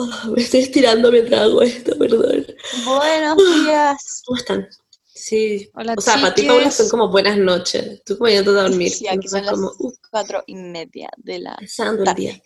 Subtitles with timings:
[0.00, 2.46] Oh, me estoy estirando mientras hago esto, perdón.
[2.84, 4.22] Buenos días.
[4.24, 4.68] ¿Cómo están?
[5.12, 5.68] Sí.
[5.74, 6.54] Hola, o sea, para ti, chiques.
[6.54, 8.02] Paula, son como buenas noches.
[8.04, 8.92] Tú como yendo a dormir.
[8.92, 9.72] Sí, aquí son las como,
[10.10, 12.20] cuatro y media de la empezando el tarde.
[12.22, 12.42] día.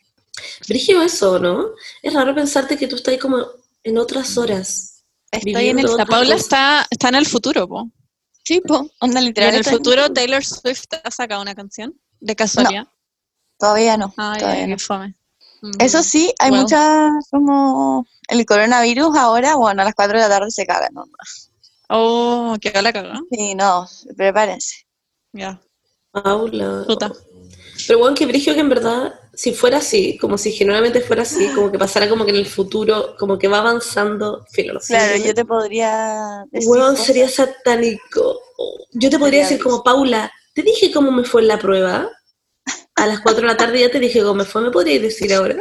[0.66, 1.72] Brígido eso, ¿no?
[2.02, 3.44] Es raro pensarte que tú estás ahí como
[3.84, 5.04] en otras horas.
[5.30, 7.90] Estoy en el La Paula está, está en el futuro, po.
[8.44, 9.50] tipo, onda Y literal.
[9.50, 11.94] en el futuro Taylor Swift ha sacado una canción.
[12.20, 12.86] De casualidad.
[13.58, 14.14] Todavía no.
[14.16, 14.78] Ay, todavía no.
[14.78, 15.14] fome.
[15.78, 16.62] Eso sí, hay Well.
[16.62, 21.04] muchas como el coronavirus ahora, bueno, a las 4 de la tarde se cagan, ¿no?
[21.88, 23.12] Oh, qué la cagó.
[23.30, 23.86] Sí, no,
[24.16, 24.86] prepárense.
[25.32, 25.60] Ya,
[26.10, 26.84] Paula.
[26.86, 27.12] puta.
[27.86, 31.48] Pero bueno, que Brigio que en verdad, si fuera así, como si genuinamente fuera así,
[31.54, 34.94] como que pasara como que en el futuro, como que va avanzando, filo, no sé,
[34.94, 37.06] Claro, yo te podría decir Huevón, cosas.
[37.06, 38.40] sería satánico.
[38.92, 42.08] Yo te podría decir como, Paula, te dije cómo me fue en la prueba.
[42.96, 45.32] A las 4 de la tarde ya te dije cómo me fue, ¿me podrías decir
[45.34, 45.56] ahora?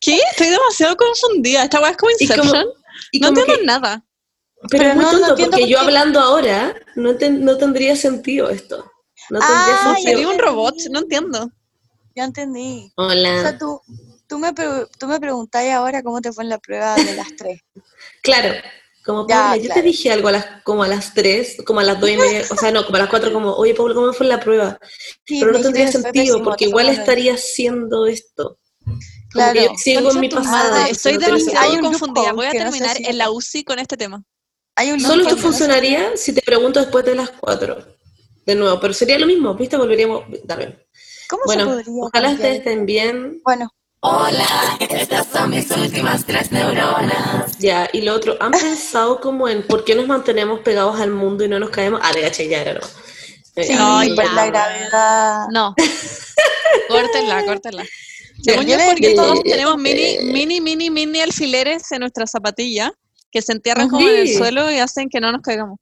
[0.00, 0.18] ¿Qué?
[0.30, 1.64] Estoy demasiado confundida.
[1.64, 2.66] Esta weá es como Y como- Inception.
[3.12, 4.04] Y no entiendo que- nada.
[4.68, 7.94] pero, Pero es muy no- tonto, porque por yo hablando ahora no, ten- no tendría
[7.94, 8.90] sentido esto.
[9.30, 10.10] No tendría Ah, sentido.
[10.18, 11.50] Sería un robot, no entiendo.
[12.14, 12.90] Ya entendí.
[12.96, 13.58] O sea, Hola.
[13.58, 13.80] tú,
[14.26, 17.28] tú, me, pre- tú me preguntáis ahora cómo te fue en la prueba de las
[17.36, 17.60] 3.
[18.22, 18.54] Claro,
[19.06, 19.80] como Ya, Paula, yo claro.
[19.80, 22.42] te dije algo a las, como a las 3, como a las 2 y media,
[22.50, 24.78] o sea, no, como a las 4, como, oye, Paula, ¿cómo fue la prueba?
[25.24, 28.58] Sí, Pero no tendría sentido, pésimo, porque igual estaría haciendo esto.
[28.84, 28.98] Como
[29.30, 29.52] Claro.
[29.54, 30.70] que yo sigo en mi pasado.
[30.72, 32.32] madre, Estoy demasiado confundida.
[32.32, 34.22] Voy a que no sé terminar si- en la UCI con este tema.
[34.76, 37.78] Hay un Solo esto que no sé- funcionaría si te pregunto después de las 4.
[38.44, 39.76] De nuevo, pero sería lo mismo, ¿viste?
[39.76, 40.24] Volveríamos.
[40.44, 40.86] Dale.
[41.28, 43.40] ¿Cómo Bueno, se podría ojalá ustedes estén bien.
[43.44, 43.68] Bueno,
[47.58, 51.44] Ya, y lo otro, ¿han pensado como en por qué nos mantenemos pegados al mundo
[51.44, 52.00] y no nos caemos?
[52.02, 52.20] Ah, de
[52.54, 52.80] era, ¿no?
[53.56, 55.46] Eh, sí, Ay, por la gravedad.
[55.50, 55.74] No.
[56.88, 57.84] córtenla, córtenla.
[58.42, 62.92] Según yo porque todos tenemos mini, mini, mini, mini alfileres en nuestra zapatilla
[63.30, 65.78] que se entierran como en el suelo y hacen que no nos caigamos.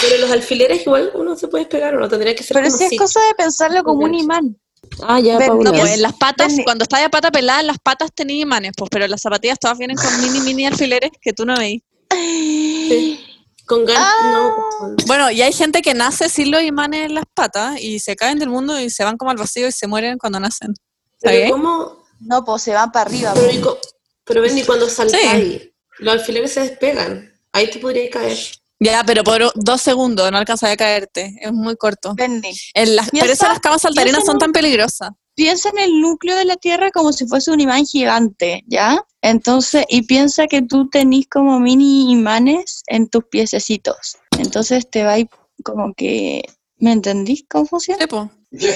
[0.00, 2.78] Pero los alfileres igual uno se puede pegar o no, tendría que ser Pero como
[2.78, 4.56] si es cosa de pensarlo como un imán.
[5.02, 5.70] Ah, ya, Paula.
[5.70, 8.72] No, pues en las patas, cuando está de pata pelada, en las patas tenía imanes,
[8.76, 11.82] pues, pero las zapatillas todas vienen con mini, mini alfileres que tú no veis.
[12.12, 13.24] Sí.
[13.66, 14.30] Con gan Ah.
[14.32, 14.56] no,
[14.96, 18.16] pues, Bueno, y hay gente que nace sin los imanes en las patas y se
[18.16, 20.70] caen del mundo y se van como al vacío y se mueren cuando nacen.
[20.72, 21.50] ¿Está Pero bien?
[21.52, 22.04] ¿cómo?
[22.20, 23.32] No, pues se van para arriba.
[23.34, 23.78] Pero, co-
[24.24, 27.32] pero ven, y cuando saltáis, los alfileres se despegan.
[27.52, 28.36] Ahí te podrías caer.
[28.82, 31.34] Ya, pero por dos segundos no alcanzas a caerte.
[31.40, 32.14] Es muy corto.
[32.14, 35.10] Benny, En las, por Piensa- eso las camas saltarinas son tan peligrosas.
[35.34, 39.02] piensa en el núcleo de la Tierra como si fuese un imán gigante, ¿ya?
[39.22, 44.16] Entonces, y piensa que tú tenés como mini imanes en tus piececitos.
[44.38, 45.16] Entonces te va
[45.62, 46.42] como que...
[46.78, 48.06] ¿Me entendís cómo funciona?
[48.50, 48.68] Sí.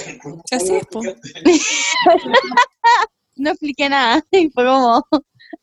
[0.50, 1.00] Así es, po.
[3.37, 5.04] No expliqué nada, y fue como...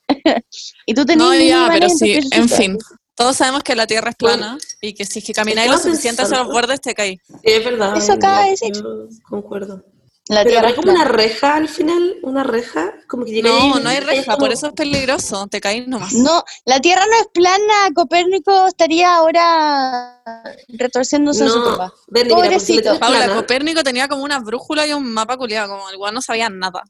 [0.86, 2.78] y tú tenés No, ya, pero sí, en fin.
[3.16, 6.22] Todos sabemos que la Tierra es plana y que si es que camináis lo suficiente
[6.24, 7.18] hacia los bordes te caí.
[7.28, 7.96] Sí, es verdad.
[7.98, 8.84] Eso es acaba de verdad, decir.
[8.84, 9.86] Yo concuerdo.
[10.28, 13.42] La Pero Tierra no hay es como una reja al final, una reja, como que
[13.42, 16.14] No, no hay es reja, como- por eso es peligroso, te caís nomás.
[16.14, 17.90] No, la Tierra no es plana.
[17.94, 20.24] Copérnico estaría ahora
[20.70, 21.94] retorciéndose en su No, tumba.
[22.30, 22.94] Pobrecito.
[22.94, 26.14] Es Paula, plana- Copérnico tenía como una brújula y un mapa culiado, como el weón
[26.14, 26.82] no sabía nada.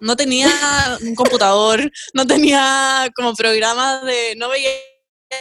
[0.00, 0.48] No tenía
[1.02, 4.34] un computador, no tenía como programas de.
[4.36, 4.70] No veía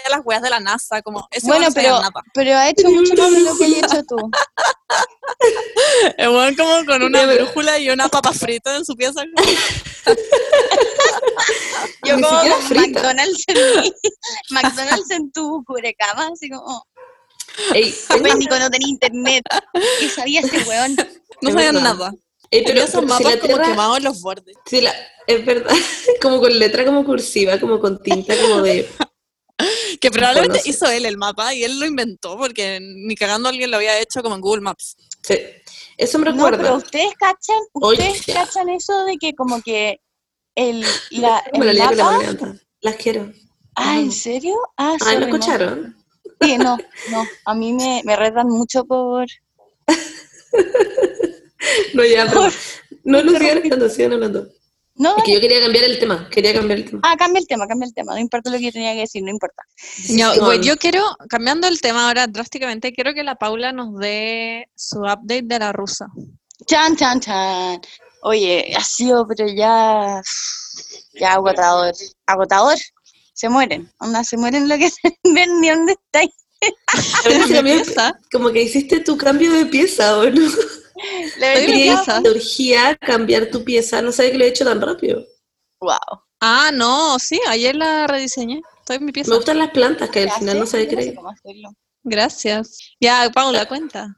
[0.10, 1.28] las weas de la NASA, como.
[1.32, 2.12] Ese Bueno, no sabía pero, nada.
[2.34, 4.18] pero ha hecho mucho más de lo que has hecho tú.
[6.18, 9.24] Weón como con una brújula y una papa frita en su pieza.
[12.06, 12.78] Yo Ni como con.
[12.78, 13.94] McDonald's en, mi-
[14.52, 16.86] McDonald's en tu cubrecama, así como,
[17.74, 19.44] Ey, tengo- Copérnico no tenía internet.
[20.00, 20.96] ¿Qué sabía ese weón?
[21.42, 21.82] No verdad.
[21.82, 22.14] nada.
[22.52, 24.56] Ey, pero, esos si mapas la como Tierra, quemados en los bordes.
[24.66, 24.96] si la-
[25.28, 25.76] es verdad,
[26.22, 28.90] como con letra como cursiva, como con tinta, como de...
[30.00, 33.72] Que probablemente no hizo él el mapa y él lo inventó porque ni cagando alguien
[33.72, 34.96] lo había hecho como en Google Maps.
[35.24, 35.38] sí.
[35.98, 36.58] Eso me No, recuerda.
[36.64, 40.00] pero ustedes cachan, ustedes cachan eso de que como que
[40.56, 42.56] el, la, el la mapa...
[42.80, 43.30] Las quiero.
[43.76, 44.56] Ah, ¿en serio?
[44.78, 45.26] Ah, Ay, ¿no sorry, no.
[45.38, 45.98] escucharon?
[46.42, 46.78] Sí, no,
[47.12, 47.28] no.
[47.44, 49.26] A mí me, me retan mucho por...
[51.94, 52.42] No, ya, pero...
[52.44, 52.54] Por-
[53.04, 54.48] No, no sigan hablando, sigan hablando.
[55.00, 57.02] No, Es que yo quería cambiar el tema, quería cambiar el tema.
[57.06, 58.14] ah, cambia el tema, cambia el tema.
[58.14, 59.64] No importa lo que yo tenía que decir, no importa.
[60.10, 64.68] No, güey, yo quiero, cambiando el tema ahora drásticamente, quiero que la Paula nos dé
[64.76, 66.08] su update de la rusa.
[66.66, 67.80] Chan, chan, chan.
[68.24, 70.22] Oye, ha sido, pero ya...
[71.14, 71.94] Ya agotador.
[72.26, 72.78] Agotador.
[73.34, 73.90] Se mueren.
[74.00, 76.32] Onda, se mueren lo que se ven ni dónde estáis.
[78.34, 80.52] Como que hiciste tu cambio de pieza, ¿o no?
[82.26, 85.26] Urgía cambiar tu pieza, no sabía que lo he hecho tan rápido.
[85.82, 85.98] Wow.
[86.42, 88.62] Ah, no, sí, ayer la rediseñé.
[88.80, 89.30] Estoy en mi pieza.
[89.30, 91.16] Me gustan las plantas, que al final no se ve creer.
[92.04, 92.78] Gracias.
[93.00, 94.16] Ya, Paula, cuenta.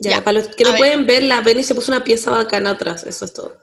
[0.00, 0.78] Ya, Ya, para los que a no ver.
[0.78, 3.56] pueden ver, la Benny se puso una pieza bacana atrás, eso es todo.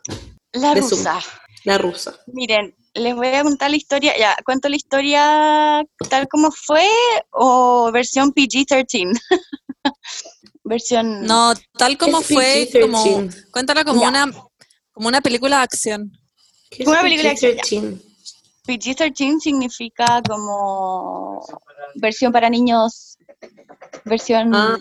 [0.54, 1.00] La De Zoom.
[1.00, 1.20] rusa.
[1.66, 2.16] La rusa.
[2.28, 4.18] Miren, les voy a contar la historia.
[4.18, 6.88] Ya, ¿cuento la historia tal como fue
[7.32, 9.20] o versión PG-13?
[10.70, 11.24] versión.
[11.24, 12.82] No, tal como fue, PG-13.
[12.82, 14.32] como, cuéntala como una,
[14.92, 16.12] como una película de acción.
[16.70, 17.64] ¿Qué Una película de acción, ya.
[17.64, 18.02] PG-13?
[18.68, 21.42] PG-13 significa como
[21.96, 23.18] versión para niños,
[24.06, 24.78] versión Ah,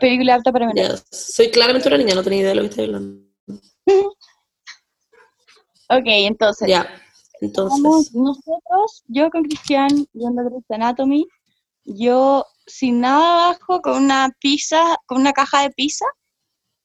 [0.00, 1.04] película apta para menores.
[1.12, 3.22] Soy claramente una niña, no tenía idea de lo que estoy hablando.
[5.88, 6.68] Ok, entonces.
[6.68, 6.88] Ya,
[7.42, 8.14] entonces.
[8.14, 11.28] nosotros, yo con Cristian, viendo Grey's Anatomy,
[11.84, 16.04] yo sin nada abajo, con una pizza, con una caja de pizza,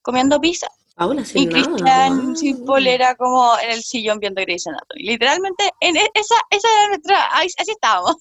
[0.01, 1.49] comiendo pizza, Paula, y sin.
[1.49, 2.35] Cristian wow.
[2.35, 5.03] sin polera como en el sillón viendo Grey's Anatomy.
[5.03, 8.15] Literalmente, en e- esa, esa era nuestra, ahí- así estábamos.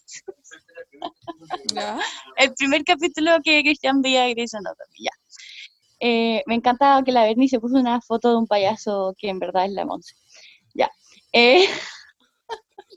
[2.36, 5.10] El primer capítulo que Cristian veía de Grey's Anatomy, ya.
[6.00, 9.38] Eh, me encanta que la Bernie se puso una foto de un payaso que en
[9.38, 10.14] verdad es la Monse.
[10.74, 10.90] Ya.
[11.32, 11.66] Eh,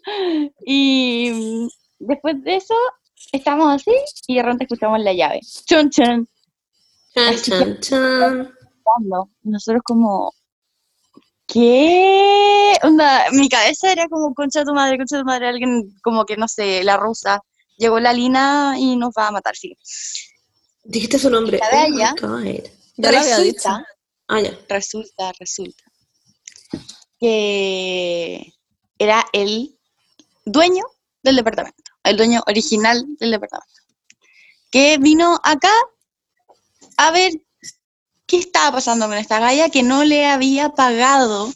[0.65, 1.67] y mm,
[1.99, 2.75] después de eso,
[3.31, 3.91] estamos así
[4.27, 5.41] y de repente escuchamos la llave.
[5.65, 6.27] Chun chun.
[7.13, 8.53] Chan, chan, chan.
[9.43, 10.33] Nosotros como,
[11.47, 12.73] ¿qué?
[12.83, 16.25] Onda, mi cabeza era como, concha de tu madre, concha de tu madre, alguien como
[16.25, 17.41] que, no sé, la rusa.
[17.77, 19.77] Llegó la Lina y nos va a matar, sí.
[20.83, 21.59] Dijiste su nombre.
[21.59, 22.63] La de Oh ella.
[22.97, 23.11] Dicho.
[23.11, 23.85] Resulta,
[24.27, 25.83] Ah, resulta, resulta
[27.19, 28.53] que
[28.97, 29.75] era el
[30.45, 30.83] dueño
[31.23, 33.81] del departamento, el dueño original del departamento,
[34.71, 35.73] que vino acá
[36.97, 37.31] a ver
[38.25, 41.51] qué estaba pasando con esta galla que no le había pagado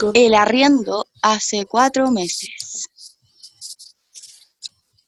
[0.00, 2.88] Oh el arriendo hace cuatro meses.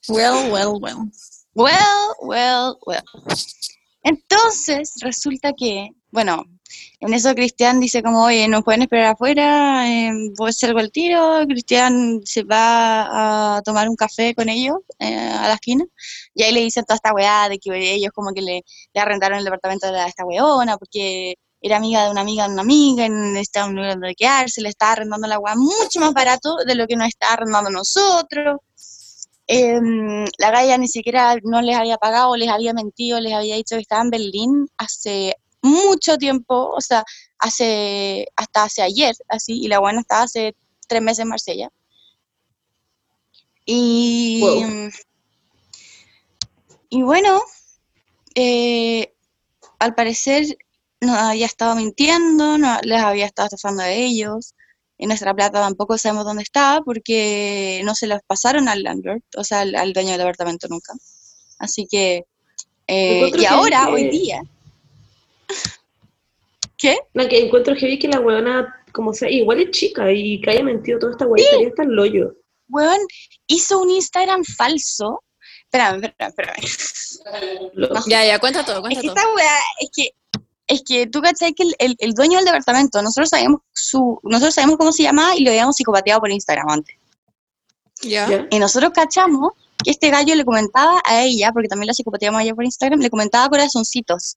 [0.08, 1.10] Well, well, well.
[1.54, 3.04] Well, well, well.
[4.02, 6.44] Entonces, resulta que, bueno,
[7.00, 11.40] en eso Cristian dice como, oye, nos pueden esperar afuera, eh, voy a al tiro,
[11.48, 15.84] Cristian se va a tomar un café con ellos eh, a la esquina,
[16.34, 19.38] y ahí le dicen toda esta weá de que ellos como que le, le arrendaron
[19.38, 23.68] el departamento de esta weona, porque era amiga de una amiga de una amiga, necesitaba
[23.68, 26.96] un lugar donde quedarse, le estaba arrendando la weá mucho más barato de lo que
[26.96, 28.58] nos está arrendando nosotros.
[29.46, 33.74] Em, la Gaia ni siquiera no les había pagado, les había mentido, les había dicho
[33.76, 37.04] que estaba en Berlín hace mucho tiempo, o sea,
[37.38, 40.54] hace hasta hace ayer, así, y la buena estaba hace
[40.88, 41.70] tres meses en Marsella.
[43.64, 44.90] Y, Wow.
[46.88, 47.40] y bueno,
[48.34, 49.12] eh,
[49.78, 50.46] al parecer
[51.00, 54.54] nos había estado mintiendo, no, les había estado estafando a ellos.
[54.98, 59.44] Y nuestra plata tampoco sabemos dónde está porque no se los pasaron al landlord, o
[59.44, 60.92] sea, al, al dueño del departamento nunca.
[61.58, 62.24] Así que,
[62.86, 64.42] eh, y que- ahora, que- hoy día,
[66.76, 66.98] ¿qué?
[67.14, 70.50] No, que encuentro que vi que la huevona, como sea, igual es chica y que
[70.50, 72.34] haya mentido toda esta hueá, estaría hasta el hoyo.
[72.68, 72.98] Weón,
[73.46, 75.22] hizo un Instagram falso.
[75.64, 77.70] Espérame, espérame, espérame.
[77.74, 78.00] Lo- No.
[78.06, 79.16] Ya, ya, cuenta todo, Es cuenta que todo.
[79.16, 80.10] esta weá, es que,
[80.66, 84.54] es que tú cachai que el, el- el dueño del departamento, nosotros sabíamos su, nosotros
[84.54, 86.96] sabíamos cómo se llamaba y lo habíamos psicopateado por Instagram antes.
[88.02, 88.28] Ya.
[88.28, 88.46] ¿Ya?
[88.50, 89.52] Y nosotros cachamos
[89.84, 93.00] que este gallo le comentaba a ella, porque también la psicopateamos a ella por Instagram,
[93.00, 94.36] le comentaba corazoncitos.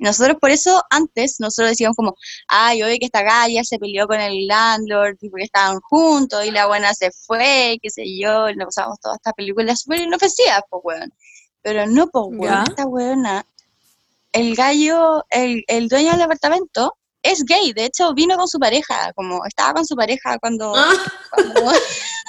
[0.00, 2.16] Nosotros por eso antes, nosotros decíamos como,
[2.48, 6.50] ay, oye que esta galla se peleó con el landlord y porque estaban juntos y
[6.50, 10.64] la buena se fue, qué sé yo, y nos pasamos toda esta película súper inofensiva,
[10.70, 11.12] pues weón.
[11.62, 12.64] Pero no, pues weón, Ya.
[12.68, 13.44] esta weona,
[14.32, 19.12] el gallo, el, el dueño del departamento es gay, de hecho vino con su pareja,
[19.14, 20.74] como estaba con su pareja cuando...
[20.74, 20.92] Ah,
[21.30, 21.60] cuando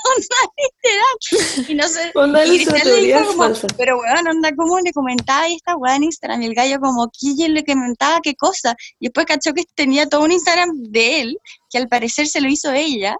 [0.03, 1.69] onda, literal.
[1.69, 2.11] Y no sé,
[2.45, 3.67] y Cristian le dijo como, falsa.
[3.77, 6.41] pero weón, onda, ¿cómo le comentaba esta weá en Instagram?
[6.41, 8.75] Y el gallo como, ¿quién le comentaba qué cosa?
[8.99, 12.49] Y después cachó que tenía todo un Instagram de él, que al parecer se lo
[12.49, 13.15] hizo ella.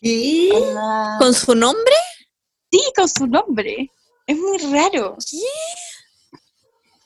[0.00, 0.50] ¿Qué?
[0.52, 1.94] Onda, ¿Con su nombre?
[2.70, 3.90] Sí, con su nombre.
[4.26, 5.16] Es muy raro.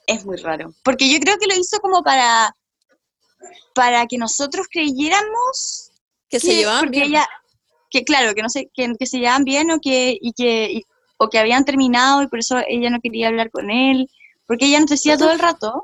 [0.07, 0.75] Es muy raro.
[0.83, 2.55] Porque yo creo que lo hizo como para,
[3.75, 5.91] para que nosotros creyéramos
[6.29, 7.09] Que se llevaban bien.
[7.09, 7.29] ella,
[7.91, 10.85] que claro, que no sé, que, que se llevaban bien o que, y que, y-
[11.19, 14.09] o que habían terminado y por eso ella no quería hablar con él,
[14.47, 15.83] porque ella nos decía todo el rato,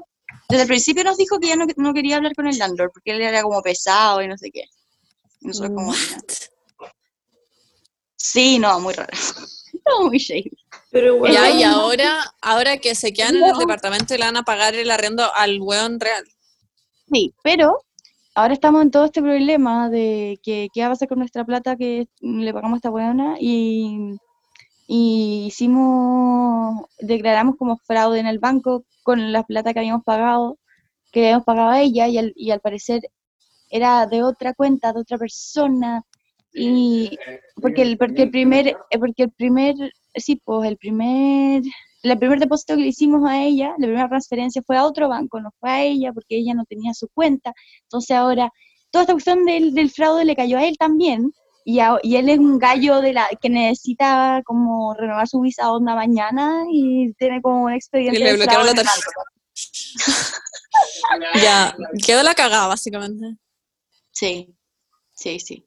[0.48, 3.10] desde el principio nos dijo que ella no, no quería hablar con el landlord, porque
[3.12, 4.64] él era como pesado y no sé qué.
[5.40, 6.88] Y nosotros como, What?
[8.16, 9.10] sí, no, muy raro.
[9.86, 10.50] no, muy shady.
[10.90, 14.36] Pero bueno, Ya, y ahora, ahora que se quedan en el departamento y le van
[14.36, 16.26] a pagar el arriendo al weón real.
[17.12, 17.78] Sí, pero
[18.34, 21.76] ahora estamos en todo este problema de que qué va a pasar con nuestra plata
[21.76, 24.16] que le pagamos a esta buena y,
[24.88, 30.58] y hicimos, declaramos como fraude en el banco con la plata que habíamos pagado,
[31.12, 33.02] que le habíamos pagado a ella y al, y al parecer
[33.70, 36.02] era de otra cuenta, de otra persona
[36.52, 37.18] y
[37.60, 39.74] porque el, porque el primer, eh, porque el primer,
[40.14, 41.62] sí, pues el primer,
[42.12, 45.40] el primer depósito que le hicimos a ella, la primera transferencia fue a otro banco,
[45.40, 47.52] no fue a ella porque ella no tenía su cuenta.
[47.82, 48.50] Entonces ahora
[48.90, 51.32] toda esta cuestión del, del fraude le cayó a él también.
[51.64, 55.72] Y, a- y él es un gallo de la que necesita como renovar su visa
[55.72, 59.10] onda mañana y tiene como un expediente Y le de bloquearon fraude la tarjeta.
[61.42, 63.36] Ya, quedó la cagada, básicamente.
[64.12, 64.54] Sí,
[65.14, 65.66] sí, sí.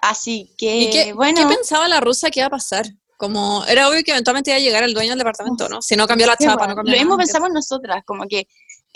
[0.00, 1.40] Así que, ¿Y qué, bueno.
[1.48, 2.86] qué pensaba la rusa que iba a pasar?
[3.16, 5.80] Como, era obvio que eventualmente iba a llegar el dueño del departamento, ¿no?
[5.80, 6.68] Si no cambió la chapa, bueno.
[6.68, 8.46] no cambió Lo mismo pensamos nosotras, como que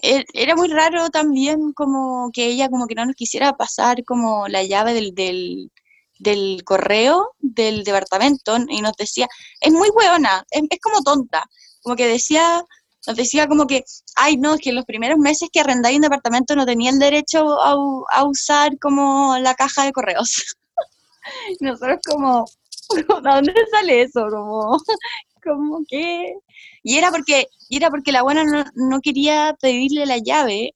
[0.02, 4.48] e- era muy raro también como que ella como que no nos quisiera pasar como
[4.48, 5.70] la llave del, del,
[6.18, 9.26] del correo del departamento y nos decía,
[9.60, 11.44] es muy hueona, es, es como tonta,
[11.82, 12.62] como que decía,
[13.06, 13.84] nos decía como que,
[14.16, 16.98] ay no, es que en los primeros meses que arrendáis un departamento no tenía el
[16.98, 17.74] derecho a,
[18.12, 20.56] a usar como la caja de correos.
[21.60, 22.46] Nosotros como,
[23.22, 24.26] ¿de dónde sale eso?
[24.30, 24.78] Como,
[25.42, 26.34] como que...
[26.82, 30.74] Y era porque, y era porque la buena no, no quería pedirle la llave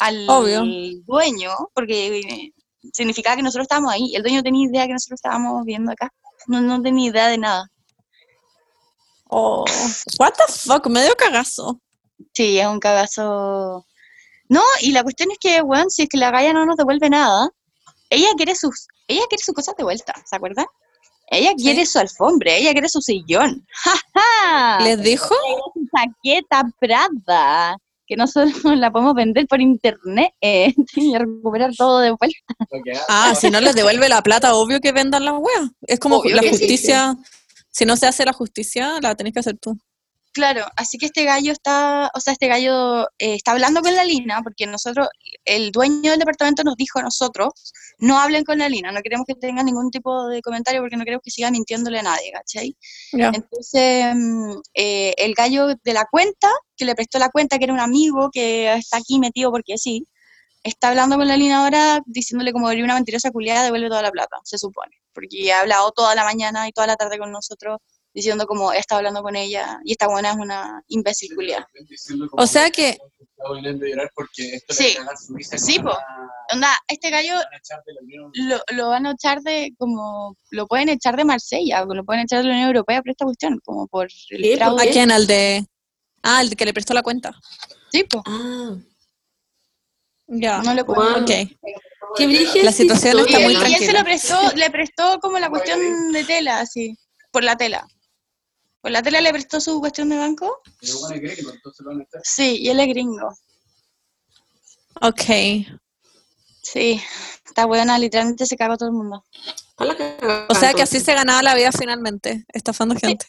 [0.00, 0.62] al Obvio.
[1.06, 2.52] dueño, porque eh,
[2.92, 4.14] significaba que nosotros estábamos ahí.
[4.14, 6.12] El dueño no tenía idea que nosotros estábamos viendo acá.
[6.46, 7.68] No, no tenía idea de nada.
[9.30, 9.64] Oh,
[10.18, 11.80] what the fuck, medio cagazo.
[12.32, 13.84] Sí, es un cagazo.
[14.48, 17.10] No, y la cuestión es que, weón, si es que la galla no nos devuelve
[17.10, 17.50] nada,
[18.08, 20.66] ella quiere sus, ella quiere sus cosas de vuelta, ¿se acuerdan?
[21.30, 23.66] Ella quiere su alfombra, ella quiere su sillón.
[23.72, 24.78] ¡Ja, ja!
[24.82, 25.34] ¿Les dijo?
[25.74, 32.10] su chaqueta Prada, que nosotros la podemos vender por internet eh, y recuperar todo de
[32.10, 32.38] vuelta.
[33.08, 35.70] Ah, si no les devuelve la plata, obvio que vendan las weas.
[35.82, 36.48] Es como Obvio la sí.
[36.48, 37.16] justicia.
[37.70, 39.78] Si no se hace la justicia, la tenés que hacer tú.
[40.38, 44.04] Claro, así que este gallo está, o sea, este gallo eh, está hablando con la
[44.04, 45.08] Lina, porque nosotros,
[45.44, 49.26] el dueño del departamento nos dijo a nosotros, no hablen con la Lina, no queremos
[49.26, 52.76] que tengan ningún tipo de comentario porque no queremos que siga mintiéndole a nadie, ¿cachai?
[53.14, 57.74] Entonces, mm, eh, el gallo de la cuenta, que le prestó la cuenta, que era
[57.74, 60.06] un amigo que está aquí metido porque sí,
[60.62, 64.12] está hablando con la Lina ahora diciéndole como eres una mentirosa culiada, devuelve toda la
[64.12, 64.92] plata, se supone.
[65.12, 67.78] Porque ha hablado toda la mañana y toda la tarde con nosotros
[68.14, 71.30] diciendo como está hablando con ella y esta buena es una imbécil.
[72.32, 72.98] O sea que-
[74.70, 74.96] Sí.
[75.56, 75.96] Sí, po.
[76.52, 77.34] Onda, este gallo
[78.34, 82.22] lo, lo van a echar de como lo pueden echar de Marsella, o lo pueden
[82.22, 84.42] echar de la Unión Europea por esta cuestión, como por el.
[84.42, 84.88] ¿Por fraude.
[84.88, 85.12] ¿A quién?
[85.12, 85.64] Al de.
[86.22, 87.32] Ah, el que le prestó la cuenta.
[87.92, 88.22] Sí, po.
[88.26, 88.76] Ah,
[90.26, 90.60] Ya.
[90.62, 91.22] No lo pueden Wow.
[91.22, 91.30] Ok.
[92.16, 93.70] qué brígida La situación está Y muy historia.
[93.70, 93.98] y él se tranquila.
[94.00, 96.96] lo prestó, le prestó como la cuestión de tela, así,
[97.30, 97.86] por la tela.
[98.80, 100.60] ¿Por la tela le prestó su cuestión de banco?
[102.22, 103.28] Sí, y él es gringo.
[105.00, 105.22] Ok.
[106.62, 107.00] Sí,
[107.44, 109.24] está buena, literalmente se cagó todo el mundo.
[110.48, 113.26] O sea que así se ganaba la vida finalmente, estafando gente.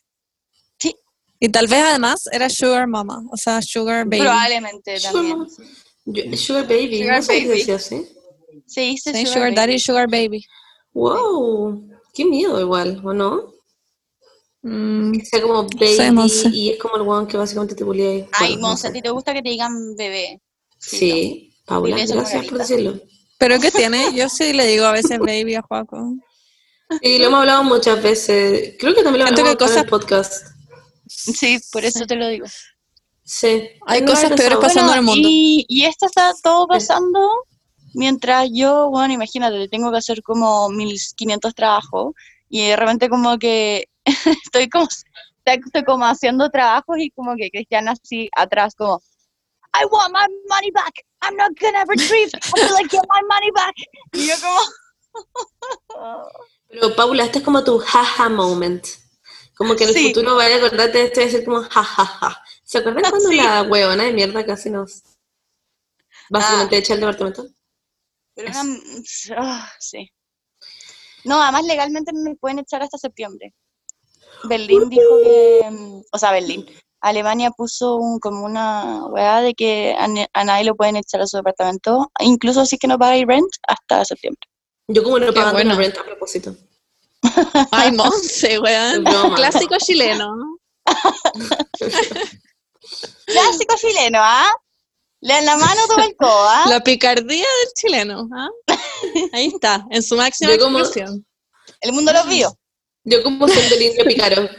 [0.78, 0.96] Sí.
[1.40, 4.22] Y tal vez además era Sugar Mama, o sea, Sugar Baby.
[4.22, 5.48] Probablemente también.
[6.38, 7.46] Sugar Baby, Sugar no Baby.
[7.46, 8.08] decía así.
[8.66, 9.56] Sí, Sí, Sugar Sugar.
[9.56, 10.46] Daddy, Sugar Baby.
[10.94, 13.54] Wow, qué miedo igual, ¿o no?
[14.62, 18.26] Mm, Que sea como baby sé, y es como el one que básicamente te bulea.
[18.34, 18.88] Ay, bueno, no Monse, sé.
[18.90, 20.42] ¿a ti te gusta que te digan bebé?
[20.78, 23.00] Sí, Paula, eso, gracias por decirlo.
[23.38, 24.14] ¿Pero qué tiene?
[24.14, 26.14] Yo sí le digo a veces baby a Juaco.
[27.02, 28.76] Sí, lo hemos hablado muchas veces.
[28.80, 30.48] Creo que también lo hablamos que en el cosas- podcast.
[31.08, 32.46] Sí, por eso te lo digo.
[33.24, 33.70] Sí.
[33.86, 35.28] Hay No cosas peores pasando en el mundo.
[35.32, 37.20] Y, y esto está todo pasando
[37.94, 42.14] mientras yo, bueno, imagínate, tengo que hacer como 1500 trabajos
[42.50, 43.86] y de repente como que
[44.46, 44.88] estoy como,
[45.46, 49.02] estoy como haciendo trabajos y como que Cristiana así atrás como
[49.74, 50.94] I want my money back.
[51.22, 52.32] I'm not gonna retrieve.
[52.34, 53.76] I feel like get my money back.
[54.14, 56.28] Y yo como
[56.70, 58.86] Pero Paula, este es como tu jaja moment.
[59.56, 60.08] Como que en el Sí.
[60.08, 62.42] futuro vaya a acordarte de esto y decir como jajaja.
[62.64, 63.36] ¿Se acuerdan cuando Sí.
[63.38, 65.04] la huevona de mierda casi nos
[66.30, 66.80] básicamente Ah.
[66.80, 67.46] echa el departamento?
[68.36, 68.80] Pero una-
[69.38, 70.10] ah, sí.
[71.26, 73.54] No, además legalmente no me pueden echar hasta septiembre.
[74.44, 76.66] Berlín dijo que, mm, o sea, Berlín,
[77.02, 81.38] Alemania puso un, como una weá de que a, nadie lo pueden echar a su
[81.38, 84.42] departamento, incluso si es que no pagáis rent, hasta septiembre.
[84.88, 85.74] Yo como no pagando bueno.
[85.74, 86.56] la renta a propósito.
[87.72, 89.04] Ay, Monse, weón.
[89.36, 90.58] Clásico chileno.
[93.26, 94.52] Clásico chileno, ¿ah?
[95.22, 96.66] La, la mano toma el coba.
[96.68, 98.30] La picardía del chileno.
[98.34, 98.50] ¿ah?
[99.34, 101.26] Ahí está, en su máxima como- expresión.
[101.82, 102.58] El mundo lo vio.
[103.10, 104.50] Yo como soy del indio pícaro.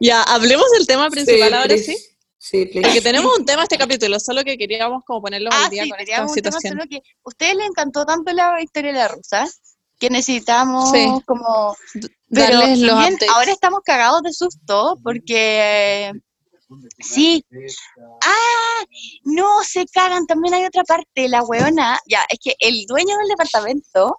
[0.00, 1.92] Ya, hablemos del tema principal ahora please.
[1.96, 2.08] sí.
[2.38, 2.82] Sí, please.
[2.88, 5.90] Porque tenemos un tema este capítulo, solo que queríamos como ponerlo Ah, al día sí,
[5.90, 9.48] con esta tema solo que a ustedes les encantó tanto la historia de la rusa
[10.00, 11.06] que necesitamos Sí.
[11.24, 11.76] como
[12.30, 13.28] Pero Darles los updates.
[13.30, 16.10] ahora estamos cagados de susto porque
[16.98, 17.44] sí.
[18.24, 18.84] Ah,
[19.22, 20.26] no, se cagan.
[20.26, 21.96] También hay otra parte, la weona.
[22.08, 24.18] Ya, es que el dueño del departamento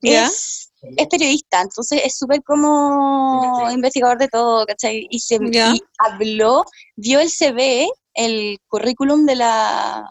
[0.00, 0.26] ¿Ya?
[0.26, 4.18] es, es periodista, entonces es súper como investigador.
[4.18, 5.06] de todo, ¿cachai?
[5.10, 6.64] Y, se, y habló,
[6.96, 10.08] vio el CV, el currículum de la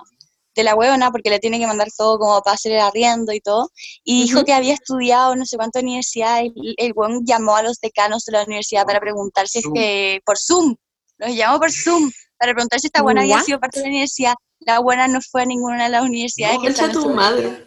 [0.55, 3.39] de la huevona, porque le tiene que mandar todo como para hacer el arriendo y
[3.39, 3.69] todo,
[4.03, 6.93] y dijo que había estudiado no sé cuántas universidades, el, el
[7.25, 10.75] llamó a los decanos de la universidad para preguntar si es que, por Zoom,
[11.19, 14.33] los llamó por Zoom, para preguntar si esta buena había sido parte de la universidad,
[14.62, 17.66] la buena no fue a ninguna de las universidades que están en tu madre.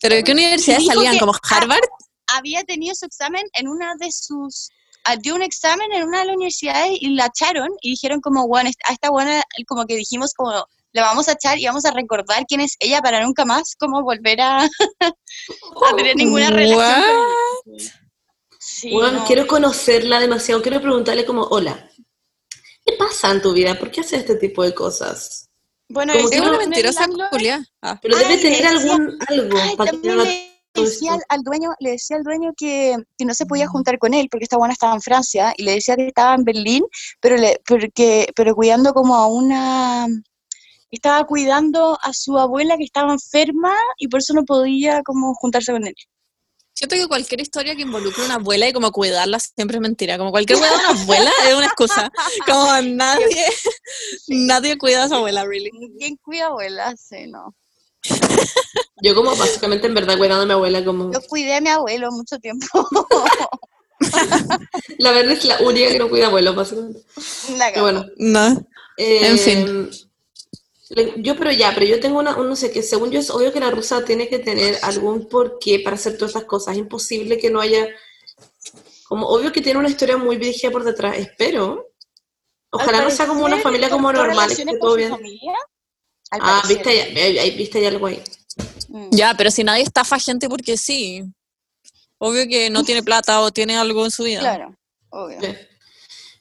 [0.00, 1.18] ¿Pero de qué universidades Dijo salían?
[1.18, 1.80] ¿Como Harvard?
[2.28, 4.70] había tenido su examen en una de sus
[5.04, 8.48] ah, dio un examen en una de las universidades y la echaron y dijeron como
[8.48, 11.92] bueno a esta buena como que dijimos como la vamos a echar y vamos a
[11.92, 14.64] recordar quién es ella para nunca más como volver a,
[15.00, 18.06] a tener ninguna relación con.
[18.58, 19.24] Sí, no.
[19.24, 20.60] quiero conocerla demasiado.
[20.60, 21.88] Quiero preguntarle como, hola,
[22.84, 23.78] ¿qué pasa en tu vida?
[23.78, 25.45] ¿Por qué haces este tipo de cosas?
[25.88, 27.64] Bueno como que Es no- una mentirosa culia.
[27.82, 27.98] Ah.
[28.02, 31.70] Pero debe tener decía- algún algo Ay, para que también no le decía al dueño,
[31.80, 34.72] le decía al dueño que, que no se podía juntar con él porque esta buena
[34.74, 36.84] estaba en Francia y le decía que estaba en Berlín,
[37.20, 40.06] pero le, porque, pero cuidando como a una
[40.90, 45.72] estaba cuidando a su abuela que estaba enferma y por eso no podía como juntarse
[45.72, 45.94] con él.
[46.76, 50.18] Siento que cualquier historia que involucre a una abuela y como cuidarla siempre es mentira.
[50.18, 52.12] Como cualquier de una abuela es una excusa.
[52.46, 53.46] Como nadie,
[54.28, 55.70] nadie cuida a su abuela, really.
[55.98, 56.94] ¿Quién cuida abuela?
[56.98, 57.54] Sí, no.
[59.02, 61.10] Yo como básicamente en verdad cuidando a mi abuela como...
[61.12, 62.66] Yo cuidé a mi abuelo mucho tiempo.
[64.98, 67.00] La verdad es la única que no cuida abuelos, básicamente.
[67.56, 68.04] La Pero bueno.
[68.18, 68.66] No.
[68.98, 69.90] eh, En fin.
[71.16, 73.52] Yo, pero ya, pero yo tengo una, un no sé, que según yo es obvio
[73.52, 76.74] que la rusa tiene que tener algún porqué para hacer todas estas cosas.
[76.74, 77.88] Es imposible que no haya,
[79.08, 81.88] como obvio que tiene una historia muy dirigida por detrás, espero.
[82.70, 85.12] Ojalá no sea como una familia como normal, esté todo bien.
[86.30, 88.22] Al Ah, viste, hay- hay- viste, hay algo ahí.
[88.88, 89.08] Mm.
[89.10, 91.24] Ya, pero si nadie estafa gente porque sí.
[92.18, 94.40] Obvio que no tiene plata o tiene algo en su vida.
[94.40, 94.74] Claro,
[95.10, 95.38] obvio.
[95.40, 95.48] Sí.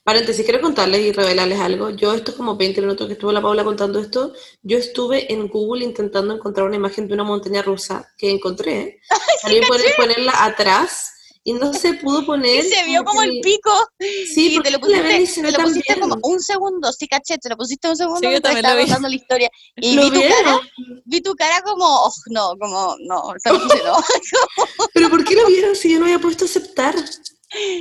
[0.06, 1.90] Paréntesis, quiero contarles y revelarles algo.
[1.90, 4.34] Yo, esto es como 20 minutos que estuvo la Paula contando esto.
[4.62, 9.00] Yo estuve en Google intentando encontrar una imagen de una montaña rusa que encontré.
[9.42, 11.12] También poner, ponerla atrás
[11.44, 12.64] y no se pudo poner.
[12.64, 13.72] Y se vio como que- el pico.
[14.00, 16.08] Sí, y porque te lo pusiste, se te ve lo tan pusiste bien.
[16.08, 19.08] como un segundo, sí, caché, te lo pusiste un segundo Sí, yo también estaba contando
[19.10, 19.50] la historia.
[19.78, 20.60] Y ¿Lo vi tu cara,
[21.06, 23.60] vi tu cara como, oh, no, como, no, esta no.
[24.94, 26.94] Pero ¿por qué lo vieron si yo no había puesto aceptar?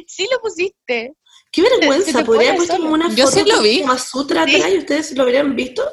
[0.07, 1.13] sí lo pusiste.
[1.55, 2.85] Qué vergüenza, te podría haber puesto solo.
[2.85, 3.85] como una Yo foto sí lo vi.
[3.99, 4.57] Sutra Sí.
[4.57, 5.89] atrás y ustedes lo habrían visto.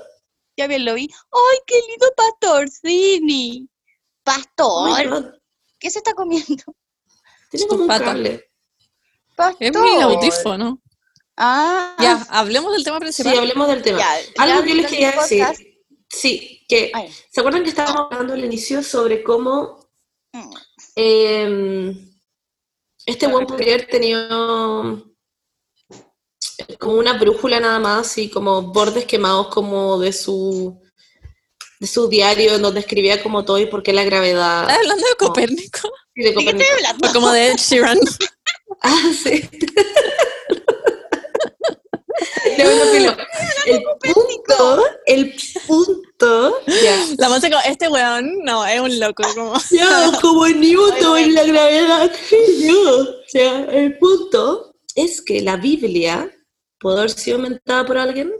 [0.57, 1.03] Ya bien lo vi.
[1.31, 3.67] ¡Ay, qué lindo pastorcini!
[3.69, 5.09] Oh ¿Pastor?
[5.09, 5.25] God,
[5.79, 6.63] ¿Qué se está comiendo?
[7.49, 8.49] Tiene como un cable.
[9.35, 9.57] Pastor.
[9.59, 10.81] Es mi audífono.
[11.37, 13.39] Ah, Ya, hablemos del tema Sí, principal.
[13.39, 13.97] hablemos del tema.
[13.99, 14.15] ya.
[14.43, 15.45] Algo ya que yo les quería decir.
[16.09, 19.89] Sí, que Ay, ¿se acuerdan que estábamos hablando al inicio sobre cómo
[20.33, 20.53] mm,
[20.97, 21.95] eh,
[23.05, 25.10] este buen podría haber tenido
[26.79, 30.81] como una brújula nada más y como bordes quemados como de su
[31.79, 35.07] de su diario en donde escribía como todo y por qué la gravedad ¿Estás hablando
[35.07, 35.91] de Copérnico?
[36.15, 36.63] y de ¿De qué Copérnico.
[36.63, 37.13] estoy hablando?
[37.13, 37.99] Como de Ed Sheeran.
[38.83, 39.47] Ah, sí.
[42.57, 43.17] Ya, bueno, filo.
[43.65, 45.35] El punto, el
[45.67, 46.57] punto,
[47.17, 49.23] La música, como, este weón, no, es un loco.
[49.35, 52.11] Como, ya, como Newton en la gravedad,
[52.59, 53.01] yo.
[53.01, 56.31] O sea, el punto es que la Biblia
[56.81, 58.33] puede haber sido inventada por alguien.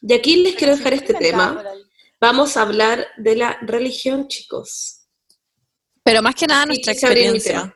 [0.00, 1.62] Y aquí les quiero dejar este tema.
[2.20, 5.06] Vamos a hablar de la religión, chicos.
[6.02, 7.74] pero más que nada nuestra experiencia.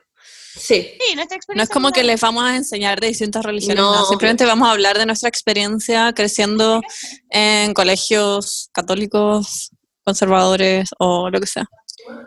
[0.57, 1.55] Sí, Sí, nuestra experiencia.
[1.55, 4.67] No es como que les vamos a enseñar de distintas religiones, No, no, simplemente vamos
[4.67, 6.81] a hablar de nuestra experiencia creciendo
[7.29, 9.71] en colegios católicos,
[10.05, 11.67] conservadores o lo que sea.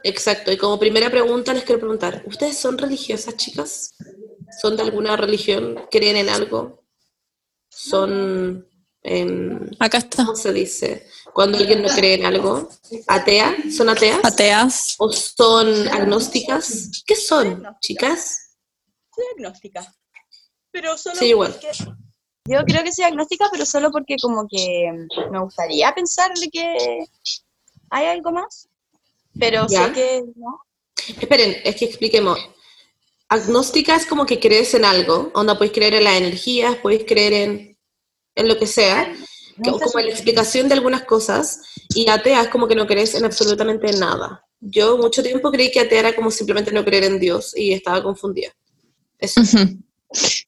[0.05, 0.53] exacto.
[0.53, 3.95] Y como primera pregunta les quiero preguntar, ¿ustedes son religiosas, chicas?
[4.61, 5.77] ¿Son de alguna religión?
[5.91, 6.85] ¿Creen en algo?
[7.79, 8.67] ¿Son,
[9.79, 10.25] Acá está.
[10.25, 11.07] cómo se dice?
[11.33, 12.69] Cuando alguien no cree en algo,
[13.07, 13.57] ¿atea?
[13.75, 14.19] ¿Son ateas?
[14.25, 14.97] Ateas.
[14.99, 16.91] ¿O son agnósticas?
[17.07, 18.57] ¿Qué son, chicas?
[19.15, 19.95] Soy agnóstica.
[20.73, 21.53] Pero solo Sí, igual.
[21.53, 21.69] porque
[22.47, 24.91] Yo creo que soy agnóstica, pero solo porque como que
[25.31, 27.07] me gustaría pensar de que
[27.91, 28.69] hay algo más,
[29.39, 29.87] pero Ya.
[29.87, 30.61] sé que no.
[31.21, 32.39] Esperen, es que expliquemos.
[33.29, 37.33] Agnóstica es como que crees en algo, onda puedes creer en las energías, puedes creer
[37.35, 37.68] en,
[38.39, 39.13] en lo que sea,
[39.63, 41.61] que- como en la explicación de algunas cosas,
[41.95, 44.45] y atea es como que no crees en absolutamente nada.
[44.61, 48.03] Yo mucho tiempo creí que atea era como simplemente no creer en Dios y estaba
[48.03, 48.51] confundida.
[49.19, 49.41] Eso.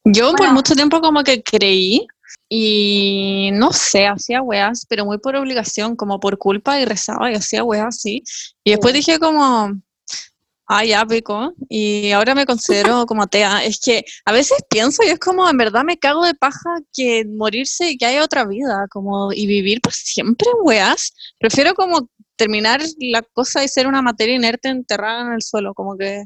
[0.03, 2.07] Yo por mucho tiempo como que creí
[2.49, 7.35] y no sé, hacía weas, pero muy por obligación, como por culpa y rezaba y
[7.35, 8.23] hacía weas así.
[8.63, 9.79] Y después dije como,
[10.71, 11.53] ah, ya, pico.
[11.69, 13.63] Y ahora me considero como atea.
[13.65, 17.25] Es que a veces pienso y es como, en verdad me cago de paja que
[17.25, 21.13] morirse y que haya otra vida, como, y vivir por siempre weas.
[21.39, 25.95] Prefiero como terminar la cosa y ser una materia inerte enterrada en el suelo, como
[25.97, 26.23] que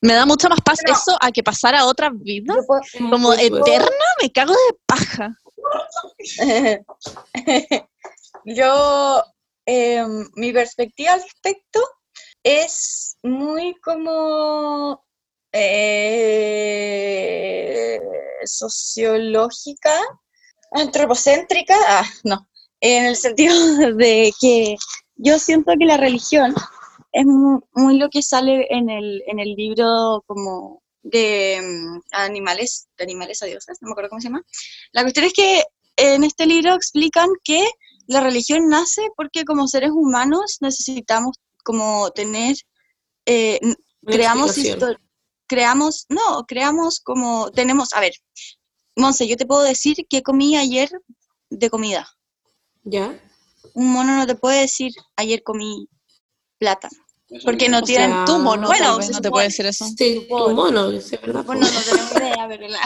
[0.00, 3.28] me da mucha más paz Pero- eso a que pasar a otra vida puedo- como
[3.34, 3.40] pues.
[3.42, 5.36] eterna, me cago de paja.
[8.44, 9.22] Yo,
[9.66, 11.80] em, mi perspectiva al respecto
[12.42, 15.04] es muy como
[16.68, 18.00] eh,
[18.44, 19.92] sociológica,
[20.72, 22.48] antropocéntrica, ah, no,
[22.80, 23.54] en el sentido
[23.96, 24.76] de que
[25.16, 26.54] yo siento que la religión
[27.12, 32.88] es mu- muy, lo que sale en el, en el libro como de mm, animales,
[32.96, 34.42] de animales a dioses, no me acuerdo cómo se llama.
[34.92, 35.62] La cuestión es que
[35.96, 37.66] en este libro explican que
[38.06, 41.36] la religión nace porque como seres humanos necesitamos
[41.68, 42.56] como tener,
[43.26, 43.60] eh,
[44.06, 44.90] creamos explicación.
[44.94, 45.00] histo-
[45.46, 48.14] creamos, no, creamos como, tenemos, a ver,
[48.96, 50.88] Monse, yo te puedo decir qué comí ayer
[51.50, 52.08] de comida.
[52.84, 53.06] ¿Ya?
[53.74, 55.86] Un mono no te puede decir, ayer comí
[56.58, 56.96] plátano.
[57.44, 59.84] Porque no O tienen sea, tu mono bueno, se no te puede decir eso.
[59.96, 61.44] Sí, tu mono, es verdad.
[61.44, 62.80] Bueno, no tenemos idea, pero la-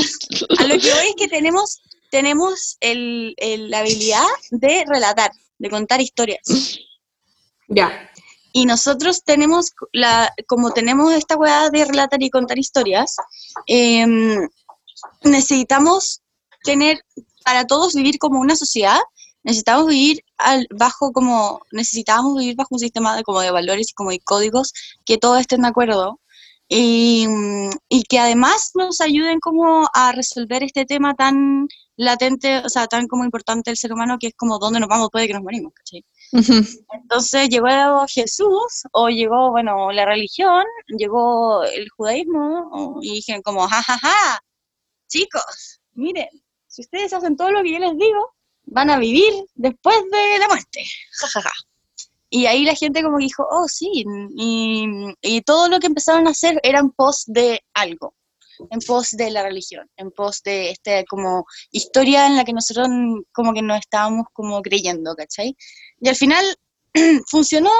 [0.58, 5.70] a lo que voy es que tenemos, tenemos el- el- la habilidad de relatar, de
[5.70, 6.42] contar historias.
[7.68, 8.10] Ya,
[8.52, 13.16] Y nosotros tenemos, la, como tenemos esta weá de relatar y contar historias,
[13.66, 14.46] em,
[15.22, 16.20] necesitamos
[16.62, 17.00] tener,
[17.44, 19.00] para todos vivir como una sociedad,
[19.42, 23.94] necesitamos vivir al, bajo como, necesitamos vivir bajo un sistema de, como de valores y
[23.94, 24.72] como de códigos
[25.04, 26.20] que todos estén de acuerdo.
[26.68, 32.68] Y, mm, y que además nos ayuden como a resolver este tema tan latente, o
[32.68, 35.28] sea, tan como importante del ser humano, que es como dónde nos vamos después de
[35.28, 36.04] que nos morimos, ¿cachai?
[36.32, 44.40] Entonces llegó Jesús, o llegó, bueno, la religión, llegó el judaísmo, y dijeron como, jajaja,
[45.08, 46.28] chicos, miren,
[46.66, 50.48] si ustedes hacen todo lo que yo les digo, van a vivir después de la
[50.48, 51.52] muerte, jajaja.
[52.30, 54.04] Y ahí la gente como dijo, oh sí,
[54.36, 54.86] y,
[55.20, 58.14] y todo lo que empezaron a hacer era en pos de algo,
[58.70, 62.88] en pos de la religión, en pos de este como historia en la que nosotros
[63.32, 65.56] como que nos estábamos como creyendo, ¿cachai?
[66.00, 66.44] Y al final
[67.30, 67.70] funcionó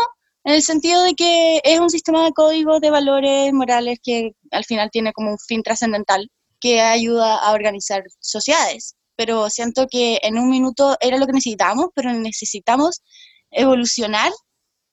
[0.45, 4.65] en el sentido de que es un sistema de códigos de valores morales que al
[4.65, 8.97] final tiene como un fin trascendental que ayuda a organizar sociedades.
[9.17, 13.03] Pero siento que en un minuto era lo que necesitábamos, pero necesitamos
[13.51, 14.33] evolucionar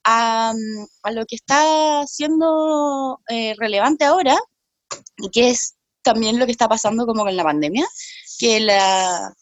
[0.03, 4.37] a, mm, lo que está siendo eh, relevante ahora
[5.17, 7.85] y que es también lo que está pasando como con la pandemia,
[8.37, 9.33] que la,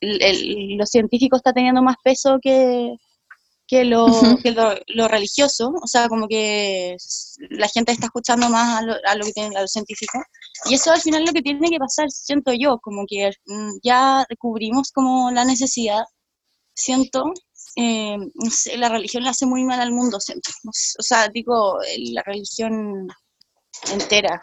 [0.00, 2.94] el- el- lo científico está teniendo más peso que,
[3.66, 4.38] que, lo, Ujú.
[4.42, 6.96] que lo, lo religioso, o sea, como que
[7.50, 10.18] la gente está escuchando más a lo, a lo que tiene, a lo científico,
[10.66, 13.78] y eso al final es lo que tiene que pasar, siento yo, como que mm,
[13.82, 16.02] ya cubrimos como la necesidad,
[16.74, 17.32] siento,
[17.76, 21.78] eh, no sé, la religión le hace muy mal al mundo, siento, o sea, digo,
[22.12, 23.06] la religión
[23.90, 24.42] entera.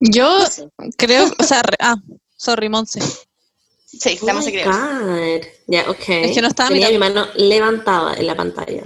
[0.00, 0.68] Yo No sé.
[0.96, 1.96] creo, o sea, re- ah,
[2.36, 3.00] sorry, Monse.
[3.86, 4.70] Sí, Oh creo.
[4.70, 5.46] God.
[5.66, 6.08] Ya, ok.
[6.08, 8.84] Es que no estaba Tenía mi mano levantada en la pantalla.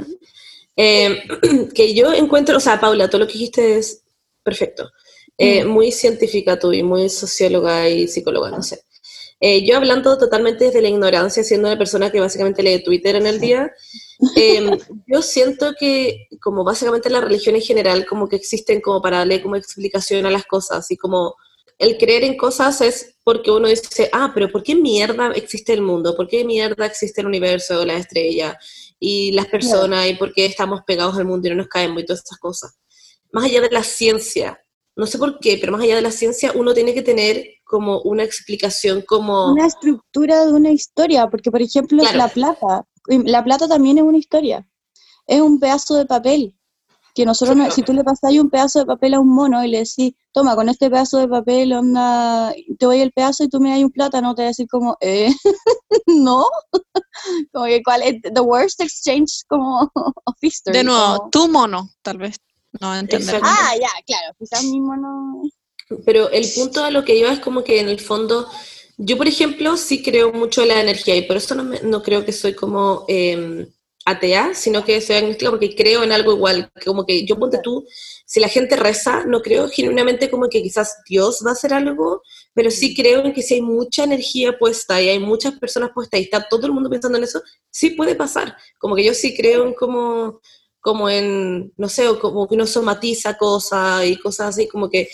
[0.77, 1.23] Eh,
[1.75, 4.03] que yo encuentro, o sea, Paula, todo lo que dijiste es
[4.43, 4.91] perfecto.
[5.37, 8.83] Eh, Muy científica tú y muy socióloga y psicóloga, no sé.
[9.41, 13.27] Eh, yo hablando totalmente desde la ignorancia, siendo una persona que básicamente lee Twitter en
[13.27, 13.71] el día,
[14.37, 19.19] eh, yo siento que como básicamente la religión en general, como que existen como para
[19.19, 21.35] darle como explicación a las cosas y como
[21.79, 25.83] el creer en cosas es porque uno dice, ah, pero ¿por qué mierda existe el
[25.83, 26.15] mundo?
[26.17, 28.59] ¿Por qué mierda existe el universo, la estrella
[29.01, 32.07] y las personas y por qué estamos pegados al mundo y no nos caemos y
[32.07, 32.79] todas esas cosas?
[33.33, 34.61] Más allá de la ciencia,
[34.97, 38.01] no sé por qué, pero más allá de la ciencia uno tiene que tener como
[38.03, 39.53] una explicación como...
[39.53, 42.19] Una estructura de una historia, porque por ejemplo Claro.
[42.19, 44.67] la plata, la plata también es una historia,
[45.27, 46.57] es un pedazo de papel.
[47.17, 49.69] que nosotros, no- si tú le pasáis un pedazo de papel a un mono y
[49.69, 53.61] le decís, toma, con este pedazo de papel, onda, te doy el pedazo y tú
[53.61, 55.33] me das un plátano, te va a decir como, eh,
[56.09, 56.45] no,
[57.53, 59.89] como que cuál es, the worst exchange como
[60.25, 60.77] of history.
[60.79, 62.37] De nuevo, como- tu mono, tal vez.
[62.81, 63.41] No entender.
[63.45, 65.43] Ah, ya, claro, quizás mi mono...
[66.05, 68.49] Pero el punto a lo que iba es como que en el fondo,
[68.97, 72.03] yo por ejemplo sí creo mucho en la energía y por eso no, me- no
[72.03, 73.67] creo que soy como eh,
[74.07, 77.87] atea, sino que soy agnóstica porque creo en algo igual, como que yo ponte tú,
[78.27, 82.23] si la gente reza, no creo genuinamente como que quizás Dios va a hacer algo,
[82.55, 86.21] pero sí creo en que si hay mucha energía puesta y hay muchas personas puestas
[86.21, 88.57] y está todo el mundo pensando en eso, sí puede pasar.
[88.79, 90.41] Como que yo sí creo en como,
[90.81, 95.09] como en, no sé, o como que uno somatiza cosas y cosas así, como que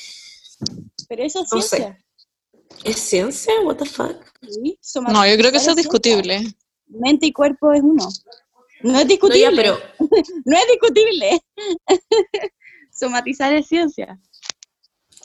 [1.09, 1.97] Pero eso es No sé.
[2.85, 3.53] ¿Es ciencia?
[3.63, 4.17] What the fuck?
[4.43, 4.79] ¿sí?
[5.13, 6.43] No, yo creo que eso es discutible.
[6.87, 8.09] Mente y cuerpo es uno.
[8.83, 9.41] No es No, discutible.
[9.41, 9.79] ya, pero
[10.45, 11.41] No es discutible.
[12.93, 14.19] Somatizar es ciencia.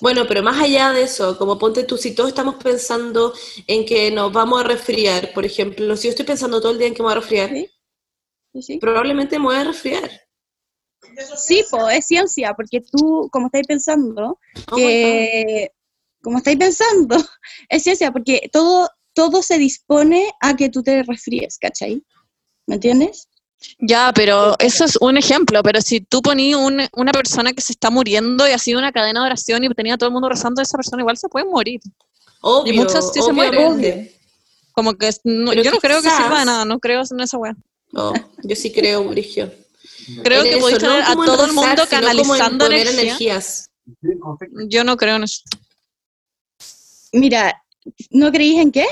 [0.02, 3.34] bueno, pero más allá de eso, como ponte tú, si todos estamos pensando
[3.68, 6.88] en que nos vamos a resfriar, por ejemplo, si yo estoy pensando todo el día
[6.88, 7.70] en que me voy a resfriar, Sí.
[8.54, 8.78] Sí, sí.
[8.78, 10.10] probablemente me voy a resfriar.
[11.38, 14.40] Sí, po, es ciencia, porque tú, como estáis pensando,
[14.72, 15.72] Oh que,
[16.26, 17.16] como estáis pensando,
[17.70, 22.04] es ciencia, porque todo, todo se dispone a que tú te resfríes, ¿cachai?
[22.66, 23.30] ¿Me entiendes?
[23.80, 27.74] Ya, pero eso es un ejemplo, pero si tú ponías un- una persona que se
[27.74, 30.28] está muriendo y ha sido una cadena de oración y tenía a todo el mundo
[30.30, 31.80] rezando, esa persona igual se puede morir.
[32.42, 33.64] Obvio, Y muchos sí se mueren.
[33.64, 34.20] obviamente.
[34.74, 37.56] Como que no- yo no creo que sirva de nada, no creo en esa wea.
[37.94, 39.52] Oh, yo sí creo, Brigio.
[40.24, 43.02] Creo En que podéis no tener a todo el mundo en canalizando energía.
[43.04, 43.70] energías.
[44.68, 45.42] Yo no creo en eso.
[47.16, 47.64] Mira,
[48.12, 48.86] ¿no creís en qué?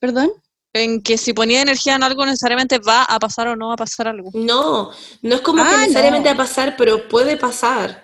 [0.00, 0.30] ¿Perdón?
[0.74, 3.76] En que si ponía energía en algo necesariamente va a pasar o no va a
[3.76, 4.30] pasar algo.
[4.34, 4.90] No,
[5.22, 6.36] no es como que Ah, necesariamente no.
[6.36, 8.02] va a pasar, pero puede pasar.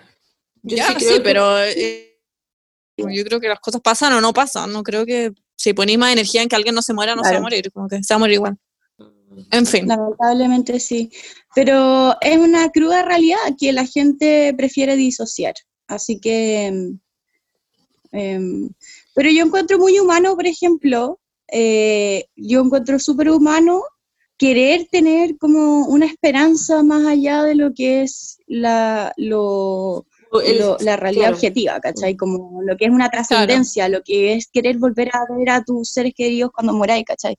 [0.63, 2.19] Yo Ya, sí sí, creo que- pero eh,
[2.97, 4.73] yo creo que las cosas pasan o no pasan.
[4.73, 7.33] No creo que si ponís más energía en que alguien no se muera, no se
[7.33, 7.71] va a morir.
[7.73, 8.57] Como que se va a morir igual.
[9.51, 9.87] En fin.
[9.87, 11.11] Lamentablemente sí.
[11.55, 15.55] Pero es una cruda realidad que la gente prefiere disociar.
[15.87, 16.67] Así que.
[16.67, 16.99] em,
[18.13, 18.71] em,
[19.19, 21.19] pero yo encuentro muy humano, por ejemplo,
[21.51, 23.83] eh, yo encuentro súper humano
[24.37, 30.07] querer tener como una esperanza más allá de lo que es la, lo,
[30.45, 31.37] el- lo- la realidad claro.
[31.37, 32.17] objetiva, ¿cachai?
[32.17, 35.91] Como lo que es una trascendencia, lo que es querer volver a ver a tus
[35.91, 37.37] seres queridos cuando moráis, ¿cachai?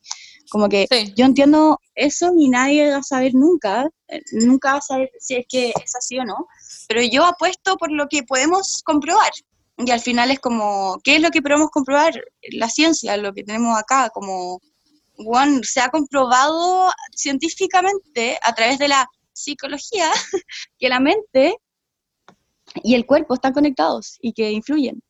[0.51, 1.13] Como que Sí.
[1.15, 3.87] yo entiendo eso y nadie va a saber nunca,
[4.33, 6.47] nunca va a saber si es que es así o no,
[6.89, 9.31] pero yo apuesto por lo que podemos comprobar.
[9.79, 12.13] Y al final es como, ¿qué es lo que podemos comprobar?
[12.51, 14.59] La ciencia, lo que tenemos acá, como,
[15.17, 20.11] bueno, se ha comprobado científicamente a través de la psicología
[20.79, 21.55] que la mente
[22.83, 25.01] y el cuerpo están conectados y que influyen.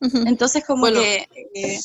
[0.00, 1.00] Entonces, como Bueno.
[1.00, 1.78] que, eh,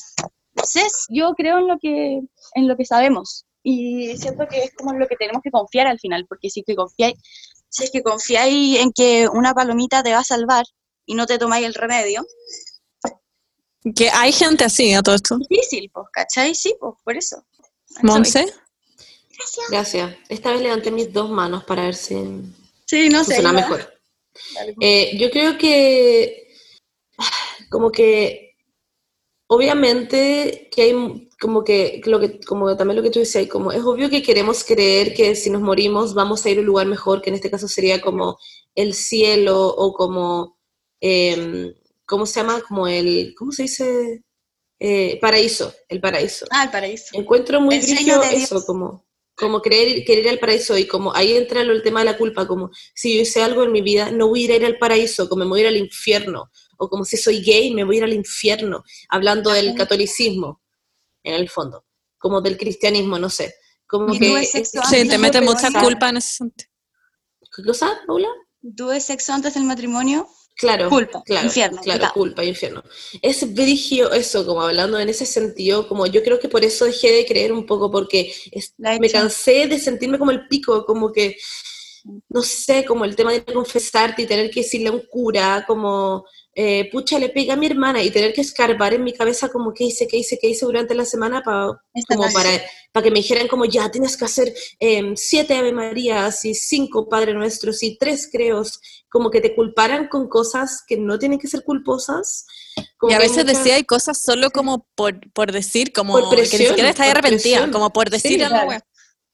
[1.09, 2.21] yo creo en lo que,
[2.55, 5.99] en lo que sabemos y siento que es como lo que tenemos que confiar al
[5.99, 7.15] final, porque si que confiáis,
[7.69, 10.63] si es que confiáis en que una palomita te va a salvar
[11.07, 12.23] y no te tomáis el remedio,
[13.95, 15.37] Que hay gente así a todo esto.
[15.49, 16.53] difícil, pues, ¿cachai?
[16.53, 17.43] Sí, pues, por eso.
[18.03, 18.45] Monse.
[19.69, 20.15] Gracias.
[20.29, 22.15] Esta vez levanté mis dos manos para ver si
[22.85, 23.35] Sí, no sé.
[23.35, 23.93] funciona iba- mejor.
[24.33, 24.75] Pues.
[24.81, 26.53] Eh, yo creo que,
[27.69, 28.55] como que,
[29.47, 33.83] obviamente, que hay, como que, lo que, como también lo que tú decías, como es
[33.83, 37.21] obvio que queremos creer que si nos morimos vamos a ir a un lugar mejor,
[37.21, 38.37] que en este caso sería como
[38.75, 40.56] el cielo o como,
[40.99, 41.73] em,
[42.05, 42.61] ¿cómo se llama?
[42.67, 44.23] Como el, ¿cómo se dice?
[44.79, 46.45] Eh, paraíso, el paraíso.
[46.51, 47.07] Ah, el paraíso.
[47.13, 48.25] Encuentro muy Dios.
[48.31, 49.05] eso, como,
[49.35, 52.17] como querer, querer ir al paraíso y como ahí entra lo- el tema de la
[52.17, 55.27] culpa, como si yo hice algo en mi vida, no voy a ir al paraíso,
[55.27, 57.97] como me voy a ir al infierno, o como si soy gay, me voy a
[57.99, 60.61] ir al infierno, hablando del catolicismo,
[61.23, 61.85] en el fondo,
[62.19, 63.55] como del cristianismo, no sé.
[63.87, 66.69] Como ¿Y que sexo Sí, antes te mete mucha culpa en ese sentido.
[67.55, 68.27] ¿Qué cosa, Paula?
[68.75, 70.27] ¿Tuve sexo antes del matrimonio?
[70.57, 72.83] Claro, Culpa, claro, infierno, claro, culpa, infierno.
[73.21, 77.11] Es brigio eso, como hablando en ese sentido, como yo creo que por eso dejé
[77.11, 81.37] de creer un poco, porque es- me cansé de sentirme como el pico, como que,
[82.29, 86.25] no sé, como el tema de confesarte y tener que decirle a un cura, como,
[86.53, 89.73] eh, pucha, le pega a mi hermana, y tener que escarbar en mi cabeza como
[89.73, 92.49] qué hice, qué hice, qué hice durante la semana, pa- como para,
[92.91, 97.07] para que me dijeran como, ya, tienes que hacer em, siete Ave Marías y cinco
[97.09, 98.79] Padre Nuestros y tres creos,
[99.09, 102.45] como que te culparan con cosas que no tienen que ser culposas.
[102.97, 106.29] Como Y a veces mucha- decía hay cosas solo como por, por decir, como Por
[106.29, 107.71] que ni presión, siquiera estás arrepentida, presión.
[107.71, 108.69] como por decir Sí, a la claro.
[108.69, 108.81] wea.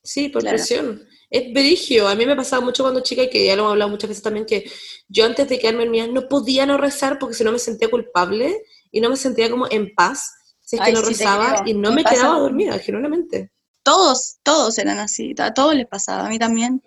[0.02, 0.56] Sí, por Claro.
[0.58, 1.02] presión.
[1.34, 2.06] Es brigio.
[2.06, 4.22] A mí me pasaba mucho cuando chica y que ya lo hemos hablado muchas veces
[4.22, 4.70] también, que
[5.08, 8.62] yo antes de quedarme dormida no podía no rezar porque si no me sentía culpable
[8.92, 11.90] y no me sentía como en paz si es que no sí rezaba y no
[11.90, 13.50] Me me, quedaba dormida, genuinamente.
[13.82, 16.80] Todos, todos eran así, a todos les pasaba, a mí también.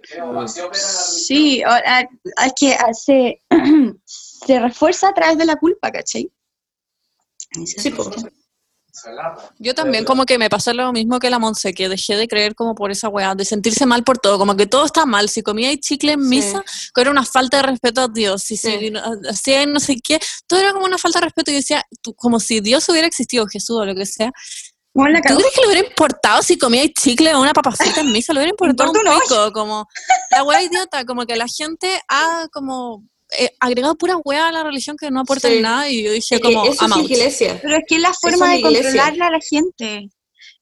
[0.72, 2.10] Sí, ahora,
[2.46, 3.42] es que ah, se,
[4.06, 6.32] se refuerza a través de la culpa, ¿cachai?
[7.66, 8.10] Sí, po.
[9.60, 12.56] Yo también como que me pasó lo mismo que la Monse, que dejé de creer
[12.56, 15.30] como por esa weá, de sentirse mal por todo, como que todo está mal.
[15.30, 16.28] Si comía chicle en Sí.
[16.30, 18.50] misa, que era una falta de respeto a Dios.
[18.52, 18.90] Y si Sí.
[18.92, 21.52] no- hacía no sé qué, todo era como una falta de respeto.
[21.52, 24.32] Y yo decía, tú- como si Dios hubiera existido, Jesús o lo que sea.
[24.94, 28.02] ¿Cómo la ¿Tú crees que le hubiera importado si comía chicle o una papa frita
[28.02, 28.34] en misa?
[28.34, 29.88] Le hubiera importado un pico, como
[30.32, 34.64] la wea idiota, como que la gente ha como eh, agregado pura wea a la
[34.64, 35.60] religión que no aporta Sí.
[35.62, 37.60] nada y yo dije como, eso es iglesia.
[37.62, 40.10] Pero es que es la forma es de controlarle a la gente.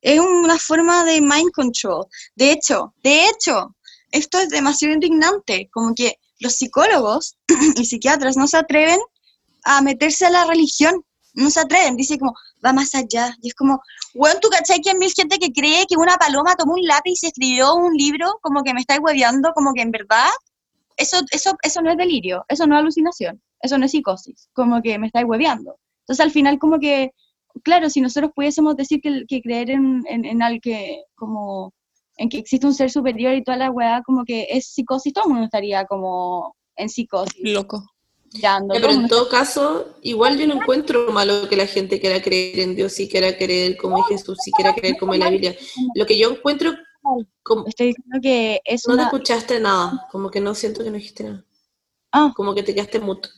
[0.01, 2.06] Es una forma de mind control.
[2.36, 3.75] De hecho, de hecho,
[4.12, 5.69] esto es demasiado indignante.
[5.71, 7.38] Como que los psicólogos
[7.75, 8.99] y psiquiatras no se atreven
[9.63, 11.04] a meterse a la religión.
[11.34, 11.95] No se atreven.
[11.95, 13.36] Dice como, va más allá.
[13.41, 13.82] Y es como,
[14.13, 17.12] bueno, tú cachai que hay mil gente que cree que una paloma tomó un lápiz
[17.12, 20.30] y se escribió un libro, como que me estáis hueveando, como que en verdad,
[20.97, 24.81] eso, eso, eso no es delirio, eso no es alucinación, eso no es psicosis, como
[24.81, 25.77] que me estáis hueveando.
[26.01, 27.12] Entonces al final como que,
[27.63, 31.73] claro, si nosotros pudiésemos decir que, que creer en, en, en al que, como,
[32.17, 35.25] en que existe un ser superior y toda la weá, como que es psicosis, todo
[35.25, 37.84] el mundo estaría como en psicosis, Loco.
[38.34, 38.73] mirando.
[38.73, 42.75] Pero en todo caso, igual yo no encuentro malo que la gente quiera creer en
[42.75, 45.55] Dios y quiera creer como en Jesús y quiera creer como en la Biblia.
[45.95, 46.73] Lo que yo encuentro,
[47.44, 49.04] como, Estoy diciendo que es no te una...
[49.06, 51.46] escuchaste nada, como que no siento que no dijiste nada,
[52.12, 53.30] Ah, como que te quedaste muto.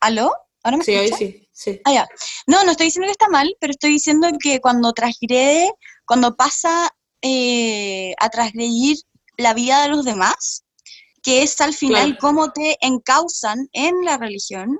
[0.00, 0.32] ¿aló?
[0.62, 1.18] ¿Ahora me Sí, ahí escuchas?
[1.18, 1.80] sí, sí.
[1.84, 2.08] Ah, ya.
[2.46, 5.70] No, no estoy diciendo que está mal, pero estoy diciendo que cuando transgrede,
[6.06, 6.90] cuando pasa
[7.22, 8.98] eh, a transgredir
[9.38, 10.64] la vida de los demás,
[11.22, 12.18] que es al final Claro.
[12.20, 14.78] cómo te encausan en la religión,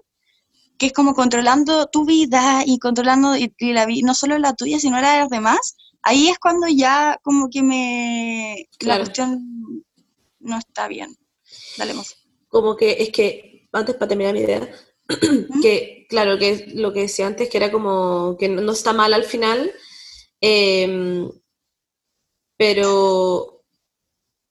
[0.78, 4.78] que es como controlando tu vida y controlando y, y la no solo la tuya,
[4.80, 8.68] sino la de los demás, ahí es cuando ya como que me...
[8.78, 9.00] Claro.
[9.00, 9.84] La cuestión
[10.40, 11.16] no está bien.
[11.76, 12.16] Dale, Mos.
[12.48, 14.70] Como que es que, antes para terminar mi idea,
[15.62, 19.12] que claro, que lo que decía antes, que era como que no, no está mal
[19.12, 19.72] al final,
[20.40, 21.28] em,
[22.56, 23.64] pero...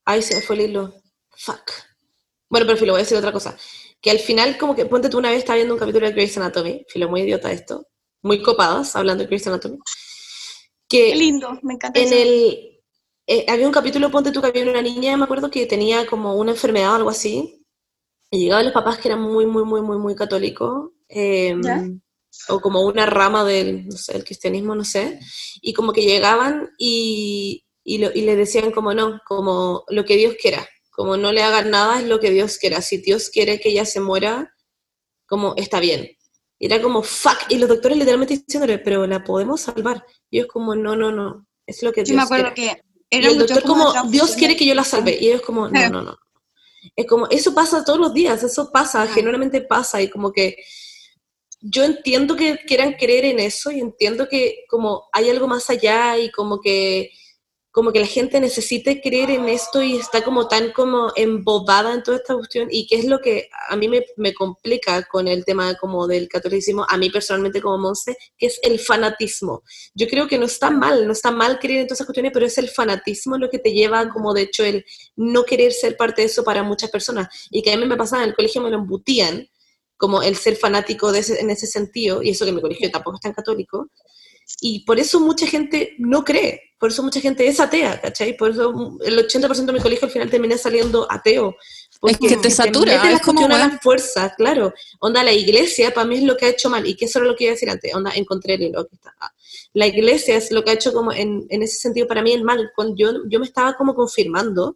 [0.05, 0.93] Ay, se me fue el hilo.
[1.29, 1.71] Fuck.
[2.49, 3.57] Bueno, pero filo, voy a decir otra cosa.
[4.01, 6.37] Que al final, como que, ponte tú una vez, estaba viendo un capítulo de Grey's
[6.37, 7.87] Anatomy, filo, muy idiota esto,
[8.21, 9.77] muy copadas, hablando de Grey's Anatomy,
[11.07, 12.15] Qué que lindo, me encanta en eso.
[12.15, 12.79] el...
[13.27, 16.35] eh, había un capítulo, ponte tú, que había una niña, me acuerdo, que tenía como
[16.35, 17.65] una enfermedad o algo así,
[18.31, 22.01] y llegaban los papás que eran muy, muy, muy, muy, muy católicos, em,
[22.49, 25.19] o como una rama del, no sé, del cristianismo, no sé,
[25.61, 30.17] y como que llegaban y, y, lo- y le decían como no, como lo que
[30.17, 33.59] Dios quiera, como no le hagan nada es lo que Dios quiera, si Dios quiere
[33.59, 34.53] que ella se muera,
[35.27, 36.09] como está bien.
[36.59, 40.05] Y era como, fuck, y los doctores literalmente diciéndole, pero la podemos salvar.
[40.29, 42.75] Y ellos como, no, no, no, es lo que Dios me acuerdo quiere.
[42.75, 45.17] que Y era el mucho doctor como como, Dios quiere que yo la salve.
[45.19, 46.17] Y ellos como, no, no, no.
[46.95, 49.07] Es como, eso pasa todos los días, eso pasa, Ah.
[49.07, 50.01] genuinamente pasa.
[50.01, 50.57] Y como que
[51.61, 56.17] yo entiendo que quieran creer en eso y entiendo que como hay algo más allá
[56.17, 57.09] y como que
[57.75, 62.03] como que la gente necesite creer en esto y está como tan como embobada en
[62.03, 65.43] toda esta cuestión y que es lo que a mí me, me complica con el
[65.43, 69.63] tema como del catolicismo, a mí personalmente como Monse, que es el fanatismo.
[69.95, 72.45] Yo creo que no está mal, no está mal creer en todas esas cuestiones, pero
[72.45, 76.21] es el fanatismo lo que te lleva como de hecho el no querer ser parte
[76.21, 78.69] de eso para muchas personas y que a mí me pasaba en el colegio me
[78.69, 79.47] lo embutían
[79.97, 83.15] como el ser fanático de ese- en ese sentido, y eso que mi colegio tampoco
[83.17, 83.89] es tan católico,
[84.61, 88.35] y por eso mucha gente no cree, por eso mucha gente es atea, ¿cachai?
[88.35, 91.55] Por eso el 80% de mi colegio al final termina saliendo ateo.
[91.99, 93.79] Porque que te satura, la es como, cuestión a la weón.
[93.79, 94.73] fuerza, claro.
[94.99, 97.27] Onda, la iglesia para mí es lo que ha hecho mal, y que eso era
[97.29, 98.89] lo que iba a decir antes, onda, encontré el hilo.
[99.21, 99.31] Ah.
[99.73, 102.43] La iglesia es lo que ha hecho como en, en ese sentido para mí el
[102.43, 102.71] mal.
[102.75, 104.75] Cuando yo, yo me estaba como confirmando,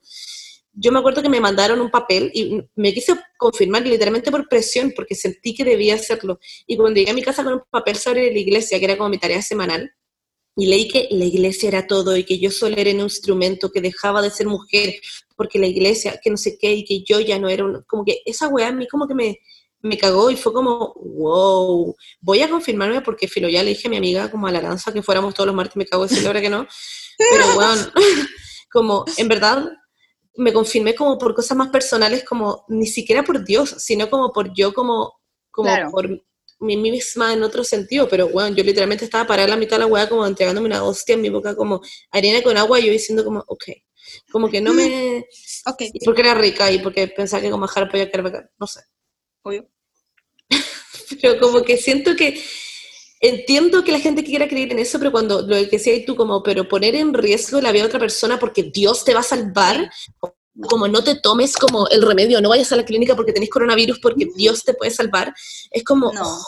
[0.79, 4.93] yo me acuerdo que me mandaron un papel y me quise confirmar literalmente por presión,
[4.95, 6.39] porque sentí que debía hacerlo.
[6.67, 9.09] Y cuando llegué a mi casa con un papel sobre la iglesia, que era como
[9.09, 9.91] mi tarea semanal,
[10.55, 13.81] y leí que la iglesia era todo y que yo solo era un instrumento, que
[13.81, 14.93] dejaba de ser mujer,
[15.35, 17.83] porque la iglesia, que no sé qué, y que yo ya no era un...
[17.87, 19.39] Como que esa weá a mí como que me,
[19.81, 23.91] me cagó y fue como, wow, voy a confirmarme porque filo, ya le dije a
[23.91, 26.41] mi amiga como a la lanza que fuéramos todos los martes, me cago decirle ahora
[26.41, 26.67] que no,
[27.17, 27.91] pero weón,
[28.71, 29.71] como en verdad
[30.37, 34.53] me confirmé como por cosas más personales, como ni siquiera por Dios, sino como por
[34.55, 35.19] yo, como,
[35.51, 35.91] como Claro.
[35.91, 36.09] por
[36.59, 39.81] mí misma en otro sentido, pero bueno, yo literalmente estaba parada en la mitad de
[39.81, 41.81] la weá como entregándome una hostia en mi boca como
[42.11, 43.63] arena con agua y yo diciendo como, ok,
[44.31, 45.25] Como que no me...
[45.67, 48.67] Ok, Y porque era rica y porque pensaba que con manjar podía quedar bacán, no
[48.67, 48.81] sé.
[49.43, 49.69] obvio.
[51.21, 52.41] Pero como que siento que
[53.19, 56.43] entiendo que la gente quiera creer en eso, pero cuando lo que decías tú, como,
[56.43, 59.89] pero poner en riesgo la vida de otra persona porque Dios te va a salvar,
[60.69, 63.99] como no te tomes como el remedio, no vayas a la clínica porque tenés coronavirus
[63.99, 65.33] porque Dios te puede salvar,
[65.71, 66.21] es como, No.
[66.23, 66.43] oh,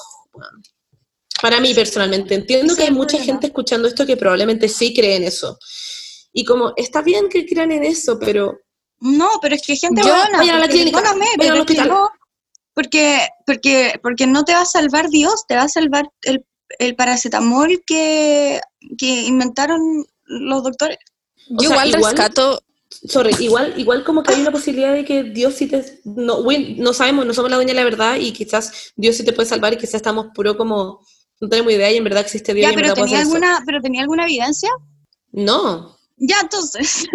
[1.42, 5.24] para mí personalmente, entiendo que hay mucha gente escuchando esto que probablemente sí cree en
[5.24, 5.58] eso.
[6.34, 8.60] Y como, está bien que crean en eso, pero
[9.00, 10.56] No, pero es que gente Yo- buena.
[10.56, 11.88] a la clínica, perdóname, pero al hospital.
[11.88, 12.10] no,
[12.74, 16.46] porque, porque, porque no te va a salvar Dios, te va a salvar el,
[16.78, 18.60] el paracetamol que,
[18.98, 20.98] que inventaron los doctores.
[21.50, 22.62] O Yo sea, igual, igual- rescato,
[23.08, 26.02] Sorry, igual, igual como que hay una posibilidad de que Dios sí te...
[26.06, 26.40] No,
[26.78, 29.48] no sabemos, no somos la dueña de la verdad y quizás Dios sí te puede
[29.48, 31.06] salvar y quizás estamos puro como...
[31.40, 33.30] No tenemos idea y en verdad existe Dios Ya, y en pero verdad tenía eso.
[33.32, 34.70] alguna, pero tenía alguna evidencia.
[35.32, 35.96] No.
[36.22, 37.06] Ya, entonces.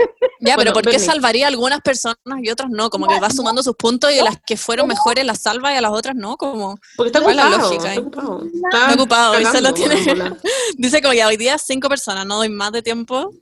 [0.40, 1.06] ya, Bueno, pero ¿por qué Bernie.
[1.06, 2.88] salvaría a algunas personas y otras no?
[2.90, 5.76] Como que va sumando sus puntos y a las que fueron mejores las salva y
[5.76, 6.78] a las otras no, como...
[6.96, 7.70] Porque está ¿Cuál es la ocupado.
[7.70, 7.88] lógica?
[7.94, 8.44] Está ocupado.
[8.44, 10.36] Está ocupado, y cagando, solo tiene-.
[10.78, 13.32] Dice como ya hoy día cinco personas, no doy más de tiempo.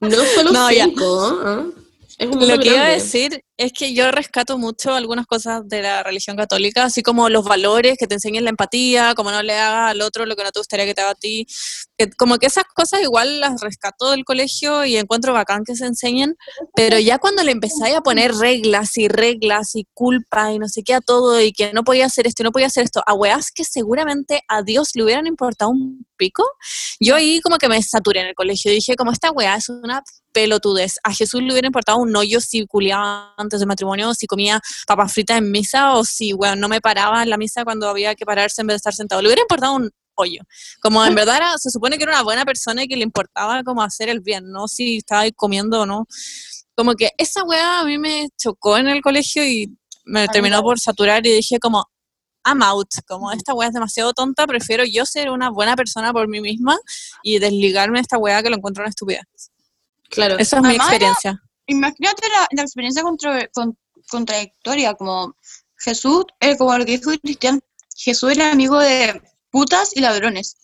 [0.00, 1.72] No solo No, cinco.
[2.18, 5.68] Es un mundo Lo que iba a decir es que yo rescato mucho algunas cosas
[5.68, 9.42] de la religión católica, así como los valores, que te enseñen la empatía, como no
[9.42, 11.44] le hagas al otro lo que no te gustaría que te haga a ti.
[12.16, 16.36] Como que esas cosas igual las rescato del colegio y encuentro bacán que se enseñen,
[16.76, 20.84] pero ya cuando le empezáis a poner reglas y reglas y culpa y no sé
[20.84, 23.14] qué a todo y que no podía hacer esto y no podía hacer esto, a
[23.14, 26.44] weas que seguramente a Dios le hubieran importado un pico,
[27.00, 28.70] yo ahí como que me saturé en el colegio.
[28.70, 30.02] Dije, como esta weá es una
[30.32, 30.96] pelotudez.
[31.02, 35.12] A Jesús le hubiera importado un hoyo si culiaba antes del matrimonio, si comía papas
[35.12, 38.24] fritas en misa o si, weón, no me paraba en la misa cuando había que
[38.24, 39.20] pararse en vez de estar sentado.
[39.22, 40.40] Le hubiera importado un hoyo.
[40.80, 43.62] Como en verdad era- se supone que era una buena persona y que le importaba
[43.64, 46.06] como hacer el bien, no si estaba ahí comiendo o no.
[46.76, 50.78] Como que esa weá a mí me chocó en el colegio y me terminó por
[50.78, 51.84] saturar y dije como,
[52.46, 56.28] I'm out, como esta weá es demasiado tonta, prefiero yo ser una buena persona por
[56.28, 56.78] mí misma
[57.22, 59.24] y desligarme de esta weá que lo encuentro una estupidez.
[60.08, 60.38] Claro.
[60.38, 61.42] Esa es mi Además, experiencia.
[61.68, 63.76] Imagínate la, la experiencia contra- con-
[64.10, 65.34] contradictoria, como
[65.76, 67.60] Jesús, eh, como lo que dijo Cristian,
[67.96, 70.56] Jesús era amigo de putas y ladrones.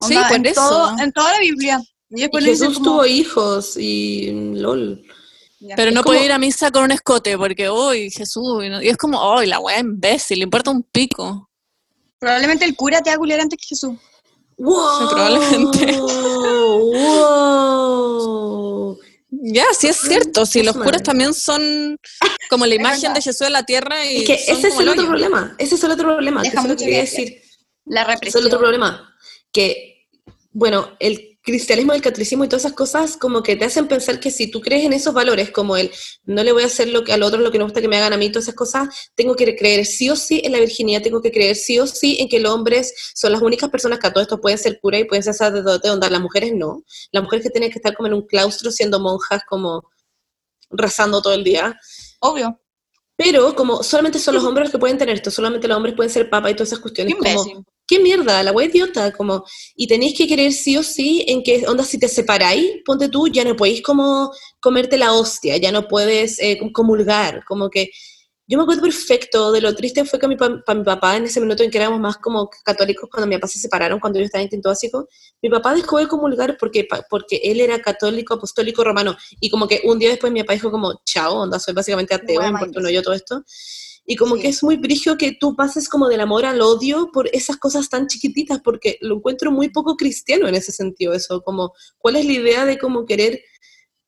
[0.00, 0.68] Sí, Onda, por en eso.
[0.68, 1.80] todo- en toda la Biblia.
[2.10, 5.02] Y Y Jesús como- tuvo hijos y lol.
[5.60, 5.74] Ya.
[5.76, 8.68] Pero es no como- puede ir a misa con un escote porque, uy, Jesús, y,
[8.68, 11.48] no- y es como, uy, la weá imbécil, le importa un pico.
[12.18, 13.94] Probablemente el cura te va a culiar antes que Jesús.
[14.56, 15.08] ¡Wow!
[15.10, 15.98] probablemente.
[17.68, 18.98] ¡Wow!
[19.40, 21.96] Ya, sí es cierto, si los Eso curas también son
[22.50, 25.06] como la imagen de Jesús en la tierra y Es que ese es el otro
[25.06, 25.54] problema.
[25.58, 26.42] Ese es el otro problema.
[26.42, 27.42] que Deja lo mucho que quería que decir.
[27.84, 28.42] La Ese es represión.
[28.42, 29.14] el otro problema.
[29.52, 30.08] Que,
[30.52, 34.30] bueno, el cristianismo, el catolicismo y todas esas cosas como que te hacen pensar que
[34.30, 35.90] si tú crees en esos valores, como el
[36.24, 37.96] no le voy a hacer lo que al otro lo que no gusta que me
[37.96, 41.00] hagan a mí, todas esas cosas, tengo que creer sí o sí en la virginidad,
[41.00, 44.06] tengo que creer sí o sí en que los hombres son las únicas personas que
[44.08, 46.84] a todo esto pueden ser cura y pueden ser sacerdotes, donde las mujeres no.
[47.12, 49.88] Las mujeres que tienen que estar como en un claustro siendo monjas, como
[50.68, 51.80] rezando todo el día.
[52.20, 52.60] Obvio.
[53.16, 56.10] Pero como solamente son los hombres los que pueden tener esto, solamente los hombres pueden
[56.10, 57.14] ser papa y todas esas cuestiones.
[57.14, 57.64] Como.
[57.88, 58.42] ¿Qué mierda?
[58.42, 61.98] La wea idiota, como, y tenéis que creer sí o sí en que, onda, si
[61.98, 64.30] te separáis, ponte tú, ya no podéis como
[64.60, 67.90] comerte la hostia, ya no puedes eh, com- comulgar, como que,
[68.50, 71.24] yo me acuerdo perfecto de lo triste fue que mi, pa- pa- mi papá, en
[71.24, 74.24] ese minuto en que éramos más como católicos, cuando mi papá se separaron, cuando yo
[74.26, 75.08] estaba en quinto básico,
[75.42, 79.66] mi papá dejó de comulgar porque, pa- porque él era católico, apostólico, romano, y como
[79.66, 82.76] que un día después mi papá dijo como, chao, onda, soy básicamente ateo, importa más
[82.80, 83.42] uno yo todo esto,
[84.10, 84.42] y como Sí.
[84.42, 87.90] que es muy brigio que tú pases como del amor al odio por esas cosas
[87.90, 92.24] tan chiquititas, porque lo encuentro muy poco cristiano en ese sentido, eso, como, ¿cuál es
[92.24, 93.42] la idea de como querer,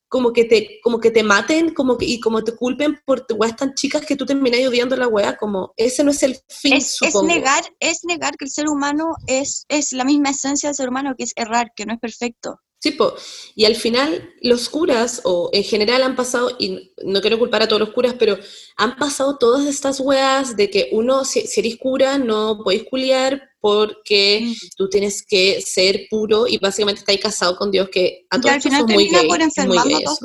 [0.08, 3.56] como que te, como que te maten, como que, y como te culpen por weas
[3.56, 6.96] tan chicas que tú terminas odiando la wea, como, ese no es el fin, Es,
[7.02, 10.88] es negar, es negar que el ser humano es, es la misma esencia del ser
[10.88, 12.58] humano, que es errar, que no es perfecto.
[12.82, 13.14] Sí, po.
[13.54, 17.68] y al final los curas, o en general han pasado, y no quiero culpar a
[17.68, 18.38] todos los curas, pero
[18.78, 23.42] han pasado todas estas weas de que uno, si, si eres cura, no podéis culiar
[23.60, 24.54] porque Mm.
[24.78, 28.86] tú tienes que ser puro y básicamente estáis casado con Dios, que a todos son
[28.94, 29.28] muy gay,
[29.68, 30.18] muy gay todos.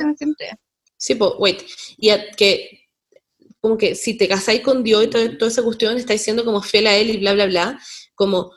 [0.98, 1.62] Sí, pues, wait.
[1.98, 2.88] Y a- que,
[3.60, 6.62] como que si te casáis con Dios y todo- toda esa cuestión, estáis siendo como
[6.62, 7.80] fiel a Él y bla, bla, bla,
[8.16, 8.52] como,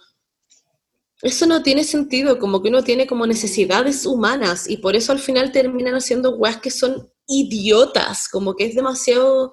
[1.23, 5.19] eso no tiene sentido, como que uno tiene como necesidades humanas y por eso al
[5.19, 9.53] final terminan haciendo weas que son idiotas, como que es demasiado,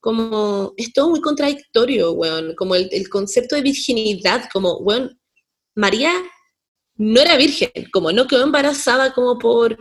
[0.00, 5.18] como, es todo muy contradictorio, weón, como el, concepto de virginidad, como, weón,
[5.74, 6.12] María
[6.96, 9.76] no era virgen, como no quedó embarazada como por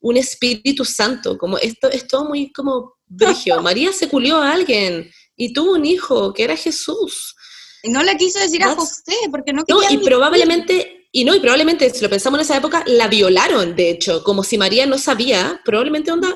[0.00, 3.60] un Espíritu Santo, como esto es todo muy como brigio.
[3.62, 7.34] María se culió a alguien y tuvo un hijo que era Jesús.
[7.82, 9.92] Y no le quiso decir a José porque no No, quería.
[9.92, 13.74] y ni- probablemente, y no, y probablemente, si lo pensamos en esa época, la violaron,
[13.76, 16.34] de hecho, como si María no sabía, probablemente onda,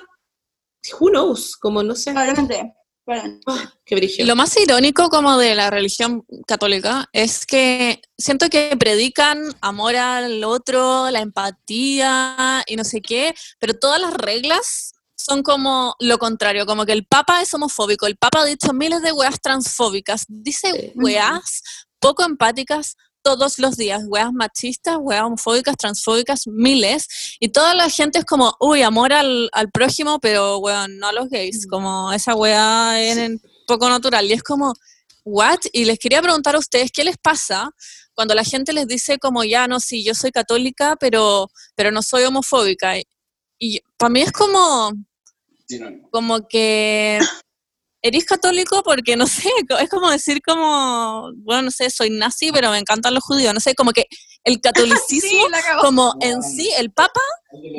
[0.99, 2.11] who knows, como no sé.
[2.12, 2.72] Probablemente.
[3.05, 3.43] probablemente.
[3.49, 3.97] Ah, qué.
[4.18, 9.97] Y lo más irónico como de la religión católica es que siento que predican amor
[9.97, 14.93] al otro, la empatía y no sé qué, pero todas las reglas
[15.24, 19.02] son como lo contrario, como que el Papa es homofóbico, el Papa ha dicho miles
[19.02, 21.62] de weas transfóbicas, dice weas
[21.98, 27.06] poco empáticas todos los días, weas machistas, weas homofóbicas, transfóbicas, miles,
[27.40, 31.12] y toda la gente es como, uy, amor al, al prójimo, pero weón, no a
[31.12, 34.74] los gays, como esa wea en poco natural, y es como,
[35.24, 35.60] what?
[35.72, 37.70] Y les quería preguntar a ustedes, ¿qué les pasa
[38.14, 42.02] cuando la gente les dice como, ya, no, sí, yo soy católica, pero, pero no
[42.02, 42.98] soy homofóbica?
[42.98, 43.04] Y,
[43.58, 44.92] y para mí es como,
[46.10, 47.18] como que
[48.02, 49.48] eres católico porque, no sé,
[49.80, 53.60] es como decir como, bueno, no sé, soy nazi, pero me encantan los judíos, no
[53.60, 54.06] sé, como que
[54.44, 57.20] el catolicismo, Sí, como en sí, el Papa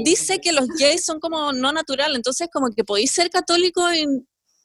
[0.03, 4.05] dice que los gays son como no natural, entonces como que podéis ser católico y,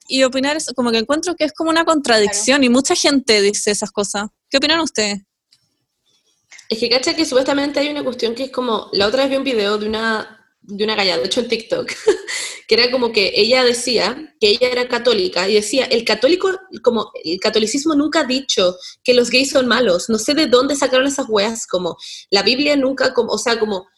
[0.07, 3.73] y opinar eso, como que encuentro que es como una contradicción y mucha gente dice
[3.73, 4.29] esas cosas.
[4.49, 5.23] ¿Qué opinan ustedes?
[6.69, 9.37] Es que cacha que supuestamente hay una cuestión que es como, la otra vez vi
[9.37, 10.38] un video de una,
[10.69, 11.91] de una galla, de hecho en TikTok,
[12.69, 16.51] que era como que ella decía que ella era católica y decía, el católico,
[16.83, 20.77] como el catolicismo nunca ha dicho que los gays son malos, no sé de dónde
[20.77, 21.97] sacaron esas weas, como
[22.31, 23.89] la Biblia nunca, como, o sea, como,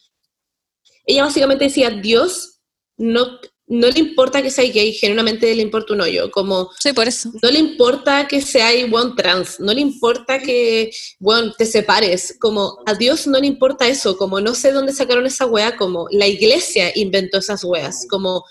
[1.04, 2.60] ella básicamente decía, Dios
[2.96, 3.40] no,
[3.70, 7.30] no le importa que sea gay, genuinamente le importa un hoyo, como Sí, por eso.
[7.40, 10.90] no le importa que sea igual trans, no le importa que,
[11.20, 15.24] bueno, te separes, como a Dios no le importa eso, como no sé dónde sacaron
[15.24, 18.44] esa wea, como la iglesia inventó esas weas, como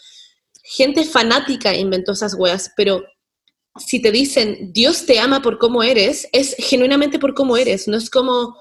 [0.64, 3.04] gente fanática inventó esas weas, pero
[3.76, 7.98] si te dicen Dios te ama por cómo eres, es genuinamente por cómo eres, no
[7.98, 8.56] es como.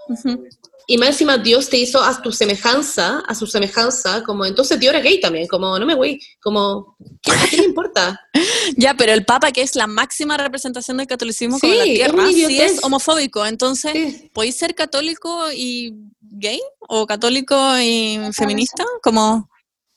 [0.90, 4.94] Y más encima Dios te hizo a tu semejanza, a su semejanza, como entonces Dios
[4.94, 8.18] era gay también, como no me voy, como, ¿qué, qué le importa?
[8.76, 11.90] Ya, pero el Papa, que es la máxima representación del catolicismo como en la Sí,
[11.92, 13.44] es tierra, una sí es homofóbico.
[13.46, 14.30] Entonces, Sí.
[14.32, 16.60] ¿podéis ser católico y gay?
[16.80, 18.84] ¿O católico y feminista?
[19.02, 19.48] Como,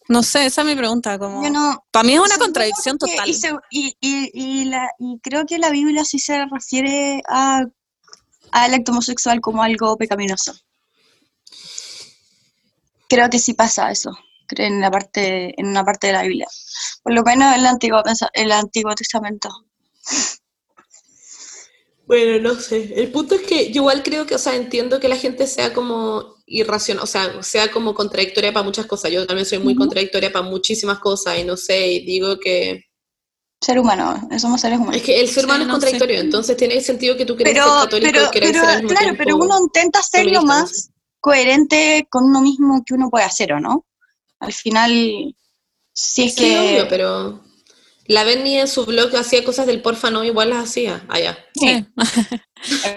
[0.09, 1.17] no sé, esa es mi pregunta.
[1.19, 3.29] Como, Yo no, para mí es una contradicción que- total.
[3.29, 7.65] Y, se- y- y- y la- y creo que la Biblia sí se refiere a,
[8.51, 10.53] al acto homosexual como algo pecaminoso.
[13.11, 14.17] Creo que sí pasa eso,
[14.51, 16.47] en la parte, en una parte de la Biblia.
[17.03, 18.01] Por lo menos en el Antiguo,
[18.33, 19.49] el Antiguo Testamento.
[22.05, 22.93] Bueno, no sé.
[22.95, 25.73] El punto es que yo igual creo que, o sea, entiendo que la gente sea
[25.73, 29.11] como irracional, o sea, sea como contradictoria para muchas cosas.
[29.11, 29.79] Yo también soy muy Ujú.
[29.81, 32.85] contradictoria para muchísimas cosas y no sé, y digo que
[33.59, 34.95] Ser humano, somos seres humanos.
[34.95, 35.79] es que el ser humano Sí, es no sé.
[35.81, 38.69] contradictorio, entonces tiene sentido que tú quieras pero, ser católico pero, y quieras pero, ser
[38.69, 40.90] al mismo claro, pero uno intenta ser lo más.
[41.21, 43.85] Coherente con uno mismo que uno puede hacer, ¿o no?
[44.39, 45.35] Al final,
[45.93, 46.59] si es Sí, que...
[46.59, 47.41] obvio, pero
[48.07, 51.37] la Benny en su blog hacía cosas del porfa, no, igual las hacía allá.
[51.55, 51.85] Sí.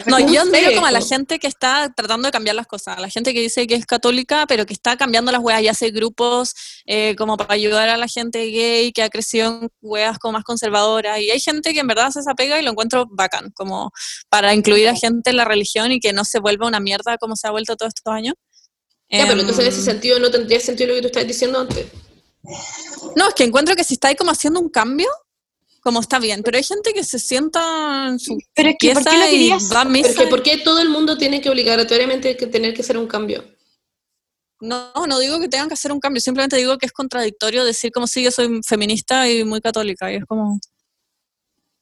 [0.07, 3.01] No, yo admiro como a la gente que está tratando de cambiar las cosas, a
[3.01, 5.91] la gente que dice que es católica, pero que está cambiando las weas y hace
[5.91, 6.55] grupos
[6.87, 10.45] eh, como para ayudar a la gente gay que ha crecido en weas como más
[10.45, 11.21] conservadoras.
[11.21, 13.91] Y hay gente que en verdad se esa pega y lo encuentro bacán, como
[14.29, 17.37] para incluir a gente en la religión y que no se vuelva una mierda como
[17.37, 18.35] se ha vuelto todos estos años.
[19.11, 21.61] Ya, pero entonces en ese Em, sentido no tendría sentido lo que tú estabas diciendo
[21.61, 21.87] antes.
[23.17, 25.09] No, es que encuentro que si está ahí como haciendo un cambio,
[25.85, 29.05] como está bien, pero hay gente que se sienta en su Pero es que, ¿por
[29.05, 31.41] qué pieza lo y va a misa Porque, y- ¿por qué todo el mundo tiene
[31.43, 33.45] que obligatoriamente que tener que hacer un cambio?
[34.61, 37.93] No, no digo que tengan que hacer un cambio, simplemente digo que es contradictorio decir
[37.93, 40.59] como si yo soy feminista y muy católica, y es como,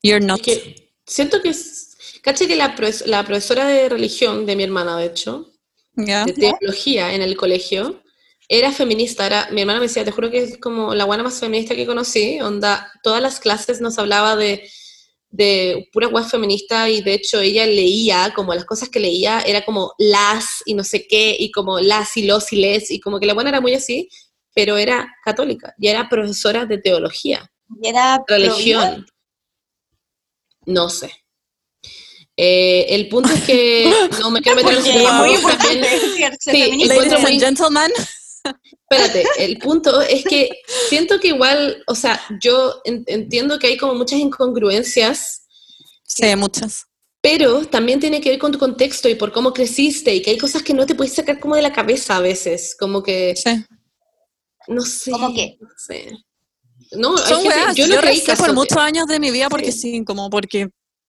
[0.03, 0.41] you're not.
[0.41, 1.97] Es que siento que es...
[2.23, 5.53] Caché que la, profes- la profesora de religión de mi hermana, de hecho,
[5.95, 8.02] de teología en el colegio,
[8.49, 9.27] era feminista.
[9.27, 11.87] Era, mi hermana me decía, te juro que es como la buena más feminista que
[11.87, 12.41] conocí.
[12.41, 14.69] Onda, todas las clases nos hablaba de,
[15.31, 19.65] de pura web feminista y de hecho ella leía, como las cosas que leía, era
[19.65, 23.19] como las y no sé qué, y como las y los y les, y como
[23.19, 24.09] que la buena era muy así,
[24.55, 27.51] pero era católica y era profesora de teología.
[27.81, 29.07] Y era religión.
[30.67, 31.11] No sé.
[32.37, 35.89] Eh, el punto es que no me quiero meter en tema, muy importante
[36.41, 37.93] Sí, encuentro Ladies muy- and gentlemen,
[38.91, 40.51] Espérate, el punto es que
[40.89, 45.43] siento que igual, o sea, yo en- entiendo que hay como muchas incongruencias
[46.05, 46.85] sí, muchas.
[47.21, 50.39] Pero también tiene que ver con tu contexto y por cómo creciste y que hay
[50.39, 53.65] cosas que no te puedes sacar como de la cabeza a veces, como que, Sí.
[54.67, 55.11] no sé.
[55.13, 55.57] ¿Cómo qué?
[55.61, 56.11] No sé.
[56.93, 59.71] No, Son weas, yo yo, no creí recé por muchos años de mi vida porque
[59.73, 59.93] Sí.
[59.99, 60.69] sí, como porque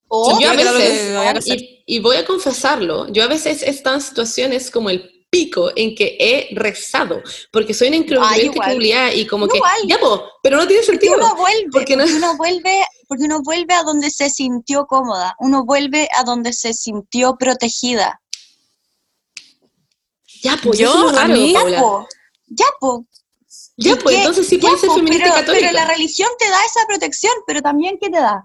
[0.08, 3.62] O yo a que que veces, que y, y voy a confesarlo, yo a veces
[3.62, 7.22] en situaciones como el pico en que he rezado,
[7.52, 9.80] porque soy una incongruente y como que, Igual.
[9.86, 11.16] ya po, pero no tiene porque sentido.
[11.18, 15.36] uno vuelve, porque porque, no- uno vuelve, porque uno vuelve a donde se sintió cómoda,
[15.38, 18.20] uno vuelve a donde se sintió protegida.
[20.42, 21.80] Ya po, Yo, a mí- Ya, Paula.
[21.80, 22.08] po,
[22.48, 23.06] ya, po.
[23.76, 24.20] Ya ¿Y pues, qué?
[24.22, 25.66] entonces sí Ya, puedes ser po, feminista pero, católica.
[25.70, 28.44] pero la religión te da esa protección, pero también ¿qué te da?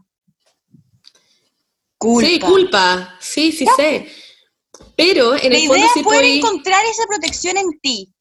[1.98, 2.28] Culpa.
[2.30, 4.12] Sí, culpa, sí, sí sé.
[4.98, 8.14] Pero en La el fondo idea es poder encontrar esa protección en ti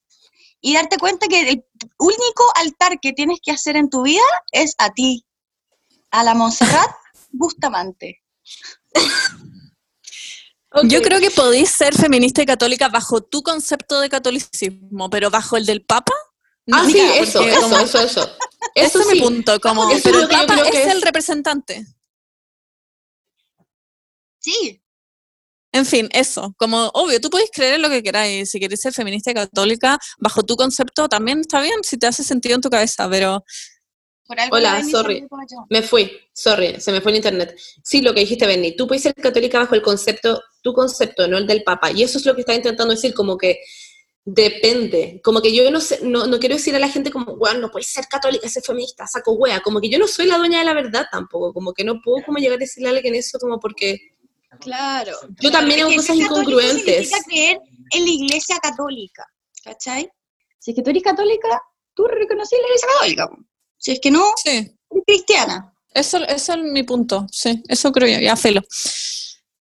[0.61, 1.65] y darte cuenta que el
[1.99, 5.25] único altar que tienes que hacer en tu vida es a ti,
[6.11, 6.91] a la Montserrat
[7.31, 8.21] Bustamante.
[10.85, 15.57] Yo creo que podéis ser feminista y católica bajo tu concepto de catolicismo, pero bajo
[15.57, 16.13] el del Papa.
[16.73, 18.31] Ah, ni sí, eso, porque eso, como- eso, eso.
[18.75, 18.99] Es sí.
[19.13, 20.87] mi punto, como, Eso es pero el Papa es es.
[20.89, 21.87] el representante.
[24.41, 24.83] Sí,
[25.75, 28.93] En fin, eso, como obvio, tú puedes creer en lo que queráis, si queréis ser
[28.93, 32.71] feminista y católica, bajo tu concepto también está bien, si te hace sentido en tu
[32.71, 33.45] cabeza, pero
[34.25, 35.27] por algo Hola, sorry.
[35.69, 37.59] Me fui, sorry, se me fue el internet.
[37.83, 41.39] Sí, lo que dijiste, Benny, tú puedes ser católica bajo el concepto, tu concepto, no
[41.39, 41.91] el del Papa.
[41.91, 43.59] Y eso es lo que está intentando decir, como que
[44.25, 45.21] depende.
[45.25, 47.73] Como que yo no sé, no, no quiero decir a la gente como, weón, no
[47.73, 49.61] puedes ser católica, ser feminista, saco wea.
[49.61, 51.53] Como que yo no soy la dueña de la verdad tampoco.
[51.53, 54.14] Como que no puedo como llegar a decirle a alguien eso como porque
[54.65, 55.13] Claro.
[55.41, 57.09] Yo también hago cosas incongruentes.
[57.09, 57.61] Significa creer
[57.93, 59.25] en la iglesia católica,
[59.63, 60.11] ¿cachai?
[60.59, 61.61] Si es que tú eres católica,
[61.95, 63.29] tú reconoces la iglesia católica.
[63.79, 64.51] Si es que no, sí,
[64.91, 65.73] eres cristiana.
[65.93, 68.63] eso, eso es mi punto, sí, eso creo yo, ya felo.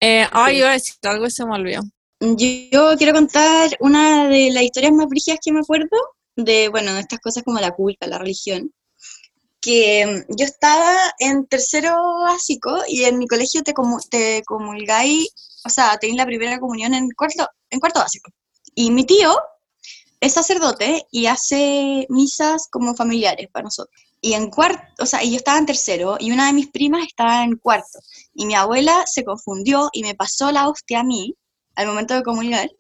[0.00, 0.58] Eh, ay, Sí.
[0.60, 1.82] iba a decir algo y se me olvidó.
[2.20, 5.96] Yo, yo quiero contar una de las historias más brígidas que me acuerdo,
[6.36, 8.72] de, bueno, de estas cosas como la culpa, la religión,
[9.62, 15.28] que mm, yo estaba en tercero básico y en mi colegio te, comu- te comulgáis,
[15.64, 18.30] o sea, tenéis la primera comunión en cuarto, en cuarto básico.
[18.74, 19.34] Y mi tío
[20.20, 24.00] es sacerdote y hace misas como familiares para nosotros.
[24.20, 27.42] Y en cuarto, o sea, yo estaba en tercero y una de mis primas estaba
[27.44, 27.98] en cuarto.
[28.34, 31.34] Y mi abuela se confundió y me pasó la hostia a mí
[31.74, 32.70] al momento de comulgar.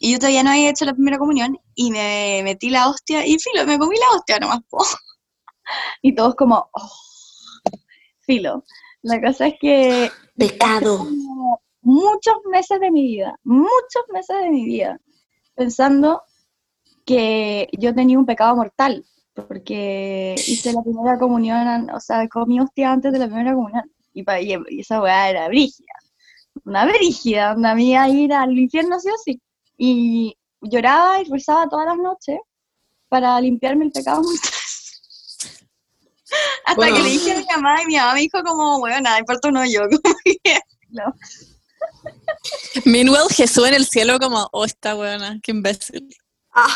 [0.00, 3.38] Y yo todavía no había hecho la primera comunión y me metí la hostia y
[3.38, 4.60] filo, me comí la hostia nomás.
[4.68, 4.78] po.
[6.02, 6.90] Y todos como, oh,
[8.20, 8.64] filo.
[9.02, 11.06] La cosa es que pecado.
[11.82, 15.00] muchos meses de mi vida, muchos meses de mi vida,
[15.54, 16.22] pensando
[17.04, 19.04] que yo tenía un pecado mortal,
[19.34, 24.22] porque hice la primera comunión, o sea, comí hostia antes de la primera comunión, y,
[24.24, 25.92] pa- y- esa weá era brígida,
[26.64, 29.40] una brígida, una amiga ir al infierno sí o sí,
[29.76, 32.40] y lloraba y rezaba todas las noches
[33.08, 34.50] para limpiarme el pecado mortal.
[36.64, 36.96] Hasta Bueno.
[36.96, 39.48] que le dije a mi mamá y mi mamá me dijo como, bueno, nada, importa
[39.48, 39.82] uno yo,
[40.90, 41.04] no.
[42.84, 46.08] Meanwhile, Jesús en el cielo como, oh, esta buena, qué imbécil.
[46.52, 46.74] Ah,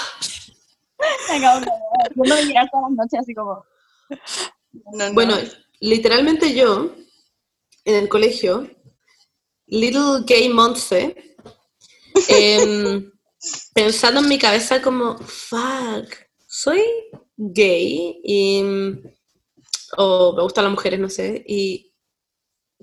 [1.40, 3.64] yo no llorar todas las noches así como.
[4.92, 5.12] No, no.
[5.14, 5.36] Bueno,
[5.80, 6.94] literalmente yo,
[7.84, 8.68] en el colegio,
[9.66, 11.36] Little Gay Monse,
[12.28, 13.10] em,
[13.74, 16.14] pensando en mi cabeza como, fuck,
[16.46, 16.82] soy
[17.36, 18.62] gay y,
[19.96, 21.92] o me gustan las mujeres, no sé, y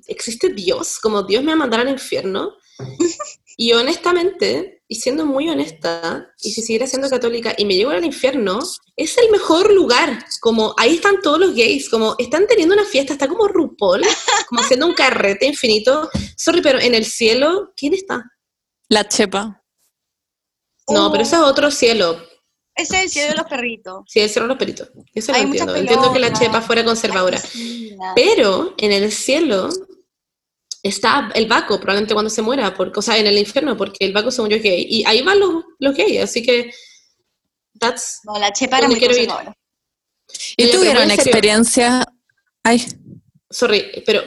[0.07, 2.53] existe Dios, como Dios me va a mandar al infierno.
[3.59, 8.05] Y honestamente, y siendo muy honesta, y si siguiera siendo católica y me llevo al
[8.05, 8.59] infierno,
[8.95, 10.23] es el mejor lugar.
[10.41, 14.03] Como ahí están todos los gays, como están teniendo una fiesta, está como RuPaul,
[14.47, 16.07] como haciendo un carrete infinito.
[16.37, 18.31] Sorry, pero en el cielo, ¿quién está?
[18.89, 19.63] La chepa.
[20.87, 22.21] No, pero ese es otro cielo.
[22.77, 24.03] Ese es el cielo de los perritos.
[24.07, 24.89] Sí, el cielo de los peritos.
[25.13, 25.93] Eso lo Hay muchas entiendo.
[25.93, 27.41] Entiendo que la chepa fuera conservadora.
[28.15, 29.69] Pero en el cielo
[30.83, 34.13] está el Baco, probablemente cuando se muera, porque, o sea, en el infierno, porque el
[34.13, 34.85] Baco según yo es gay.
[34.87, 36.71] Y ahí van los, los gays, así que
[37.79, 38.21] that's...
[38.23, 39.57] No, la chepa era ¿Dónde muy conservadora.
[40.55, 42.05] ¿Y tuvieron experiencia?
[42.63, 42.85] Ay,
[43.49, 44.21] Sorry, pero,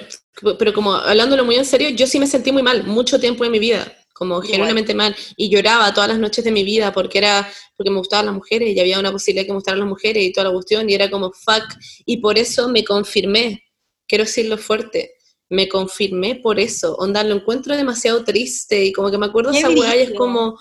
[0.58, 3.52] pero como hablándolo muy en serio, yo sí me sentí muy mal mucho tiempo en
[3.52, 7.50] mi vida, como genuinamente mal, y lloraba todas las noches de mi vida porque era
[7.74, 10.30] porque me gustaban las mujeres y había una posibilidad que me gustaran las mujeres y
[10.30, 11.64] toda la cuestión, y era como fuck,
[12.04, 13.64] y por eso me confirmé,
[14.06, 15.14] quiero decirlo fuerte,
[15.48, 19.70] me confirmé por eso, onda, lo encuentro demasiado triste y como que me acuerdo esa
[19.70, 20.58] weá y es como,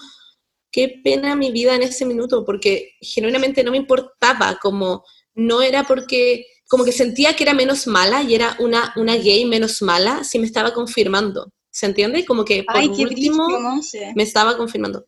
[0.71, 5.03] qué pena mi vida en ese minuto, porque genuinamente no me importaba, como
[5.35, 9.43] no era porque, como que sentía que era menos mala y era una, una gay
[9.43, 11.51] menos mala si me estaba confirmando.
[11.71, 12.25] ¿Se entiende?
[12.25, 15.05] Como que por Ay, qué último brillo, me estaba confirmando.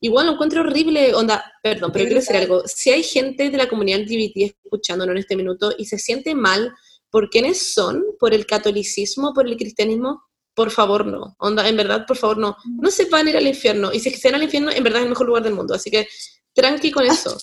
[0.00, 2.62] Igual lo encuentro horrible, onda, perdón, pero quiero decir algo.
[2.66, 6.72] Si hay gente de la comunidad LGBT escuchándonos en este minuto y se siente mal
[7.10, 10.22] por quiénes son, por el catolicismo, por el cristianismo,
[10.54, 11.36] por favor no.
[11.38, 12.56] Onda, en verdad, por favor no.
[12.80, 13.92] No se van a ir al infierno.
[13.92, 15.74] Y si se van al infierno, en verdad es el mejor lugar del mundo.
[15.74, 16.08] Así que
[16.54, 17.36] tranqui con eso.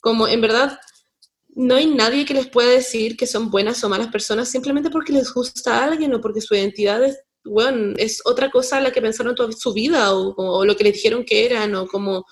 [0.00, 0.78] Como en verdad
[1.54, 5.12] no hay nadie que les pueda decir que son buenas o malas personas simplemente porque
[5.12, 8.90] les gusta a alguien o porque su identidad es, bueno, es otra cosa a la
[8.90, 12.24] que pensaron toda su vida o, o lo que les dijeron que eran o como,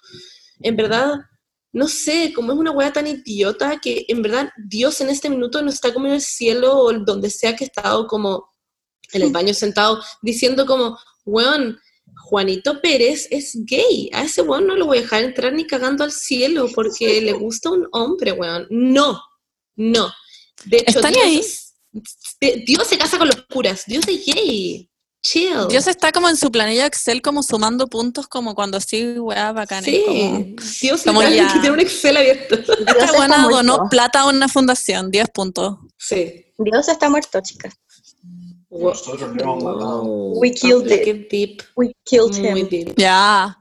[0.60, 1.14] en verdad,
[1.72, 5.62] no sé, como es una wea tan idiota que en verdad Dios en este minuto
[5.62, 8.54] no está como en el cielo o donde sea que ha estado como
[9.12, 11.78] en el baño sentado diciendo como, weón,
[12.24, 14.10] Juanito Pérez es gay.
[14.12, 17.32] A ese weón no lo voy a dejar entrar ni cagando al cielo porque le
[17.32, 18.66] gusta un hombre, weón.
[18.70, 19.20] No,
[19.76, 20.10] no.
[20.64, 21.74] De hecho, ¿Están Dios,
[22.42, 22.64] ahí?
[22.66, 23.84] Dios se casa con los curas.
[23.86, 24.87] Dios es gay.
[25.22, 25.66] Chill.
[25.68, 29.82] Dios está como en su planilla Excel como sumando puntos como cuando sí, weá, bacán.
[29.84, 30.44] sí, Como,
[30.80, 31.52] Dios como ya.
[31.52, 32.56] tiene un Excel abierto.
[32.56, 35.78] Dios esta está buena donó plata a una fundación, 10 puntos.
[35.96, 36.44] Sí.
[36.58, 37.74] Dios está muerto, chicas.
[38.70, 38.92] Wow.
[39.36, 40.02] Lo.
[40.38, 41.30] We killed it.
[41.30, 41.62] Deep.
[41.76, 42.94] We killed him.
[42.96, 43.56] Ya.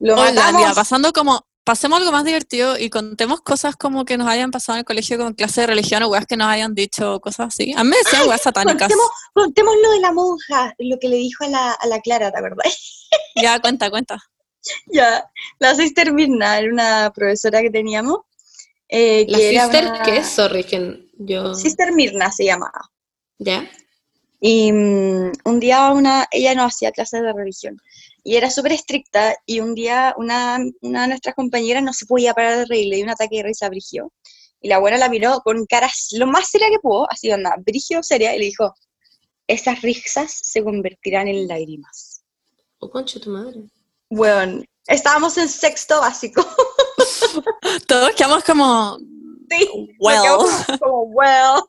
[0.00, 0.62] Lo Oigan, matamos.
[0.62, 4.76] ya, pasando como, pasemos algo más divertido y contemos cosas como que nos hayan pasado
[4.76, 7.48] en el colegio como en clase de religión o weas que nos hayan dicho, cosas
[7.48, 7.74] así.
[7.76, 8.88] A mí me decían weas satánicas.
[8.88, 12.32] Contemos, contemos lo de la monja, lo que le dijo a la, a la Clara,
[12.32, 13.06] ¿te acordás?
[13.42, 14.16] Ya, cuenta, cuenta.
[14.86, 18.20] ya, la sister Mirna era una profesora que teníamos.
[18.88, 20.26] eh, La que era sister, una- ¿qué es?
[20.26, 21.54] Sorry, que yo...
[21.54, 22.80] Sister Mirna se llamaba.
[23.38, 23.68] ¿Ya?
[24.40, 27.78] Y mm, un día una, ella nos hacía clases de religión
[28.28, 32.34] y era súper estricta y un día una, una de nuestras compañeras no se podía
[32.34, 34.12] parar de reír, le dio un ataque de risa a Brigio.
[34.60, 38.02] Y la abuela la miró con caras lo más seria que pudo, así onda, Brigio
[38.02, 38.74] seria, y le dijo,
[39.46, 42.22] esas risas se convertirán en lágrimas.
[42.80, 43.62] Oh, concha tu madre.
[44.10, 46.46] Bueno, estábamos en sexto básico.
[47.88, 48.98] Todos quedamos como,
[49.48, 49.70] Sí,
[50.00, 50.18] well.
[50.36, 51.62] como, como, well,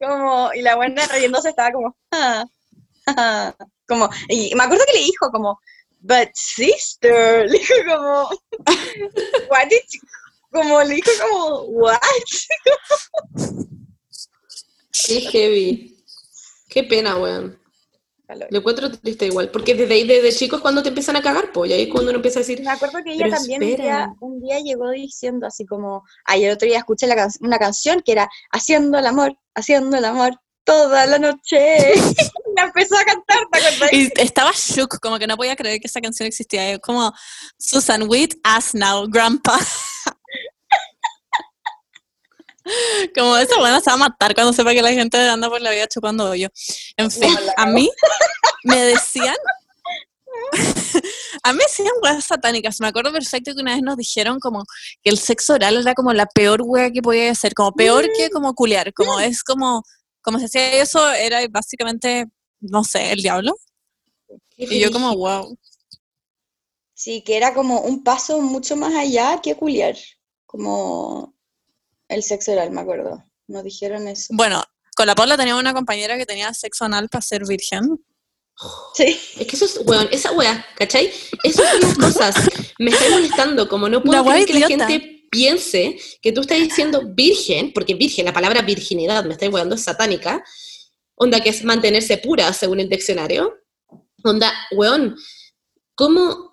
[0.00, 2.44] como, y la buena riéndose estaba como, ah,
[3.06, 3.54] ah,
[3.86, 5.60] como, y me acuerdo que le dijo como,
[6.00, 8.28] but sister, le dijo como,
[9.50, 10.00] what did you-
[10.52, 11.98] como le dijo como, what?
[15.06, 15.96] Qué heavy.
[16.68, 17.58] Qué pena, weón.
[18.50, 21.68] Lo encuentro triste igual, porque desde ahí, desde chicos, cuando te empiezan a cagar, pues,
[21.70, 23.74] y ahí es cuando uno empieza a decir, Me acuerdo que ella también un día,
[23.76, 24.14] espera.
[24.20, 28.12] un día llegó diciendo así como, ayer otro día escuché la can- una canción que
[28.12, 30.32] era Haciendo el amor, haciendo el amor
[30.62, 31.92] toda la noche.
[32.60, 33.38] la empezó a cantar.
[33.92, 36.78] Y estaba shook, como que no podía creer que esa canción existía.
[36.78, 37.12] Como,
[37.58, 39.58] Susan Wheat, ass now, grandpa.
[43.14, 45.70] Como esa buena se va a matar cuando sepa que la gente anda por la
[45.70, 46.48] vida chupando hoyo.
[46.96, 47.90] En fin, a mí
[48.64, 49.36] me decían,
[51.42, 52.80] a mí me decían weas satánicas.
[52.80, 54.64] Me acuerdo perfecto que una vez nos dijeron como
[55.02, 58.30] que el sexo oral era como la peor wea que podía hacer, como peor que
[58.30, 59.82] como culiar, como es como,
[60.22, 62.26] como se hacía eso, era básicamente,
[62.60, 63.56] no sé, el diablo.
[64.56, 65.56] qué Y yo como, wow.
[66.94, 69.96] Sí, que era como un paso mucho más allá que culiar,
[70.46, 71.34] como
[72.08, 73.24] el sexo oral, me acuerdo.
[73.48, 74.34] Nos dijeron eso.
[74.36, 74.62] Bueno,
[74.94, 78.04] con la Paula teníamos una compañera que tenía sexo anal para ser virgen.
[78.94, 81.10] Sí, Es que eso es, weón, esa weá, ¿cachai?
[81.42, 82.34] Esas son las cosas.
[82.78, 86.58] Me está molestando, como no puedo La creer que la gente piense que tú estás
[86.58, 90.44] diciendo virgen, porque virgen, la palabra virginidad, me está weando, es satánica,
[91.20, 93.54] onda que es mantenerse pura, según el diccionario.
[94.24, 95.16] Onda, weón,
[95.94, 96.50] ¿cómo?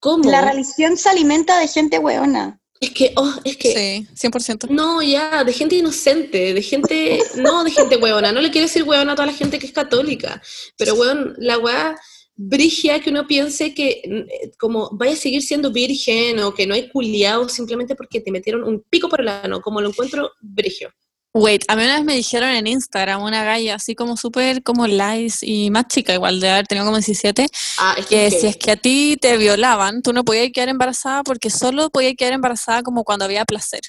[0.00, 0.28] ¿Cómo?
[0.28, 2.60] la religión se alimenta de gente hueona.
[2.80, 4.68] Es que, oh, es que, Sí, 100%.
[4.70, 8.82] no, ya, de gente inocente, de gente, no de gente hueona, no le quiero decir
[8.82, 10.42] hueona a toda la gente que es católica,
[10.76, 11.96] pero weón, la weá
[12.34, 16.74] brigia que uno piense que eh, como vaya a seguir siendo virgen o que no
[16.74, 20.92] hay culiado simplemente porque te metieron un pico por el ano, como lo encuentro brigio.
[21.34, 24.86] Wait, a mí una vez me dijeron en Instagram una galla así como súper como
[24.86, 27.46] lies y más chica igual de haber tenido como 17,
[27.78, 30.68] Ah, es que que, si es que a ti te violaban, tú no podías quedar
[30.68, 33.80] embarazada porque solo podías quedar embarazada como cuando había placer.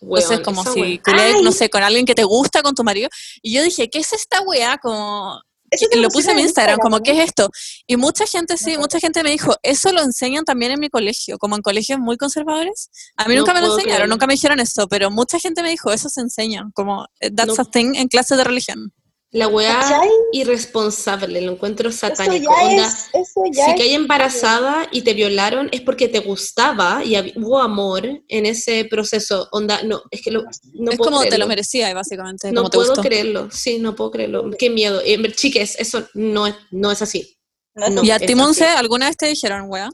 [0.00, 1.00] Entonces, como si
[1.42, 3.08] no sé, con alguien que te gusta, con tu marido.
[3.42, 4.78] Y yo dije, ¿qué es esta weá?
[4.78, 5.40] Como,
[5.74, 7.00] Eso lo puse en pusieron Instagram, como.
[7.00, 7.50] ¿qué es esto?
[7.86, 11.38] Y mucha gente, sí, mucha gente me dijo, eso lo enseñan también en mi colegio,
[11.38, 12.90] como en colegios muy conservadores.
[13.16, 15.70] A mí No nunca me lo enseñaron, nunca me dijeron eso, pero mucha gente me
[15.70, 17.06] dijo, eso se enseña, como,
[17.36, 17.62] that's No.
[17.62, 18.92] a thing en clases de religión.
[19.34, 20.08] La weá ¿Cachai?
[20.32, 22.52] irresponsable, lo encuentro Eso satánico.
[22.56, 26.20] ya Onda, es, eso ya si es- caí embarazada y te violaron es porque te
[26.20, 29.48] gustaba y hubo amor en ese proceso.
[29.50, 31.46] Onda, no, es que lo, no es puedo como te lo creerlo.
[31.48, 33.02] merecía, básicamente, No como te puedo gustó.
[33.02, 34.50] creerlo, sí, no puedo creerlo.
[34.56, 35.00] Qué miedo.
[35.04, 37.36] Eh, chiques, eso no es, no es así.
[37.74, 38.04] No, No.
[38.04, 39.90] ¿Y a ti, Monse, alguna vez te dijeron, wea?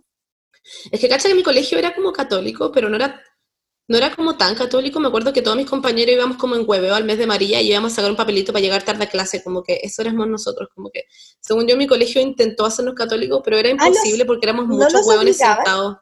[0.92, 3.22] Es que cacha que mi colegio era como católico, pero no era,
[3.90, 5.00] no era como tan católico.
[5.00, 7.70] Me acuerdo que todos mis compañeros íbamos como en hueveo al mes de María y
[7.70, 10.68] íbamos a sacar un papelito para llegar tarde a clase, como que eso éramos nosotros,
[10.74, 11.04] como que,
[11.40, 14.76] según yo, mi colegio intentó hacernos católicos, pero era Ah, los- imposible porque éramos ¿no
[14.76, 15.34] muchos obligaban?
[15.34, 15.96] sentados.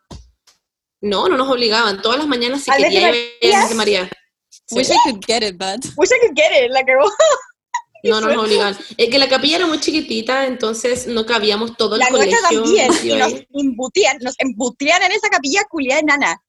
[1.01, 2.03] No, no nos obligaban.
[2.03, 3.11] Todas las mañanas si ¿Al mes de quería
[3.41, 4.11] ir al mes de María.
[4.51, 4.75] Sí.
[4.77, 5.83] Wish I could get it, but...
[5.97, 7.11] Wish I could get it, la cagó.
[8.05, 8.77] No, no nos obligaban.
[8.97, 12.63] Es que la capilla era muy chiquitita, entonces no cabíamos todo el La nuestra colegio.
[12.63, 12.91] también.
[13.03, 16.41] Y nos embutían, nos embutían en esa capilla culiada enana.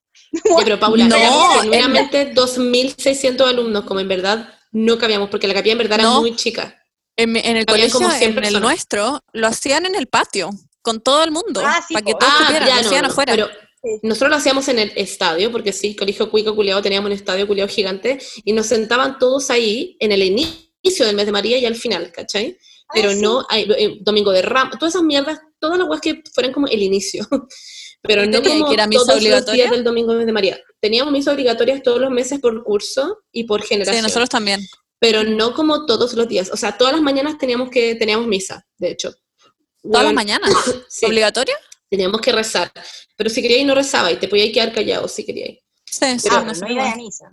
[0.63, 5.77] Pero Paula, No, genuinamente 2.600 alumnos, como en verdad no cabíamos, porque la capilla en
[5.79, 6.11] verdad No.
[6.11, 6.75] era muy chica.
[7.17, 10.51] En, el Habían colegio, como 100 en el nuestro, lo hacían en el patio,
[10.81, 13.01] con todo el mundo, Ah, sí, para que todos Ah, supieran, ya, lo no, hacían
[13.03, 13.33] no, afuera.
[13.33, 13.49] pero
[13.81, 13.99] Sí.
[14.03, 17.69] nosotros lo hacíamos en el estadio, porque sí, colegio cuico culeado, teníamos un estadio culeado
[17.69, 21.75] gigante, y nos sentaban todos ahí en el inicio del mes de María y al
[21.75, 22.57] final, ¿cachai?
[22.93, 23.21] Pero Ah, sí.
[23.21, 26.67] no, hay, eh, domingo de Ramos, todas esas mierdas, todas las cosas que fueran como
[26.67, 27.25] el inicio.
[28.01, 29.63] Pero ¿Y no como que ir a misa todos los obligatoria?
[29.65, 30.59] días del domingo de María.
[30.79, 33.97] Teníamos misas obligatorias todos los meses por curso y por generación.
[33.97, 34.61] Sí, nosotros también.
[34.99, 36.49] pero no como todos los días.
[36.51, 39.13] O sea, todas las mañanas teníamos que teníamos misa, de hecho.
[39.83, 40.51] Todas las mañanas.
[40.89, 41.55] sí, ¿Obligatoria?
[41.89, 42.71] teníamos que rezar.
[43.17, 45.59] Pero si queríais no rezaba y te podíais quedar callado si queríais.
[45.85, 46.17] Sí, sí.
[46.23, 47.29] Pero Ah, no nosotros iba a misa.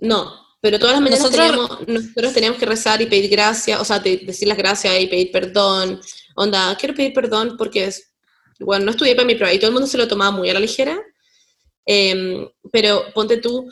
[0.00, 1.46] No, pero todas las mañanas Nosotros-
[1.78, 5.06] teníamos, nosotros teníamos que rezar y pedir gracias, o sea, de- decir las gracias y
[5.06, 6.00] pedir perdón.
[6.36, 8.07] Onda, quiero pedir perdón porque es,
[8.58, 10.54] bueno, no estudié para mi prueba y todo el mundo se lo tomaba muy a
[10.54, 11.00] la ligera.
[11.86, 13.68] Em, pero ponte tú,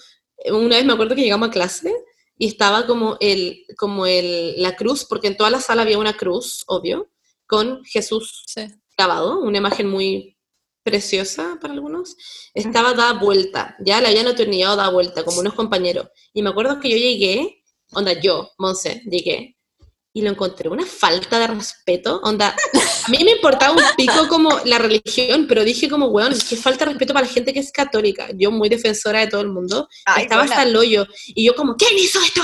[0.51, 1.93] una vez me acuerdo que llegamos a clase
[2.39, 6.17] y estaba como el, como el, la cruz, porque en toda la sala había una
[6.17, 7.11] cruz, obvio,
[7.47, 8.67] con Jesús Sí.
[8.97, 10.37] grabado, una imagen muy
[10.83, 12.17] preciosa para algunos,
[12.55, 16.09] estaba dada vuelta, ya la habían atornillado dada vuelta, como unos compañeros.
[16.33, 19.56] Y me acuerdo que yo llegué, onda yo, Monse, llegué,
[20.17, 22.49] y lo encontré una falta de respeto, onda,
[23.05, 26.87] a mí me importaba un pico como la religión, pero dije como, weón, qué falta
[26.87, 29.89] de respeto para la gente que es católica, yo muy defensora de todo el mundo,
[30.07, 32.41] Ay, estaba hasta el hoyo, y yo como, ¿quién hizo esto?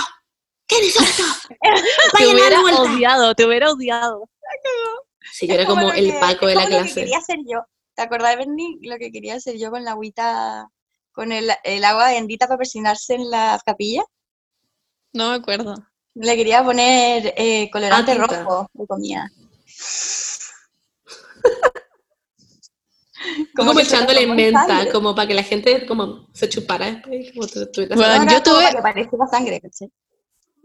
[0.66, 1.23] ¿Quién hizo esto?
[2.18, 4.29] Te hubiera odiado, te hubiera odiado.
[5.33, 7.01] Sí, yo era Es como el que- paco de es la como lo que clase.
[7.01, 7.61] quería hacer yo.
[7.95, 8.77] ¿Te acordás, Bernie?
[8.83, 10.68] Lo que quería hacer yo con la agüita,
[11.12, 14.03] con el, el agua bendita para persinarse en la capilla.
[15.14, 15.75] No me acuerdo.
[16.14, 19.30] Le quería poner eh, colorante Ah, rojo de comida.
[23.54, 24.90] Como, se echándole menta, sangre.
[24.90, 27.30] como para que la gente como se chupara después.
[27.32, 28.26] Como tu- tuviera Bueno, sabor.
[28.26, 29.88] No, yo como tuve- para que parezca sangre, ¿cachai?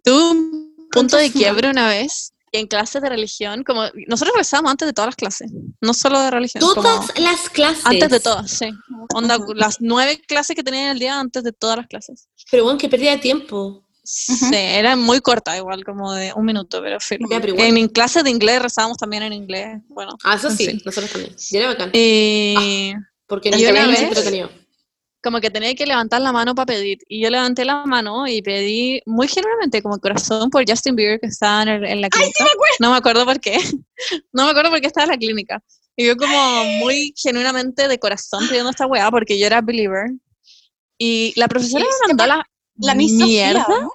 [0.03, 4.87] Tuve un punto de quiebre una vez en clases de religión, como nosotros rezábamos antes
[4.87, 6.61] de todas las clases, no solo de religión.
[6.61, 7.85] como Todas las clases.
[7.85, 8.69] antes de todas, sí.
[9.13, 12.27] Onda, las nueve clases que tenía en el día antes de todas las clases.
[12.49, 13.83] Pero bueno, que pérdida de tiempo.
[14.09, 16.97] Sí, era muy corta, igual como de un minuto, pero.
[17.29, 17.77] Ya, pero igual.
[17.77, 19.79] En clases de inglés rezábamos también en inglés.
[19.89, 20.81] Bueno, Ah, eso En sí, fin.
[20.85, 21.35] nosotros también.
[21.51, 21.89] Y era bacán.
[21.93, 22.93] y
[23.27, 24.49] Porque y no una vez- entretenido.
[25.21, 26.99] como que tenía que levantar la mano para pedir.
[27.09, 31.27] Y yo levanté la mano y pedí muy genuinamente, como corazón, por Justin Bieber que
[31.27, 32.45] estaba en, el- en la clínica.
[32.79, 33.57] No me acuerdo por qué.
[34.31, 35.61] No me acuerdo por qué estaba en la clínica.
[35.97, 40.11] Y yo como muy genuinamente de corazón pidiendo esta weá porque yo era believer.
[40.97, 42.47] Y la profesora me mandó la,
[42.77, 43.65] La Sofía, mierda.
[43.67, 43.91] ¿o ¿no?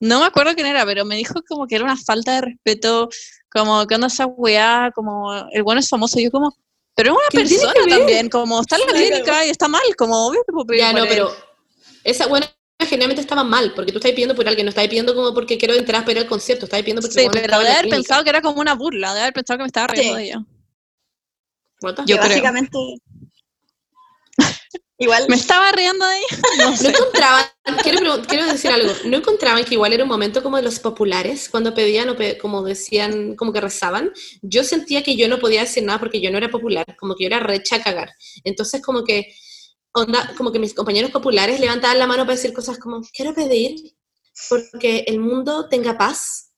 [0.00, 3.08] No me acuerdo quién era, pero me dijo como que era una falta de respeto,
[3.50, 6.18] como que onda esa weá, como el bueno es famoso.
[6.18, 6.56] Y yo como,
[6.94, 9.82] pero es una ¿Qué tiene persona también, como está en la clínica y está mal,
[9.98, 11.08] como obvio que Ya, no, él.
[11.08, 11.30] pero
[12.04, 15.34] esa buena generalmente estaba mal, porque tú estás pidiendo por alguien, no estás pidiendo como
[15.34, 17.96] porque quiero entrar para ir al concierto, estás pidiendo porque Sí, pero de haber clínica.
[17.96, 20.18] pensado que era como una burla, de haber pensado que me estaba riendo Sí.
[20.18, 20.44] de ella.
[22.06, 22.16] Yo creo.
[22.28, 22.78] básicamente.
[25.00, 25.24] Igual.
[25.28, 26.26] ¿Me estaba riendo de ella?
[26.58, 26.88] No No sé.
[26.90, 27.44] encontraban,
[27.82, 31.74] quiero, decir algo, ¿no encontraban que igual era un momento como de los populares, cuando
[31.74, 34.12] pedían o pe- como decían, como que rezaban?
[34.42, 37.24] Yo sentía que yo no podía decir nada porque yo no era popular, como que
[37.24, 38.10] yo era recha a cagar.
[38.44, 39.34] Entonces como que,
[39.92, 43.74] onda, como que mis compañeros populares levantaban la mano para decir cosas como, quiero pedir
[44.48, 46.52] porque el mundo tenga paz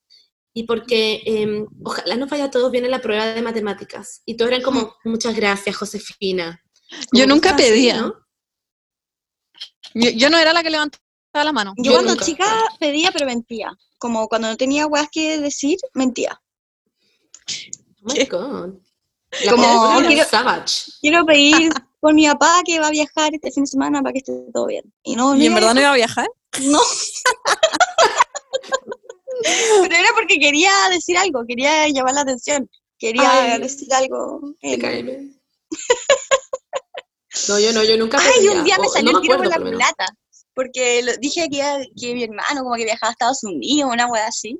[0.53, 4.23] y porque em, ojalá nos vaya todos bien en la prueba de matemáticas.
[4.27, 6.61] Y todos eran como, muchas gracias, Josefina.
[7.13, 8.03] Yo nunca así, pedía.
[8.03, 8.22] ¿no?
[9.95, 11.75] Yo, yo no era la que levantaba la mano.
[11.77, 12.25] Yo, Yo cuando nunca.
[12.25, 12.47] chica
[12.79, 13.73] pedía, pero mentía.
[13.99, 16.41] Como cuando no tenía weas que decir, mentía.
[18.05, 18.75] Oh my God.
[19.45, 20.93] La Como, quiero- savage.
[21.01, 24.19] Quiero pedir por mi papá que va a viajar este fin de semana para que
[24.19, 24.93] esté todo bien.
[25.03, 26.29] Y no, ¿Y en verdad no iba a viajar?
[26.63, 26.81] No.
[29.83, 32.69] Pero era porque quería decir algo, quería llamar la atención,
[32.99, 33.61] quería Ay.
[33.61, 34.41] decir algo.
[34.61, 35.31] Te.
[37.49, 39.47] No, yo no, yo nunca Ay, pedía, un día me salió no el tiro por
[39.47, 40.07] la por culata,
[40.55, 44.27] porque lo- dije que, que mi hermano como que viajaba a Estados Unidos, una wea
[44.27, 44.59] así.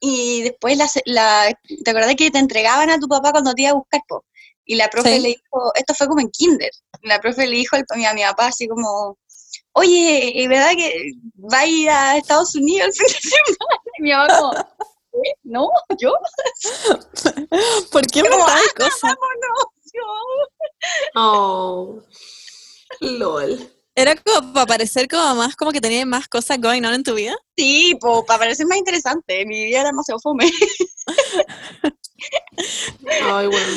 [0.00, 3.70] y después la, la, ¿te acordás que te entregaban a tu papá cuando te iba
[3.70, 4.00] a buscar?
[4.08, 4.24] Po?
[4.66, 5.20] Y la profe Sí.
[5.20, 6.70] le dijo, esto fue como en kinder,
[7.02, 9.18] la profe le dijo a mi, a mi papá así como,
[9.72, 11.10] oye, ¿es verdad que
[11.52, 13.82] va a ir a Estados Unidos el fin de semana?
[13.98, 14.52] Y mi papá como,
[15.24, 15.34] ¿eh?
[15.44, 15.68] ¿No?
[15.98, 16.12] ¿Yo?
[17.92, 19.00] ¿Por qué Como, inventáis "Ah, cosas?
[19.02, 19.64] vámonos,
[19.94, 20.02] yo".
[21.14, 22.02] Oh.
[23.00, 23.70] LOL.
[23.96, 27.14] Era como para parecer como más, como que tenía más cosas going on en tu
[27.14, 27.36] vida.
[27.56, 30.50] Sí, po, para parecer más interesante, mi vida era demasiado fome.
[33.22, 33.76] Ay, bueno.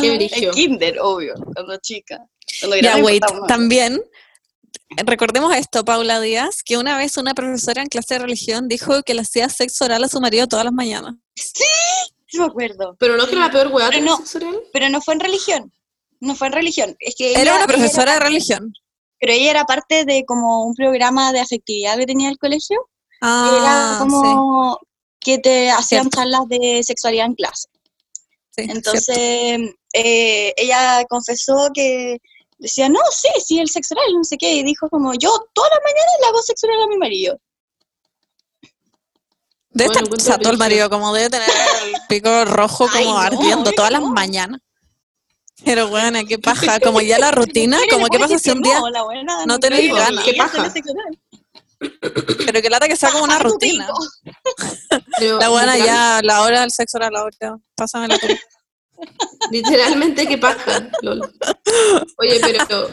[0.00, 0.50] Qué brillo.
[0.50, 2.24] En kinder, obvio, cuando chica.
[2.60, 4.00] Cuando Ya, grande wait, también,
[5.04, 9.14] recordemos esto, Paula Díaz, que una vez una profesora en clase de religión dijo que
[9.14, 11.16] le hacía sexo oral a su marido todas las mañanas.
[11.34, 11.64] Sí
[12.38, 12.96] me acuerdo.
[12.98, 14.18] Pero no que era la peor weá Pero no.
[14.72, 15.72] Pero no fue en religión.
[16.20, 16.96] No fue en religión.
[17.00, 18.72] Es que ella- Era una profesora de religión.
[19.18, 22.78] pero ella era parte de como un programa de afectividad que tenía el colegio.
[23.22, 24.78] que Ah, era como
[25.18, 26.16] que te hacían Cierto.
[26.16, 27.68] charlas de sexualidad en clase.
[28.56, 29.58] sí, Entonces,
[29.92, 32.16] eh, ella confesó que
[32.58, 34.52] decía, no, sí, sí, el sexo oral, no sé qué.
[34.54, 37.38] Y dijo como, yo todas las mañanas le hago sexo oral a mi marido.
[39.72, 43.20] Debe Bueno, estar chato el marido, como debe tener el pico rojo Ay, como no,
[43.20, 44.60] ardiendo todas las mañanas.
[45.64, 49.04] Pero bueno, qué paja, como ya la rutina, como qué pasa si un día, no,
[49.04, 50.24] buena no tenéis ganas.
[50.24, 50.72] Qué paja.
[52.46, 53.88] pero que lata que sea como una rutina.
[55.18, 58.40] Pero La buena ya, la hora del sexo era la hora, pásame la tuya.
[59.50, 60.90] Literalmente que paja.
[61.02, 61.20] lol.
[62.18, 62.88] Oye, pero,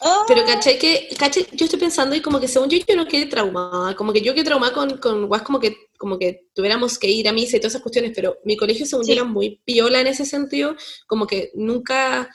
[0.00, 3.06] Ah, pero caché que, caché, yo estoy pensando y como que según yo, yo no
[3.06, 3.96] quedé traumada.
[3.96, 7.28] Como que yo quedé traumada con, con guas como que, como que tuviéramos que ir
[7.28, 10.06] a misa y todas esas cuestiones, pero mi colegio según yo era muy piola en
[10.06, 12.30] ese sentido, como que nunca,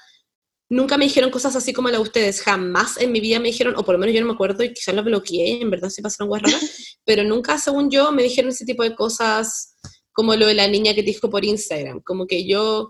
[0.69, 3.75] nunca me dijeron cosas así como la de ustedes, jamás en mi vida me dijeron,
[3.77, 6.01] o por lo menos yo no me acuerdo y quizás lo bloqueé, en verdad se
[6.01, 9.77] pasaron guas raras, pero nunca según yo me dijeron ese tipo de cosas
[10.11, 12.89] como lo de la niña que te dijo por Instagram, como que yo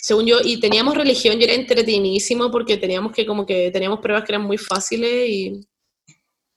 [0.00, 4.24] según yo, y teníamos religión y era entretenidísimo porque teníamos que, como que, teníamos pruebas
[4.24, 5.68] que eran muy fáciles y,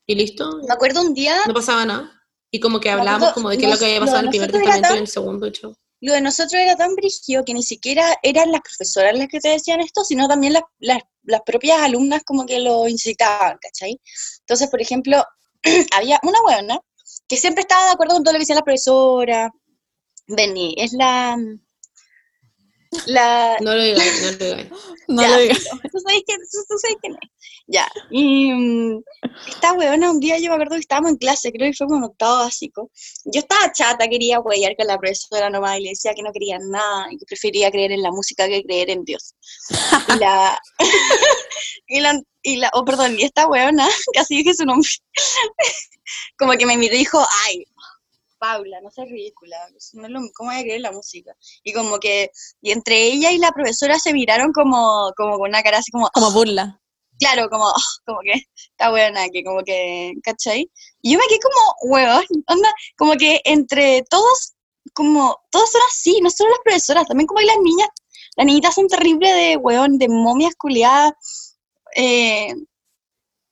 [0.06, 2.22] y listo, me acuerdo un día, no pasaba nada.
[2.50, 4.30] Y como que hablábamos acuerdo, como de qué es lo que había pasado en el
[4.30, 5.74] primer testamento y en el segundo, hecho.
[6.00, 9.48] lo de nosotros era tan brígido que ni siquiera eran las profesoras las que te
[9.48, 13.98] decían esto, sino también las, las, las propias alumnas como que lo incitaban, ¿cachai?
[14.40, 15.24] Entonces, por ejemplo,
[15.96, 16.78] había una buena
[17.26, 19.50] que siempre estaba de acuerdo con todo lo que decía la profesora.
[20.26, 21.36] Benny, es la...
[23.06, 24.68] La, No lo digáis, no lo digáis.
[25.08, 25.64] No Ya, lo digas.
[25.92, 27.30] tú sabes quién, tú, sabes quién es.
[27.66, 27.88] Ya.
[28.10, 29.02] Y mm,
[29.48, 31.98] esta weona, un día yo me acuerdo que estábamos en clase, creo que fue como
[31.98, 32.90] en octavo básico.
[33.24, 36.58] Yo estaba chata, quería huellar con la profesora nomás y le decía que no quería
[36.58, 39.34] nada y que prefería creer en la música que creer en Dios.
[40.14, 40.60] Y la.
[41.88, 43.88] y la, y la oh, perdón, y esta weona,
[44.18, 44.88] así dije su nombre,
[46.38, 47.64] como que me miró y dijo, ay.
[48.42, 51.32] Paula, no seas ridícula, no es lo- ¿cómo voy a creer en la música?
[51.62, 55.62] Y como que, y entre ella y la profesora se miraron como, como con una
[55.62, 56.80] cara así como, Como burla.
[57.20, 57.66] claro, como,
[58.04, 60.68] como que está buena, que como que, ¿cachai?
[61.02, 62.68] Y yo me quedé como, huevón, onda,
[62.98, 64.54] como que entre todos,
[64.92, 67.88] como, todos son así, no solo las profesoras, también como hay las niñas,
[68.36, 71.12] las niñitas son terribles de, huevón, de momias culiadas,
[71.94, 72.52] eh,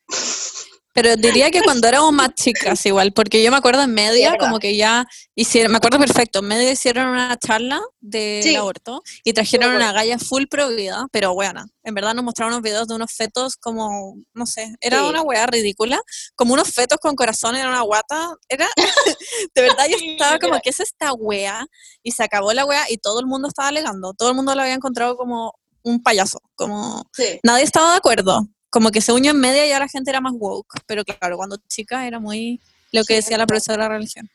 [1.02, 4.58] Pero diría que cuando éramos más chicas igual, porque yo me acuerdo en media como
[4.58, 8.54] que ya hicieron, me acuerdo perfecto, en media hicieron una charla del Sí.
[8.54, 11.66] aborto y trajeron una galla full pro vida, pero buena.
[11.84, 15.04] En verdad nos mostraron unos videos de unos fetos como, no sé, era Sí.
[15.08, 15.98] una weá ridícula,
[16.36, 18.34] como unos fetos con corazón en una guata.
[18.50, 18.68] Era,
[19.54, 20.60] de verdad yo estaba como.
[20.62, 21.64] ¿qué es esta weá?
[22.02, 24.60] Y se acabó la weá y todo el mundo estaba alegando, todo el mundo lo
[24.60, 27.04] había encontrado como un payaso, como
[27.42, 28.46] nadie estaba de acuerdo.
[28.70, 31.56] Como que según yo en media ya la gente era más woke, pero claro, cuando
[31.68, 32.60] chica era muy
[32.92, 34.30] lo que decía la profesora de religión.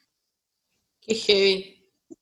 [1.01, 1.75] Qué heavy.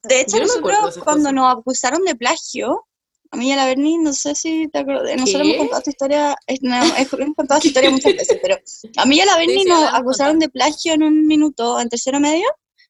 [0.03, 1.33] De hecho, Yo no me acuerdo de nosotros cuando cosas.
[1.33, 2.85] nos acusaron de plagio,
[3.31, 5.89] a mí y a la Berni, no sé si te acuerdas, nosotros hemos contado esta
[5.89, 8.57] historia, no, hemos contado esta historia muchas veces, pero
[8.97, 11.79] a mí y a la Berni sí, nos la acusaron de plagio en un minuto,
[11.79, 12.45] en tercero medio,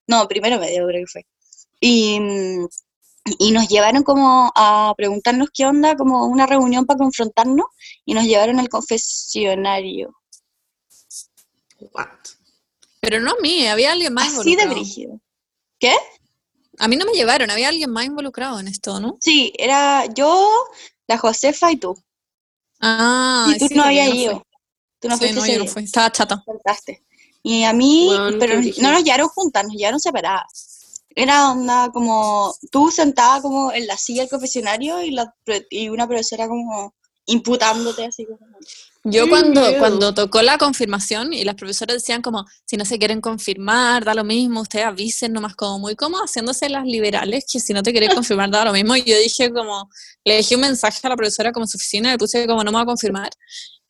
[0.08, 1.26] no, primero medio creo que fue.
[1.80, 2.20] Y,
[3.40, 7.66] y nos llevaron como a preguntarnos qué onda, como una reunión para confrontarnos,
[8.06, 10.14] y nos llevaron al confesionario.
[11.92, 12.08] What?
[13.00, 15.20] Pero no a mí, había alguien más Así de brígido.
[15.80, 15.94] ¿Qué?
[16.80, 19.18] A mí no me llevaron, había alguien más involucrado en esto, ¿no?
[19.22, 20.50] Sí, era yo,
[21.08, 21.96] la Josefa y tú.
[22.80, 24.46] Ah, y tú sí, no habías ido.
[25.00, 25.84] Tú no sí, fuiste no, yo no fui.
[25.84, 26.44] Estaba chata.
[27.44, 28.10] Y a mí,
[28.40, 30.73] pero no nos llevaron juntas, nos llevaron separadas.
[31.16, 35.34] Era onda como tú sentada como en la silla del confesionario y, la,
[35.70, 36.94] y una profesora como
[37.26, 38.40] imputándote así como...
[39.06, 43.20] Yo cuando, cuando tocó la confirmación y las profesoras decían como, si no se quieren
[43.20, 47.74] confirmar, da lo mismo, ustedes avisen nomás como muy como haciéndose las liberales, que si
[47.74, 48.96] no te querés confirmar, da lo mismo.
[48.96, 49.90] Y yo dije como,
[50.24, 52.78] le dejé un mensaje a la profesora como su oficina, le puse como no me
[52.78, 53.30] va a confirmar.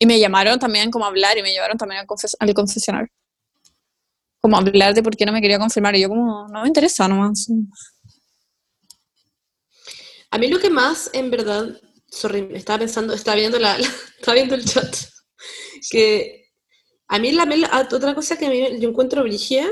[0.00, 3.08] Y me llamaron también como a hablar y me llevaron también al, confes- al confesionario.
[4.44, 5.96] Como hablar de por qué no me quería confirmar.
[5.96, 7.48] Y yo como, no me interesa nomás.
[10.30, 11.80] A mí lo que más, en verdad,
[12.10, 13.88] sorry, estaba pensando, estaba viendo la, la-
[14.18, 14.94] estaba viendo el chat,
[15.90, 16.46] que
[17.08, 17.44] a mí la,
[17.92, 19.66] otra cosa que a mí yo encuentro brígida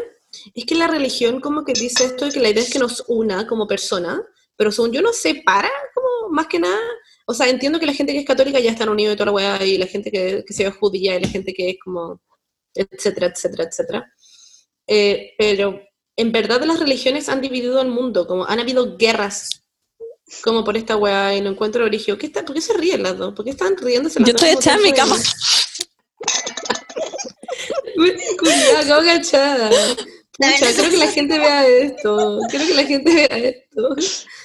[0.55, 3.05] es que la religión como que dice esto de que la idea es que nos
[3.09, 4.23] una como persona,
[4.57, 6.81] pero según yo no separa como más que nada,
[7.27, 9.33] o sea, entiendo que la gente que es católica ya está unidos y toda la
[9.33, 12.21] weá, y la gente que, que se ve judía, y la gente que es como,
[12.75, 14.13] etcétera, etcétera, etcétera.
[14.95, 15.81] Eh, pero
[16.17, 19.49] en verdad las religiones han dividido el mundo, como han habido guerras
[20.43, 22.19] como por esta weá y no encuentro origen.
[22.19, 23.33] ¿Qué está, ¿Por qué se ríen las dos?
[23.35, 25.17] ¿Por qué están riéndose las Yo dos estoy al echada en mi cama.
[28.39, 29.71] Cuidado, acabo agachada.
[29.71, 32.41] Pucha, creo que la gente vea esto.
[32.51, 33.97] Quiero que la gente vea esto.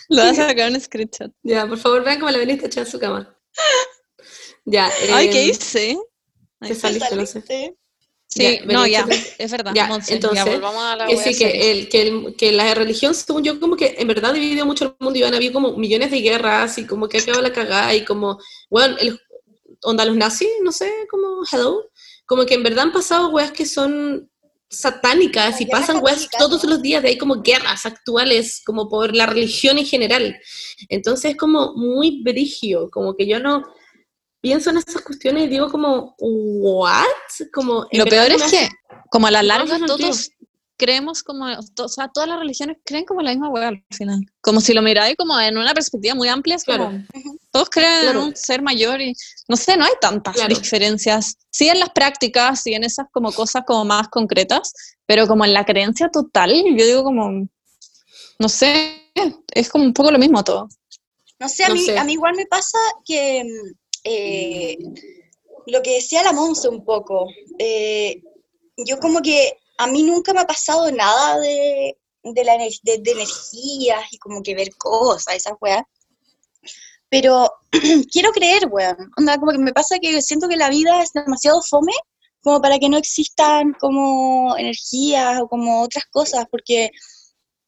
[0.07, 1.33] Lo vas a sacar un screenshot.
[1.43, 3.37] Ya, por favor, vean cómo la veniste echada en su cama.
[4.63, 4.89] Ya.
[5.13, 5.97] Ay, em, ¿qué hice?
[6.61, 7.75] Te saliste, no sé.
[8.29, 9.07] Sí, Ya, no, ya,
[9.37, 9.71] es verdad.
[9.73, 13.43] Ya, Monse, entonces, volvamos a la que sí, el, que, el- que la religión, según
[13.43, 16.11] yo, como que en verdad dividió mucho el mundo y van a haber como millones
[16.11, 18.37] de guerras y como que acaba la cagada y como,
[18.69, 19.19] bueno, el,
[19.83, 21.89] onda los nazis, no sé, como hello,
[22.25, 24.29] como que en verdad han pasado weas que son
[24.69, 29.25] satánicas y pasan weas todos los días, de ahí como guerras actuales, como por la
[29.25, 30.37] religión en general.
[30.89, 33.63] Entonces es como muy brigio, como que yo no
[34.41, 37.03] pienso en esas cuestiones y digo como, ¿what?
[37.53, 38.69] Como, Lo peor es que,
[39.09, 40.29] como a la larga, todos
[40.79, 44.19] creemos como, o sea, todas las religiones creen como la misma hueá al final.
[44.41, 47.03] Como si lo miráis como en una perspectiva muy amplia, es como, Claro.
[47.51, 48.19] todos creen Claro.
[48.21, 49.13] en un ser mayor y,
[49.47, 50.53] no sé, no hay tantas Claro.
[50.55, 51.35] diferencias.
[51.49, 54.71] Sí en las prácticas, sí en esas como cosas como más concretas,
[55.07, 57.47] pero como en la creencia total, yo digo como,
[58.39, 59.01] no sé,
[59.55, 60.67] es como un poco lo mismo todo.
[61.39, 61.97] No sé, a, No mí, sé.
[61.97, 63.43] a mí igual me pasa que
[64.09, 64.77] eh,
[65.67, 67.27] lo que decía la Monse un poco,
[67.59, 68.21] eh,
[68.77, 73.11] yo como que a mí nunca me ha pasado nada de, de, la, de, de
[73.11, 75.83] energías y como que ver cosas, esas weas.
[77.09, 77.51] Pero
[78.11, 79.11] quiero creer, weón.
[79.17, 81.93] Onda, como que me pasa que siento que la vida es demasiado fome
[82.41, 86.91] como para que no existan como energías o como otras cosas, porque,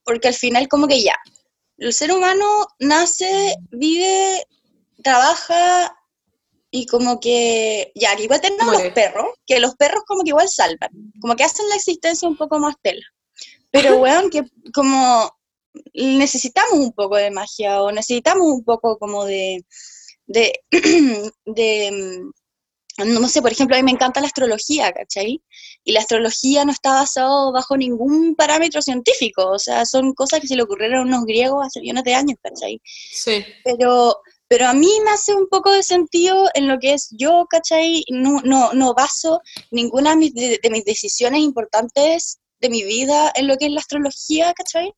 [0.05, 1.15] porque al final como que ya,
[1.79, 2.45] el ser humano
[2.79, 4.45] nace, vive,
[5.03, 5.93] trabaja
[6.71, 10.49] y como que, ya, que igual tenemos los perros, que los perros como que igual
[10.49, 10.89] salvan,
[11.19, 13.05] como que hacen la existencia un poco más tela.
[13.71, 14.43] Pero, weón, que
[14.73, 15.31] como
[15.93, 19.65] necesitamos un poco de magia o necesitamos un poco como de,
[20.27, 20.53] de,
[21.45, 22.31] de, mm,
[23.05, 25.41] no sé, por ejemplo, a mí me encanta la astrología, ¿cachai?
[25.83, 30.47] Y la astrología no está basado bajo ningún parámetro científico, o sea, son cosas que
[30.47, 32.81] se le ocurrieron a unos griegos hace millones de años, ¿cachai?
[32.83, 33.43] Sí.
[33.63, 34.17] pero,
[34.49, 38.03] pero a mí me hace un poco de sentido en lo que es yo, ¿cachai?
[38.09, 39.41] No, no, no baso
[39.71, 43.71] ninguna de mis, de, de mis decisiones importantes de mi vida en lo que es
[43.71, 44.91] la astrología, ¿cachai?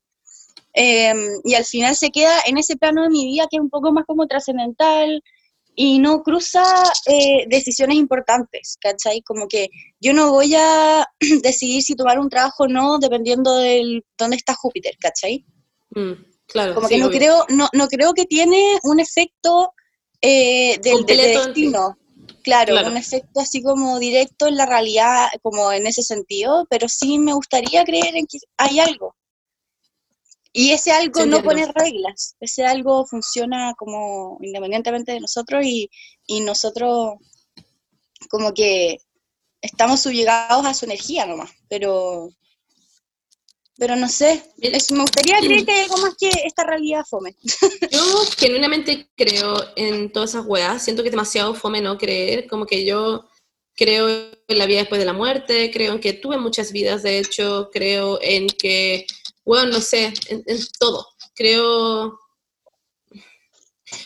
[0.74, 3.68] Em, y al final se queda en ese plano de mi vida que es un
[3.68, 5.22] poco más como trascendental
[5.74, 6.64] y no cruza
[7.06, 9.20] eh, decisiones importantes, ¿cachai?
[9.22, 9.68] Como que
[10.00, 11.06] yo no voy a
[11.42, 15.44] decidir si tomar un trabajo o no dependiendo de dónde está Júpiter, ¿cachai?
[15.90, 16.12] Mm,
[16.52, 16.74] claro.
[16.74, 17.18] Como sí, que no obvio.
[17.18, 19.72] creo, no, no creo que tiene un efecto
[20.20, 21.98] eh, del, destino.
[22.42, 22.88] Claro, Claro.
[22.88, 27.34] un efecto así como directo en la realidad, como en ese sentido, pero sí me
[27.34, 29.14] gustaría creer en que hay algo.
[30.52, 35.88] Y ese algo Sí, no pone reglas, ese algo funciona como independientemente de nosotros y,
[36.26, 37.14] y nosotros
[38.28, 38.98] como que
[39.62, 42.28] estamos subyugados a su energía nomás, pero,
[43.82, 47.34] pero no sé, es- me gustaría creer que hay algo más que esta realidad fome.
[47.90, 48.00] Yo
[48.38, 52.84] genuinamente creo en todas esas weas, siento que es demasiado fome no creer, como que
[52.84, 53.28] yo
[53.74, 54.08] creo
[54.46, 57.70] en la vida después de la muerte, creo en que tuve muchas vidas, de hecho,
[57.72, 59.04] creo en que,
[59.44, 61.04] bueno, no sé, en, en todo,
[61.34, 62.20] creo,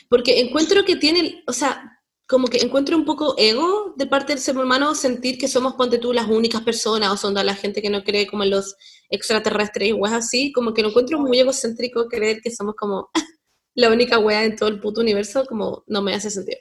[0.09, 4.41] porque encuentro que tiene, o sea, como que encuentro un poco ego de parte del
[4.43, 7.91] ser humano sentir que somos, ponte tú, las únicas personas, o son la gente que
[7.91, 8.75] no cree como en los
[9.11, 13.11] extraterrestres y weas así, como que lo encuentro muy egocéntrico creer que somos como
[13.75, 16.59] la única wea en todo el puto universo, como no me hace sentido.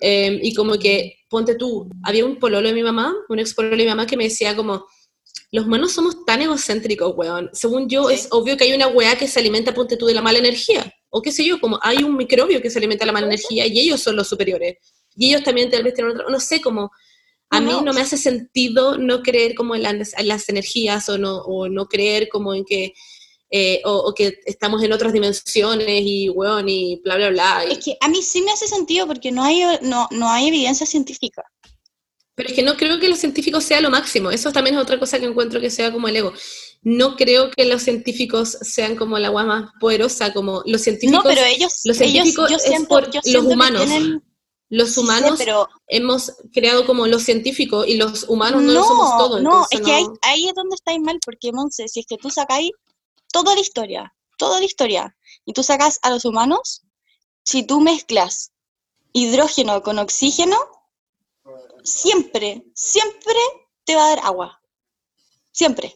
[0.00, 3.76] Eh, y como que, ponte tú, había un pololo de mi mamá, un ex pololo
[3.76, 4.86] de mi mamá que me decía como,
[5.52, 7.50] los humanos somos tan egocéntricos, weón.
[7.52, 8.14] Según yo, Sí.
[8.14, 10.92] es obvio que hay una wea que se alimenta, ponte tú, de la mala energía.
[11.10, 13.66] O qué sé yo, como hay un microbio que se alimenta de la mala energía
[13.66, 14.76] y ellos son los superiores.
[15.18, 16.90] y ellos también tal vez tienen otra, no sé, como
[17.50, 17.92] a No, mí no.
[17.92, 21.86] me hace sentido no creer como en las, en las energías o no, o no
[21.86, 22.92] creer como en que,
[23.50, 27.64] eh, o, o que estamos en otras dimensiones y weón y bla, bla, bla.
[27.68, 30.48] y- Es que a mí sí me hace sentido porque no hay, no, no hay
[30.48, 31.44] evidencia científica.
[32.34, 34.30] Pero es que no creo que los científicos sea lo máximo.
[34.30, 36.34] Eso también es otra cosa que encuentro que sea como el ego.
[36.82, 41.30] No creo que los científicos sean como la agua más poderosa, como los científicos, No,
[41.30, 43.86] pero ellos, los ellos científicos yo es por yo los que humanos.
[43.86, 44.22] tienen-
[44.68, 48.84] los sí humanos pero hemos creado como los científicos y los humanos no, no, lo
[48.84, 49.42] somos todos.
[49.42, 52.16] no, es que ahí, no- ahí es donde estáis mal, porque Monse, si es que
[52.16, 52.72] tú sacáis
[53.32, 56.82] toda la historia, toda la historia, y tú sacas a los humanos,
[57.44, 58.52] si tú mezclas
[59.12, 60.56] hidrógeno con oxígeno,
[61.84, 63.36] siempre, siempre
[63.84, 64.60] te va a dar agua.
[65.52, 65.94] Siempre.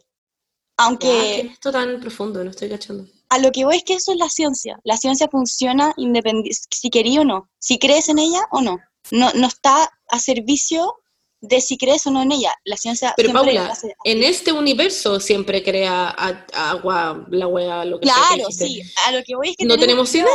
[0.76, 3.06] Aunque ¿qué es esto tan profundo, no estoy cachando.
[3.30, 4.78] A lo que voy es que eso es la ciencia.
[4.84, 8.78] La ciencia funciona independiente, si querí o no, si crees en ella o no.
[9.12, 10.94] No, no está a servicio
[11.40, 12.52] de si crees o no en ella.
[12.64, 16.08] La ciencia Pero Paula, hace- en este universo siempre crea
[16.52, 18.14] agua, la wea, lo que sea
[18.46, 18.82] que sí.
[19.06, 20.26] A lo que voy es que No tenemos idea.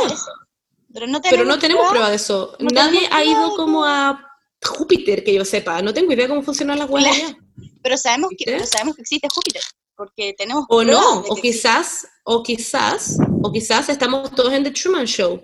[0.92, 2.56] Pero no tenemos, Pero no tenemos prueba- prueba de eso.
[2.58, 4.20] no Nadie ha ido de como a
[4.64, 5.80] Júpiter, que yo sepa.
[5.82, 7.36] No tengo idea cómo funcionan las allá.
[7.82, 9.62] Pero sabemos que, sabemos que existe Júpiter.
[9.96, 14.70] Porque tenemos O no, o que quizás, o quizás, o quizás estamos todos en The
[14.70, 15.40] Truman Show.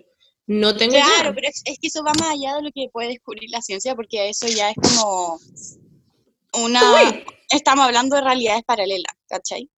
[0.47, 1.33] No tengo Claro, idea.
[1.35, 3.95] pero es, es que eso va más allá de lo que puede descubrir la ciencia,
[3.95, 5.39] porque eso ya es como
[6.55, 6.81] una...
[6.95, 7.25] Uy.
[7.51, 9.69] Estamos hablando de realidades paralelas, ¿cachai?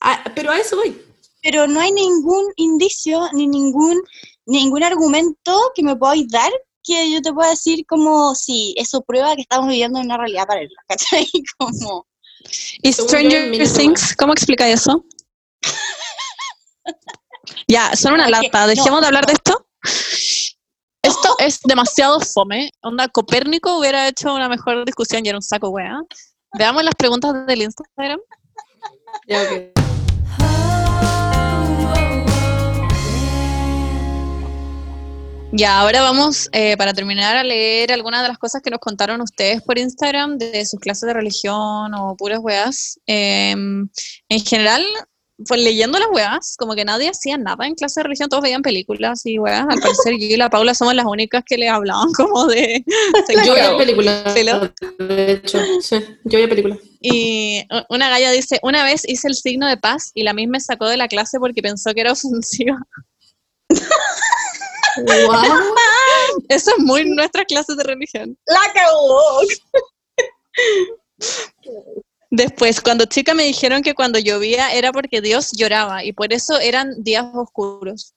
[0.00, 1.00] Ah, pero a eso voy.
[1.42, 4.00] pero no hay ningún indicio ni ningún
[4.46, 6.50] ningún argumento que me podáis dar
[6.82, 10.46] que yo te pueda decir como si eso prueba que estamos viviendo en una realidad
[10.46, 11.26] paralela, ¿cachai?
[11.58, 12.06] Como,
[12.82, 13.50] ¿Y Stranger.
[13.72, 14.14] Things?
[14.16, 15.04] ¿Cómo explica eso?
[17.68, 18.66] ya, son una lata.
[18.66, 19.28] Dejemos no, de hablar no.
[19.28, 19.66] de esto.
[21.02, 22.70] Esto es demasiado fome.
[22.82, 26.00] Onda, Copérnico hubiera hecho una mejor discusión y era un saco wea.
[26.58, 28.20] Veamos las preguntas del Instagram.
[29.26, 29.83] Ya, ok.
[35.56, 39.20] Ya, ahora vamos, eh, para terminar, a leer algunas de las cosas que nos contaron
[39.20, 42.98] ustedes por Instagram de sus clases de religión o puras weas.
[43.06, 43.88] Em,
[44.28, 44.84] en general,
[45.46, 48.62] pues leyendo las weas, como que nadie hacía nada en clase de religión, todos veían
[48.62, 49.64] películas y weas.
[49.68, 52.84] Al parecer, yo y la Paula somos las únicas que le hablaban como de...
[53.46, 54.34] Yo veía películas.
[54.34, 56.78] De hecho, sí, yo veía películas.
[57.00, 60.60] Y una galla dice, una vez hice el signo de paz y la misma me
[60.60, 62.76] sacó de la clase porque pensó que era ofensiva.
[64.96, 65.74] Wow.
[66.48, 68.36] Eso es muy nuestras clases de religión.
[68.46, 69.40] ¡La cagó!
[72.30, 76.58] Después, cuando chica me dijeron que cuando llovía era porque Dios lloraba y por eso
[76.58, 78.14] eran días oscuros.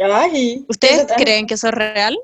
[0.00, 2.16] Ay, ¿Ustedes creen que eso es real?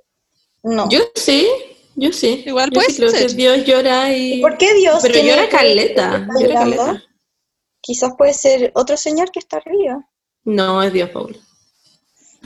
[0.62, 0.88] No.
[0.88, 1.48] Yo sí,
[1.96, 2.44] yo sí.
[2.46, 3.26] Igual Yo puede sí creo ser.
[3.26, 4.40] que Dios llora y...
[4.40, 7.02] ¿Por qué Dios Pero llora que- caleta, llora caleta.
[7.80, 10.08] Quizás puede ser otro señor que está arriba.
[10.44, 11.36] No, es Dios, Paula.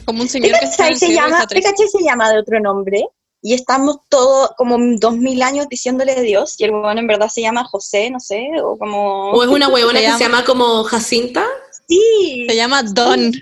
[0.05, 1.71] Como un señor que está en ¿Pikachu el se llama, está triste.
[1.71, 3.05] Pikachu se llama de otro nombre?
[3.41, 7.29] Y estamos todos como dos mil años diciéndole a Dios, y el huevón en verdad
[7.29, 9.31] se llama José, no sé, o como...
[9.31, 11.47] O es una huevona Se que llama- se llama como Jacinta.
[11.89, 13.33] Sí, Se llama Don.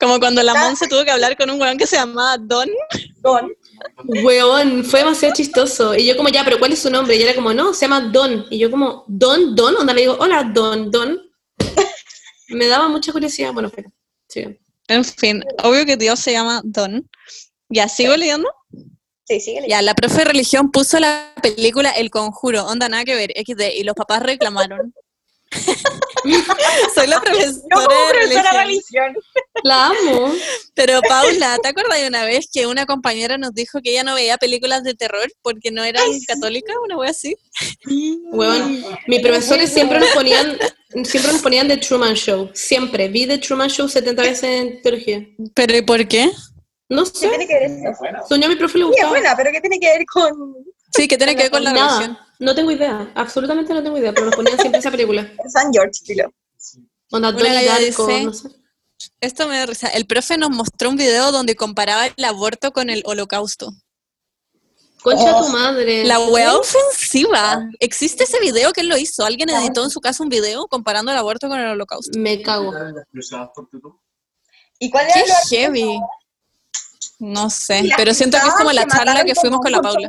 [0.00, 0.54] Como cuando la.
[0.54, 2.68] Monse tuvo que hablar con un weón que se llamaba Don.
[3.20, 3.52] Don.
[4.24, 5.94] Weón, fue demasiado chistoso.
[5.94, 7.14] Y yo como, ya, pero ¿cuál es su nombre?
[7.14, 8.46] Y era como, no, se llama Don.
[8.50, 11.20] Y yo como, Don, Don, onda le digo, hola, Don, Don.
[12.48, 13.52] Me daba mucha curiosidad.
[13.52, 13.88] Bueno, espera.
[14.28, 14.58] Sí.
[14.92, 17.08] En fin, obvio que Dios se llama Don.
[17.68, 18.48] Ya, ¿sigo leyendo?
[19.24, 19.68] Sí, síguele.
[19.68, 23.74] Ya, la profe de religión puso la película El Conjuro, onda nada que ver, XD,
[23.76, 24.92] y los papás reclamaron.
[26.94, 29.04] Soy la profesora, Yo como de profesora de religión.
[29.06, 29.16] religión.
[29.64, 30.32] La amo.
[30.74, 34.14] Pero Paula, ¿te acuerdas de una vez que una compañera nos dijo que ella no
[34.14, 37.36] veía películas de terror porque no eran católicas, una wea así?
[38.32, 40.56] Weón, mis profesores siempre nos ponían,
[41.04, 42.50] siempre nos ponían The Truman Show.
[42.54, 43.08] Siempre.
[43.08, 45.26] Vi The Truman Show 70 veces en teología.
[45.54, 46.30] ¿Pero y por qué?
[46.88, 47.28] No ¿Qué sé.
[47.28, 48.28] tiene que ver eso?
[48.28, 49.10] Soñó a mi profe le Sí, es gustaba.
[49.10, 50.32] buena, pero ¿qué tiene que ver con
[50.94, 52.18] Sí, que tiene que ver con la religión.
[52.42, 53.12] No tengo idea.
[53.14, 54.12] Absolutamente no tengo idea.
[54.12, 55.30] Pero nos ponían siempre esa película.
[55.48, 55.92] San George?
[57.10, 58.48] Onda Una Darko, dice- no sé.
[59.20, 59.88] Esto me da risa.
[59.88, 63.72] El profe nos mostró un video donde comparaba el aborto con el holocausto.
[65.02, 65.44] Concha Oh.
[65.46, 66.04] tu madre.
[66.04, 67.68] La wea ofensiva.
[67.80, 69.24] ¿Existe ese video que él lo hizo?
[69.24, 72.16] ¿Alguien editó en su casa un video comparando el aborto con el holocausto?
[72.18, 72.72] Me cago.
[74.78, 76.00] ¿Y cuál ¡Qué era lo heavy!
[77.18, 80.08] No sé, pero siento que es como la charla que fuimos con la Paula.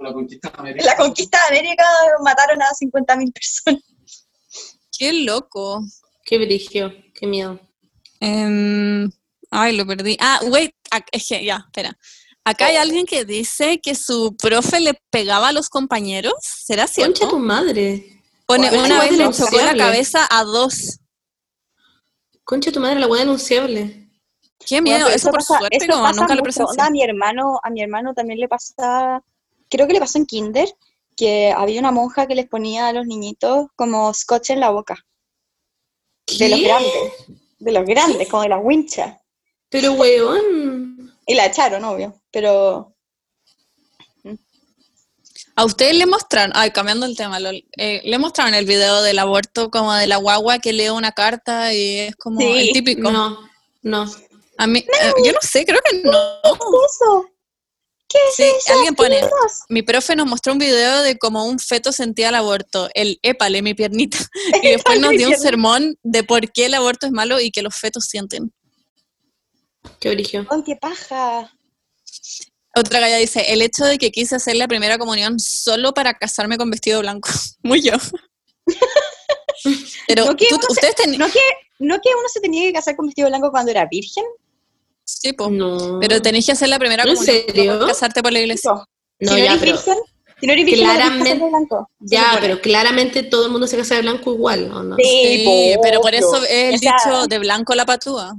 [0.00, 0.80] La conquista de América.
[0.80, 1.84] En la conquista de América
[2.22, 3.82] mataron a 50.000 personas.
[4.96, 5.82] ¡Qué loco!
[6.24, 6.92] Qué brigio.
[7.14, 7.60] Qué miedo.
[8.20, 9.10] Em,
[9.50, 10.16] ay, lo perdí.
[10.20, 10.74] Ah, wait,
[11.12, 11.96] es que ya, espera.
[12.44, 16.32] Acá hay alguien que dice que su profe le pegaba a los compañeros.
[16.40, 17.28] ¿Será Concha cierto?
[17.28, 18.22] tu madre.
[18.46, 20.98] Pone, Concha una vez le chocó la cabeza a dos.
[22.44, 24.08] Concha tu madre, la weá denunciable.
[24.66, 26.42] Qué Bueno, miedo, pero eso, por pasa- suerte, eso pasa nunca lo mucho.
[26.42, 26.70] presencié.
[26.70, 29.22] Onda, a mi hermano, a mi hermano también le pasa,
[29.70, 30.68] creo que le pasó en kinder,
[31.16, 34.96] que había una monja que les ponía a los niñitos como scotch en la boca,
[36.38, 37.12] de los grandes,
[37.58, 39.16] de los grandes, como de las winchas.
[39.68, 41.14] Pero weón.
[41.26, 42.94] Y la echaron, obvio, pero
[45.56, 49.18] A ustedes le mostraron, ay, cambiando el tema, lol, eh, le mostraron el video del
[49.18, 52.46] aborto como de la guagua que lee una carta y es como Sí.
[52.46, 53.10] el típico.
[53.10, 53.38] No,
[53.82, 54.10] no.
[54.56, 56.12] A mí, eh, yo no sé, creo que no.
[56.12, 57.26] ¿qué es eso?
[58.12, 58.72] ¿Qué es Sí, eso?
[58.74, 59.20] alguien pone,
[59.68, 63.62] mi profe nos mostró un video de cómo un feto sentía el aborto, el épale,
[63.62, 64.18] mi piernita,
[64.64, 67.62] y después nos dio un sermón de por qué el aborto es malo y que
[67.62, 68.52] los fetos sienten.
[70.00, 70.46] Qué origen.
[70.50, 71.52] Ay, qué paja.
[72.74, 76.56] Otra galla dice, el hecho de que quise hacer la primera comunión solo para casarme
[76.58, 77.30] con vestido blanco.
[77.62, 77.92] Muy yo.
[80.08, 81.40] Pero ¿No que tú- uno se- ustedes ten- ¿No que,
[81.78, 84.24] ¿No que uno se tenía que casar con vestido blanco cuando era virgen?
[85.04, 85.50] Sí, po.
[85.50, 85.98] No.
[86.00, 87.42] Pero tenéis que hacer la primera ¿En comunión.
[87.46, 87.86] serio?
[87.86, 88.70] casarte por la iglesia.
[88.72, 88.84] No.
[89.18, 89.94] Si no ya, eres pero, virgen,
[90.40, 91.90] si no eres virgen, tenés Claramente- blanco.
[91.98, 94.96] Ya, pero claramente todo el mundo se casa de blanco igual, ¿o no?
[94.96, 98.34] Sí, pero por eso es el O sea, dicho de blanco la patúa.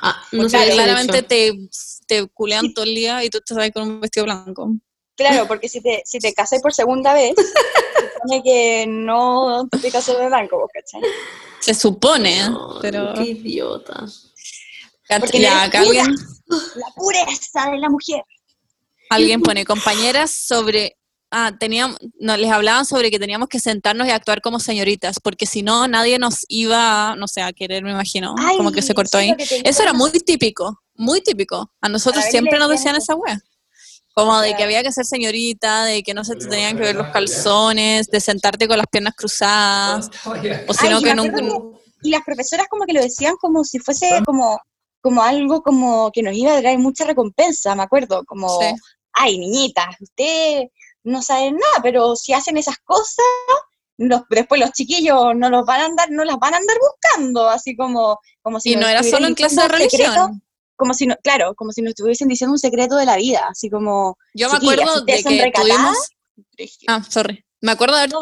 [0.00, 1.68] Ah, no Porque sé claramente te,
[2.06, 4.70] te culean todo el día y tú te vas con un vestido blanco.
[5.16, 9.90] Claro, porque si te, si te casas por segunda vez, se supone que no te
[9.90, 11.00] casas de blanco, ¿vos cachai?
[11.58, 13.12] Se supone, No, pero...
[13.14, 14.04] Qué idiota.
[15.08, 16.14] Acá alguien,
[16.74, 18.22] La pureza de la mujer.
[19.10, 20.94] alguien pone compañeras sobre...
[21.30, 25.44] Ah, teníamos, no, les hablaban sobre que teníamos que sentarnos y actuar como señoritas, porque
[25.44, 28.94] si no, nadie nos iba, no sé, a querer, me imagino, Ay, como que se
[28.94, 29.34] cortó ahí.
[29.62, 31.70] Eso era muy típico, muy típico.
[31.82, 33.38] A nosotros A siempre nos decían esa wea.
[34.14, 36.96] Como de que había que ser señorita, de que no se te tenían que ver
[36.96, 40.10] los calzones, de sentarte con las piernas cruzadas,
[40.66, 41.42] o si Ay, no que nunca...
[42.02, 44.58] Y las profesoras como que lo decían como si fuese como,
[45.00, 48.74] como algo como que nos iba a traer mucha recompensa, me acuerdo, como, Sí.
[49.12, 50.64] ay, niñitas, usted
[51.04, 53.24] no saben nada, pero si hacen esas cosas,
[53.96, 57.48] los- después los chiquillos no los van a andar, no las van a andar buscando,
[57.48, 60.42] así como, como si Y no era solo en clase de secreto, religión.
[60.76, 63.68] como si no, claro, como si nos estuviesen diciendo un secreto de la vida, así
[63.70, 66.10] como, Yo me acuerdo de que recatadas,
[66.56, 66.78] tuvimos...
[66.88, 67.44] Ah, sorry.
[67.60, 68.12] Me acuerdo de haber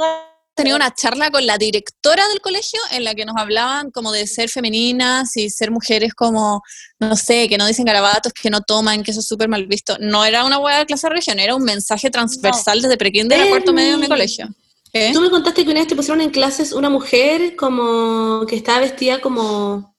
[0.57, 4.27] tenido una charla con la directora del colegio en la que nos hablaban como de
[4.27, 6.63] ser femeninas y ser mujeres como,
[6.99, 9.97] no sé, que no dicen garabatos, que no toman, que eso es súper mal visto.
[10.01, 13.49] No era una hueá de clase de religión, era un mensaje transversal desde prekinder a
[13.49, 14.17] cuarto medio de mi Bernie.
[14.17, 14.49] colegio.
[14.93, 15.11] ¿Qué?
[15.13, 18.81] Tú me contaste que una vez te pusieron en clases una mujer como que estaba
[18.81, 19.95] vestida como,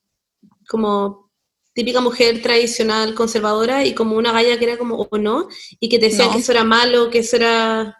[0.67, 1.29] como
[1.73, 5.47] típica mujer tradicional, conservadora, y como una galla que era como o no,
[5.79, 6.33] y que te decían No.
[6.33, 7.95] que eso era malo, que eso era...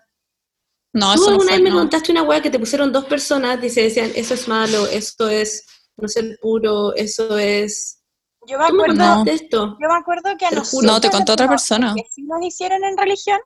[0.93, 1.75] No, Tú no alguna vez me no.
[1.77, 5.29] contaste una weá que te pusieron dos personas y se decían, eso es malo, esto
[5.29, 5.65] es
[5.97, 8.01] no ser puro, eso es...
[8.47, 9.15] Yo me ¿Tú me acuerdo, No.
[9.15, 9.77] contaste esto?
[9.81, 10.83] Yo me acuerdo que a nosotros.
[10.83, 11.93] No, te contó otra persona.
[11.95, 13.39] que sí nos hicieron en religión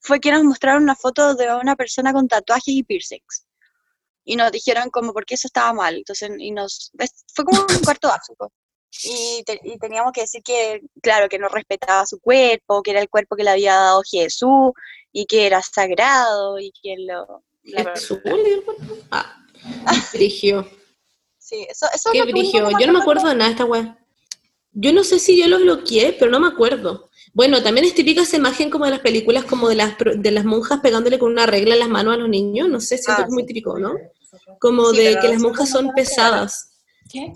[0.00, 3.46] fue que nos mostraron una foto de una persona con tatuajes y piercings.
[4.24, 5.96] Y nos dijeron como por qué eso estaba mal.
[5.96, 6.90] Entonces, y nos,
[7.34, 8.52] fue como un cuarto básico.
[9.04, 13.00] Y, te- y teníamos que decir que, claro, que no respetaba su cuerpo, que era
[13.00, 14.72] el cuerpo que le había dado Jesús,
[15.12, 17.42] y que era sagrado, y que lo...
[17.64, 18.18] Jesús.
[19.10, 19.36] Ah,
[20.12, 20.68] brigio.
[21.38, 22.68] sí, eso, eso es lo brigio.
[22.68, 23.96] que Yo no me acuerdo de nada de esta weá.
[24.72, 27.10] Yo no sé si yo lo bloqueé, pero no me acuerdo.
[27.32, 30.30] Bueno, también es típica esa imagen como de las películas, como de las, pro- de
[30.30, 32.68] las monjas pegándole con una regla en las manos a los niños.
[32.68, 33.94] No sé, siento Ah, que es muy típico, ¿no?
[34.60, 36.70] Como Sí, de que las monjas son pesadas.
[37.10, 37.32] Qué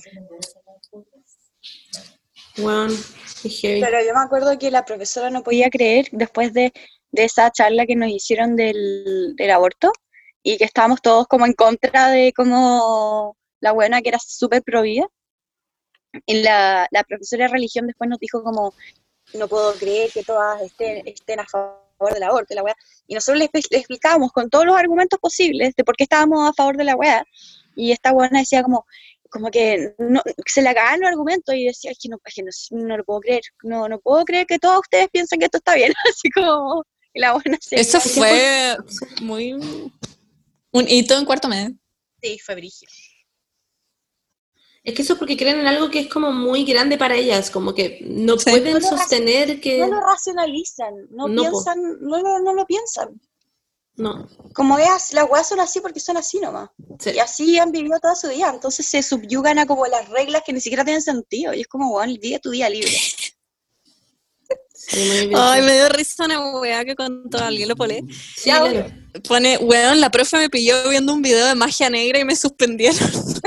[2.57, 3.81] heavy.
[3.81, 6.73] Pero yo me acuerdo que la profesora no podía creer después de,
[7.13, 9.93] de esa charla que nos hicieron del, del aborto
[10.43, 15.07] y que estábamos todos como en contra de como la buena que era súper provida.
[16.27, 18.75] Y la, la profesora de religión después nos dijo como,
[19.33, 22.77] no puedo creer que todas estén, estén a favor del aborto, y la weá.
[23.07, 26.53] Y nosotros le, le explicábamos con todos los argumentos posibles de por qué estábamos a
[26.53, 27.25] favor de la weá.
[27.75, 28.87] Y esta buena decía como,
[29.35, 32.43] como que no, se le acababan los argumentos y decía, es que, no, es que
[32.45, 35.59] no, no lo puedo creer, no, no puedo creer que todos ustedes piensen que esto
[35.59, 38.77] está bien, así como, y la buena Eso fue
[39.23, 39.53] muy...
[40.71, 41.75] Un hito en cuarto medio.
[42.23, 42.91] Sí, fue brígido.
[44.85, 47.51] Es que eso es porque creen en algo que es como muy grande para ellas,
[47.51, 48.51] como que no Sí.
[48.51, 49.79] pueden sostener que...
[49.79, 53.21] No lo racionalizan, no, piensan, no, lo- no lo piensan.
[53.97, 56.69] No, Como veas, las weas son así porque son así nomás.
[56.99, 57.11] sí.
[57.15, 58.51] Y así han vivido toda su vida.
[58.53, 61.55] Entonces se subyugan a como las reglas que ni siquiera tienen sentido.
[61.55, 62.91] Y es como, bueno, vive tu día libre.
[64.75, 65.31] Sí.
[65.35, 68.03] Ay, me dio risa una weá que contó alguien, lo pone.
[68.37, 68.85] Sí, claro.
[69.29, 72.99] Pone, weón, la profe me pilló viendo un video de magia negra y me suspendieron.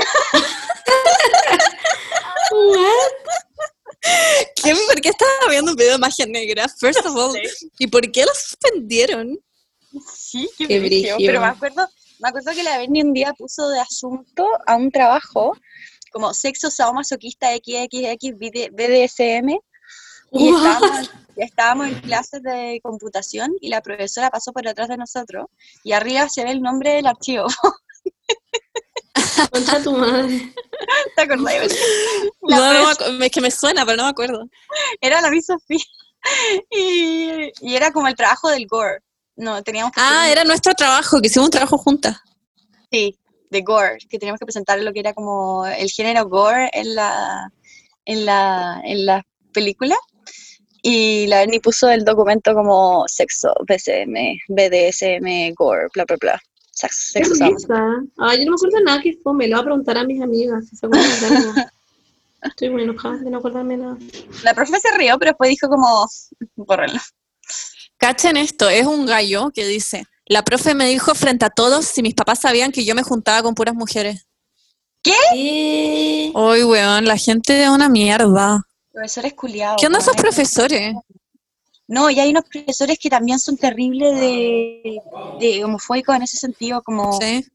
[2.50, 3.12] What?
[4.56, 6.66] ¿Qué, ¿Por qué estaba viendo un video de magia negra?
[6.80, 7.38] First of all.
[7.78, 9.38] ¿Y por qué lo suspendieron?
[10.30, 11.16] Sí, qué, brígido.
[11.18, 11.88] Pero me acuerdo,
[12.18, 15.56] me acuerdo que la Berni un día puso de asunto a un trabajo
[16.12, 19.58] como sexo sadomasoquista XXX BD- BDSM
[20.32, 25.46] y estábamos, estábamos en clases de computación y la profesora pasó por detrás de nosotros
[25.82, 27.46] y arriba se ve el nombre del archivo.
[29.50, 30.52] Concha tu madre.
[31.16, 31.74] ¿Te acordás?
[32.42, 34.46] No, no me es que me suena, pero no me acuerdo.
[35.00, 35.78] era la Sofía
[36.70, 39.00] y, y era como el trabajo del gore.
[39.38, 42.16] No, teníamos que Ah, hacer- era nuestro trabajo, que hicimos un trabajo juntas.
[42.90, 43.16] Sí,
[43.50, 47.50] de gore, que teníamos que presentar lo que era como el género gore en la,
[48.04, 49.96] en la, en la película.
[50.82, 56.40] Y la Berni puso el documento como sexo, BCM, BDSM, gore, bla, bla, bla.
[56.70, 57.66] Sexo, sexo.
[58.18, 59.34] Ay, yo no me acuerdo nada que fue.
[59.34, 61.70] Me lo voy a preguntar a mis amigas si se acuerdan.
[62.42, 63.96] Estoy muy enojada de no acordarme nada.
[64.44, 66.06] La profe se rió, pero después dijo como,
[66.56, 67.00] bórrenlo.
[67.98, 72.00] Cachen esto, es un gallo que dice, la profe me dijo frente a todos si
[72.02, 74.26] mis papás sabían que yo me juntaba con puras mujeres.
[75.02, 76.30] ¿Qué?
[76.34, 78.62] Uy, weón, la gente es una mierda.
[78.92, 79.80] Profesores culiados.
[79.80, 80.94] ¿Qué onda esos profesores?
[81.86, 85.00] No, y hay unos profesores que también son terribles de,
[85.40, 87.46] de homofóbicos en ese sentido, como, Sí.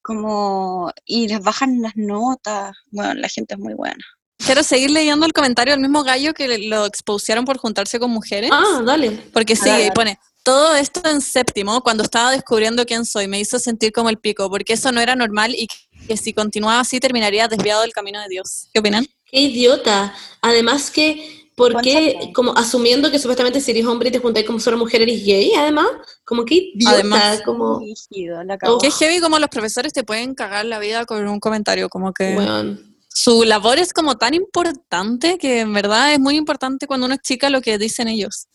[0.00, 2.76] como, y les bajan las notas.
[2.90, 4.04] Bueno, la gente es muy buena.
[4.44, 8.50] Quiero seguir leyendo el comentario del mismo gallo que lo expusieron por juntarse con mujeres.
[8.52, 9.10] Ah, dale.
[9.32, 13.38] Porque sigue dale, y pone, todo esto en séptimo, cuando estaba descubriendo quién soy, me
[13.40, 15.68] hizo sentir como el pico, porque eso no era normal y
[16.08, 18.68] que si continuaba así terminaría desviado del camino de Dios.
[18.72, 19.06] ¿Qué opinan?
[19.26, 20.14] Qué idiota.
[20.40, 24.58] Además que, ¿por qué, como asumiendo que supuestamente si eres hombre y te juntas con
[24.60, 25.86] solo mujer eres gay, además?
[26.24, 27.42] Como que idiota, Además.
[27.44, 28.58] como, Rígido, la.
[28.58, 32.34] Qué heavy como los profesores te pueden cagar la vida con un comentario, como que
[32.36, 32.89] weón.
[33.12, 37.20] Su labor es como tan importante que en verdad es muy importante cuando uno es
[37.22, 38.46] chica lo que dicen ellos.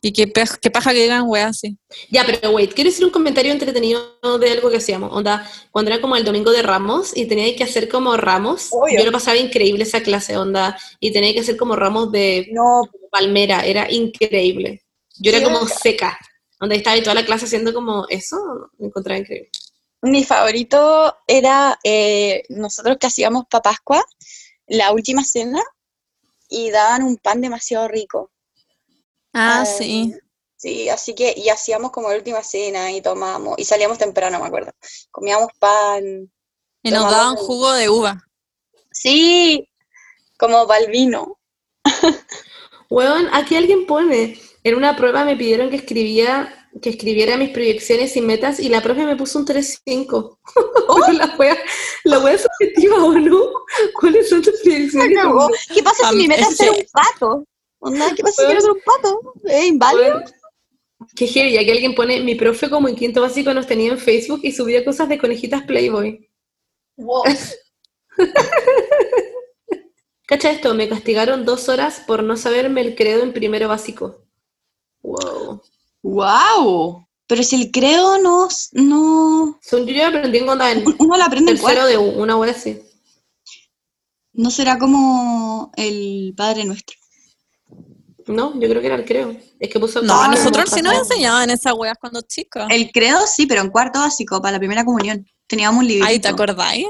[0.00, 0.30] Y que,
[0.60, 1.78] que paja que digan weas así.
[2.10, 5.10] Ya, pero wait, quiero decir un comentario entretenido de algo que hacíamos.
[5.10, 8.98] Onda, cuando era como el domingo de Ramos y tenía que hacer como ramos, Obvio.
[8.98, 12.82] yo lo pasaba increíble esa clase, onda, y tenía que hacer como ramos de No,
[13.10, 14.82] palmera, era increíble.
[15.18, 16.18] Yo era como era- seca,
[16.60, 18.36] donde estaba y toda la clase haciendo como eso,
[18.78, 19.48] me encontraba increíble.
[20.04, 24.04] Mi favorito era eh, nosotros que hacíamos para Pascua,
[24.66, 25.62] la última cena,
[26.48, 28.30] y daban un pan demasiado rico.
[29.32, 30.14] Ah, sí.
[30.56, 34.46] Sí, así que, y hacíamos como la última cena y tomábamos, y salíamos temprano, me
[34.46, 34.72] acuerdo.
[35.10, 36.30] Comíamos pan.
[36.82, 38.22] Y nos daban jugo de uva.
[38.90, 39.68] Sí,
[40.38, 41.38] como balvino.
[42.90, 48.16] Weón, aquí alguien pone, en una prueba me pidieron que escribía que escribiera mis proyecciones
[48.16, 50.38] y metas y la profe me puso un 3-5.
[50.54, 51.56] Pero la wea,
[52.04, 53.40] la wea es subjetiva, ¿o no?
[54.00, 55.18] ¿Cuáles son tus proyecciones?
[55.72, 57.44] ¿Qué pasa si mi meta es ser un pato?
[57.78, 59.34] Onda, ¿Qué pasa si quiero ser un pato?
[59.44, 60.22] ¿Es inválido?
[61.14, 63.98] Qué heavy, ya que alguien pone, mi profe como en quinto básico nos tenía en
[63.98, 66.28] Facebook y subía cosas de conejitas Playboy.
[70.26, 74.24] Cacha esto, me castigaron dos horas por no saberme el credo en primero básico.
[75.02, 75.60] Wow.
[76.04, 77.06] ¡Wow!
[77.26, 81.52] Pero si el credo no, no, Son, yo ya aprendí en en uno lo aprende
[81.52, 81.86] en tercero cuarto.
[81.86, 82.82] de una wea así.
[84.34, 86.98] No será como el Padre Nuestro.
[88.26, 89.34] No, yo creo que era el creo.
[89.58, 92.66] Es que puso No, a nosotros sí nos enseñaban esas weas cuando chicos.
[92.68, 95.26] El credo sí, pero en cuarto básico, para la primera comunión.
[95.46, 96.06] Teníamos un librito.
[96.06, 96.86] Ay, ¿te acordáis?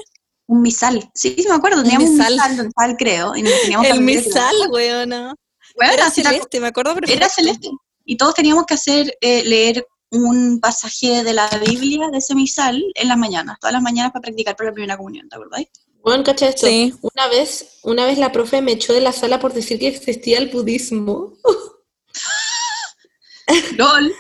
[0.47, 1.09] Un misal.
[1.15, 1.79] Sí, sí me acuerdo.
[1.79, 2.33] Un Teníamos un misal.
[2.33, 3.37] misal donde estaba el credo.
[3.37, 5.35] Y nos teníamos El misal, weona.
[5.77, 7.17] Bueno, Era celeste, me acuerdo perfecto.
[7.17, 7.69] Era celeste.
[8.05, 12.83] Y todos teníamos que hacer, eh, leer un pasaje de la Biblia de ese misal
[12.95, 15.69] en las mañanas, todas las mañanas para practicar para la primera comunión, ¿te acordáis?
[16.03, 16.67] Bueno, cacha esto.
[16.67, 16.95] Sí.
[17.01, 20.39] Una vez, una vez la profe me echó de la sala por decir que existía
[20.39, 21.33] el budismo.
[23.77, 24.15] LOL.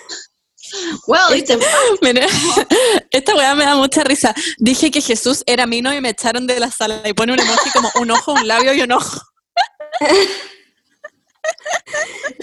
[1.06, 1.58] Well, Este-
[2.00, 2.26] Mira,
[3.10, 4.34] esta weá me da mucha risa.
[4.58, 7.70] Dije que Jesús era mino y me echaron de la sala y pone un emoji
[7.70, 9.20] como un ojo, un labio y un ojo.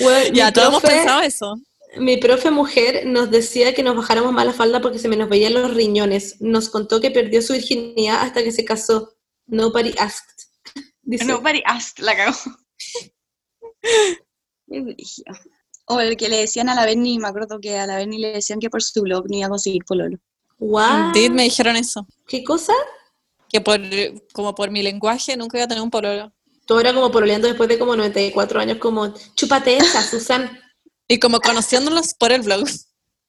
[0.02, 1.56] Bueno, Ya, mi todos hemos pensado eso.
[1.98, 5.28] Mi profe mujer nos decía que nos bajáramos más la falda porque se me nos
[5.30, 6.38] veían los riñones.
[6.40, 9.14] Nos contó que perdió su virginidad hasta que se casó.
[9.48, 10.48] Nobody asked.
[11.02, 12.38] Dice, Nobody asked, la cagó.
[15.86, 18.32] O el que le decían a la Berni, me acuerdo que a la Berni le
[18.32, 20.18] decían que por su blog no iba a conseguir pololo.
[20.60, 21.08] "What?
[21.08, 22.08] Indeed, me dijeron eso.
[22.28, 22.74] ¿Qué cosa?
[23.50, 23.82] Que por,
[24.32, 26.32] como por mi lenguaje nunca iba a tener un pololo.
[26.72, 30.58] Tú ahora como pololeando después de como 94 años, como, chúpate esa, Susan.
[31.06, 32.66] Y como conociéndolos por el blog.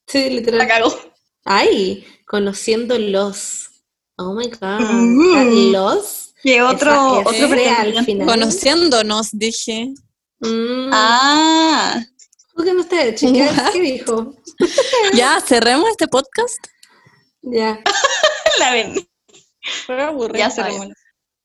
[0.07, 0.69] Sí, La literal.
[0.69, 0.97] cagó.
[1.45, 3.69] Ay, conociéndolos.
[4.17, 4.79] Oh my god.
[4.79, 5.73] Mm.
[5.73, 6.35] Los.
[6.41, 8.05] Que otro, Esa es otro pretendiente.
[8.05, 8.27] final.
[8.29, 9.93] Conociéndonos, dije.
[10.39, 10.91] Mm.
[10.93, 12.01] Ah,
[12.55, 13.71] ¿Tú qué no estás, chicas?
[13.73, 14.37] ¿Qué dijo?
[15.15, 16.65] Ya, cerremos este podcast.
[17.43, 17.83] Ya.
[18.61, 19.09] la ven.
[19.85, 20.39] Fue aburrido.
[20.39, 20.91] Ya cerremos.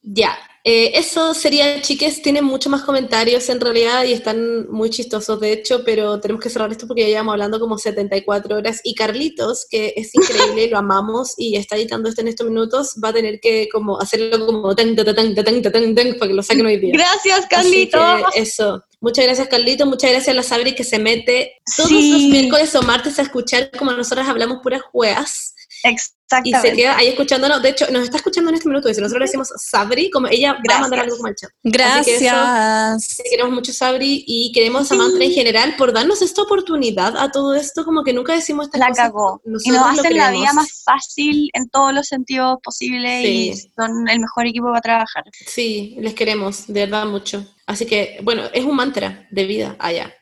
[0.04, 0.38] Ya,
[0.70, 5.54] eh, eso sería, chiques, tienen muchos más comentarios en realidad y están muy chistosos de
[5.54, 9.66] hecho, pero tenemos que cerrar esto porque ya llevamos hablando como 74 horas y Carlitos,
[9.70, 13.40] que es increíble, lo amamos y está editando esto en estos minutos, va a tener
[13.40, 16.66] que como hacerlo como tan, tan, tan, tan, tan, tan, tan, para que lo saquen
[16.66, 16.92] hoy día.
[16.94, 18.00] Gracias, Así Carlito.
[18.34, 18.84] que eso.
[19.00, 19.86] Muchas gracias, Carlito.
[19.86, 22.12] Muchas gracias a la Sabri que se mete todos Sí.
[22.12, 25.54] los miércoles o martes a escuchar como nosotras hablamos puras juegas.
[25.84, 26.76] Y se Exactamente.
[26.76, 27.62] queda ahí escuchándonos.
[27.62, 28.90] De hecho, nos está escuchando en este minuto.
[28.90, 30.82] Y si nosotros le decimos Sabri, como ella va a Gracias.
[30.82, 31.50] mandar algo como al chat.
[31.50, 33.22] Así que eso, Gracias.
[33.30, 37.56] queremos mucho, Sabri, y queremos a Mantra en general por darnos esta oportunidad a todo
[37.56, 39.04] esto, como que nunca decimos estas La cosas.
[39.06, 39.42] cagó.
[39.64, 44.20] Y nos hacen la vida más fácil en todos los sentidos posibles y son el
[44.20, 45.24] mejor equipo para trabajar.
[45.46, 47.46] Sí, les queremos, de verdad mucho.
[47.66, 50.14] Así que, bueno, es un mantra de vida allá.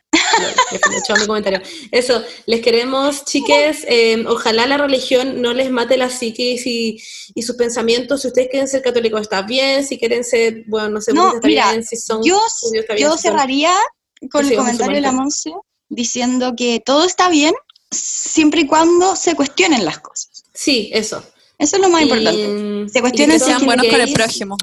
[1.19, 1.61] Mi comentario.
[1.91, 3.85] Eso, les queremos, chiques.
[3.87, 6.97] eh, ojalá la religión no les mate la psiquis y,
[7.33, 8.21] y sus pensamientos.
[8.21, 9.85] Si ustedes quieren ser católicos, está bien.
[9.85, 11.83] Si quieren ser, bueno, no sé, No, está mira, bien.
[11.83, 13.07] Si son Yo, judíos, está bien.
[13.09, 13.73] yo Si cerraría
[14.31, 15.11] con el comentario de la.
[15.11, 15.51] Monse
[15.89, 17.53] diciendo que todo está bien
[17.91, 20.43] siempre y cuando se cuestionen las cosas.
[20.53, 21.23] Sí, eso.
[21.57, 22.91] Eso es lo más Y- importante.
[22.91, 24.57] Se y cuestionen Que si sean buenos con el prójimo.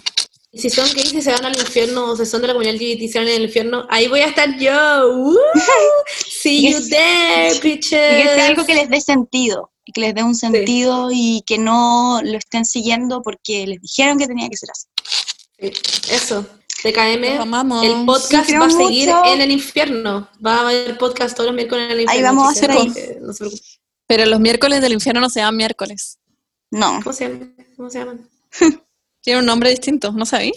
[0.55, 3.01] Si son gays y se van al infierno o si son de la comunidad LGBT
[3.03, 5.09] y se van al infierno, ahí voy a estar yo.
[5.17, 5.39] Woo!
[6.29, 7.91] See Y you there, Y que bitches.
[8.35, 12.21] sea algo que les dé sentido, y que les dé un sentido y que no
[12.23, 14.87] lo estén siguiendo porque les dijeron que tenía que ser así.
[15.59, 16.47] Sí, Eso.
[16.83, 17.25] TKM.
[17.85, 19.25] El podcast Sí, va a seguir mucho.
[19.33, 20.29] en el infierno.
[20.45, 22.27] Va a haber podcast todos los miércoles en el infierno.
[22.29, 23.67] vamos a hacer que no se preocupen.
[24.09, 26.19] Pero los miércoles del infierno no se llaman miércoles.
[26.73, 26.99] No.
[27.03, 27.57] ¿Cómo se llaman?
[27.77, 28.29] ¿Cómo se llaman?
[29.23, 30.53] Tiene un nombre distinto, ¿no sabí?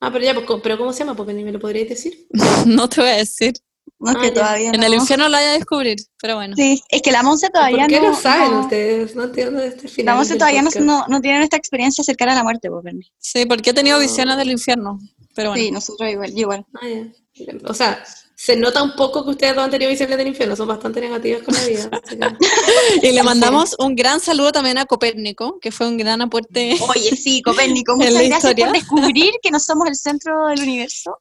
[0.00, 1.14] Ah, pero ya, pues, ¿cómo- ¿pero cómo se llama?
[1.14, 2.26] Porque ni me lo podríais decir.
[2.66, 3.52] No te voy a decir.
[3.98, 4.34] No es Ah, que ya.
[4.34, 4.86] todavía En no.
[4.86, 6.56] el infierno lo vaya a descubrir, pero bueno.
[6.56, 8.10] Sí, es que la Monse todavía ¿Por qué no.
[8.12, 9.14] no saben no- ustedes?
[9.14, 10.06] No entiendo este final.
[10.14, 13.12] La Monse todavía no, no, no tienen esta experiencia cercana a la muerte, Bernie.
[13.18, 14.98] Sí, porque he tenido visiones del infierno.
[15.34, 15.62] Pero bueno.
[15.62, 16.66] Sí, nosotros igual, yo igual.
[16.80, 17.52] Ah, ya.
[17.66, 18.02] O sea,
[18.42, 20.56] se nota un poco que ustedes dos han tenido visiones del infierno.
[20.56, 21.90] Son bastante negativas con la vida.
[23.02, 26.74] que- Y le mandamos un gran saludo también a Copérnico, que fue un gran aporte.
[26.96, 28.66] Oye, sí, Copérnico, muchas gracias historia.
[28.68, 31.18] por descubrir que no somos el centro del universo.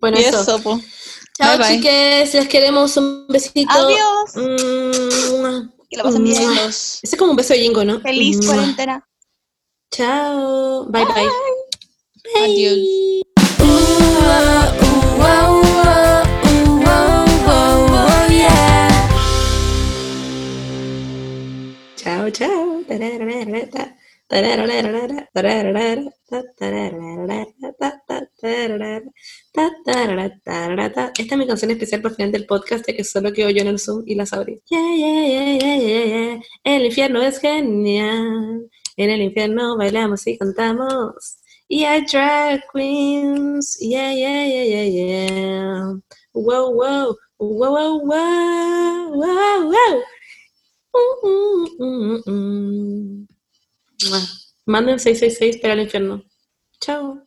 [0.00, 0.40] Bueno, y eso.
[0.40, 0.80] eso, po.
[1.36, 1.76] Chao, Bye, bye.
[1.76, 2.32] chiques.
[2.34, 2.96] Les queremos.
[2.96, 3.70] Un besito.
[3.70, 4.36] Adiós.
[4.36, 5.68] Mm.
[5.90, 6.48] Que lo pasen bien.
[6.48, 6.66] Mua.
[6.68, 8.00] Ese es como un beso de jingo, ¿no?
[8.00, 8.54] Feliz Mua.
[8.54, 9.06] cuarentena.
[9.90, 10.86] Chao.
[10.86, 11.28] Bye, bye.
[12.42, 12.78] Adiós.
[31.18, 33.62] Esta es mi canción especial para el final del podcast, ya que solo quedo yo
[33.62, 34.60] en el Zoom y la sabré.
[34.68, 36.40] Yeah, yeah, yeah.
[36.64, 38.70] El infierno es genial.
[38.96, 41.38] En el infierno bailamos y cantamos.
[41.68, 43.78] Y hay drag queens.
[43.80, 45.82] Yeah, yeah, yeah, yeah, yeah.
[46.32, 49.74] Wow, wow, wow, wow, wow, wow, wow.
[49.74, 50.02] Mm, mm, mm, mm.
[50.02, 50.82] Mua.
[54.66, 56.22] Manden 666 para el infierno.
[56.80, 57.26] Chao.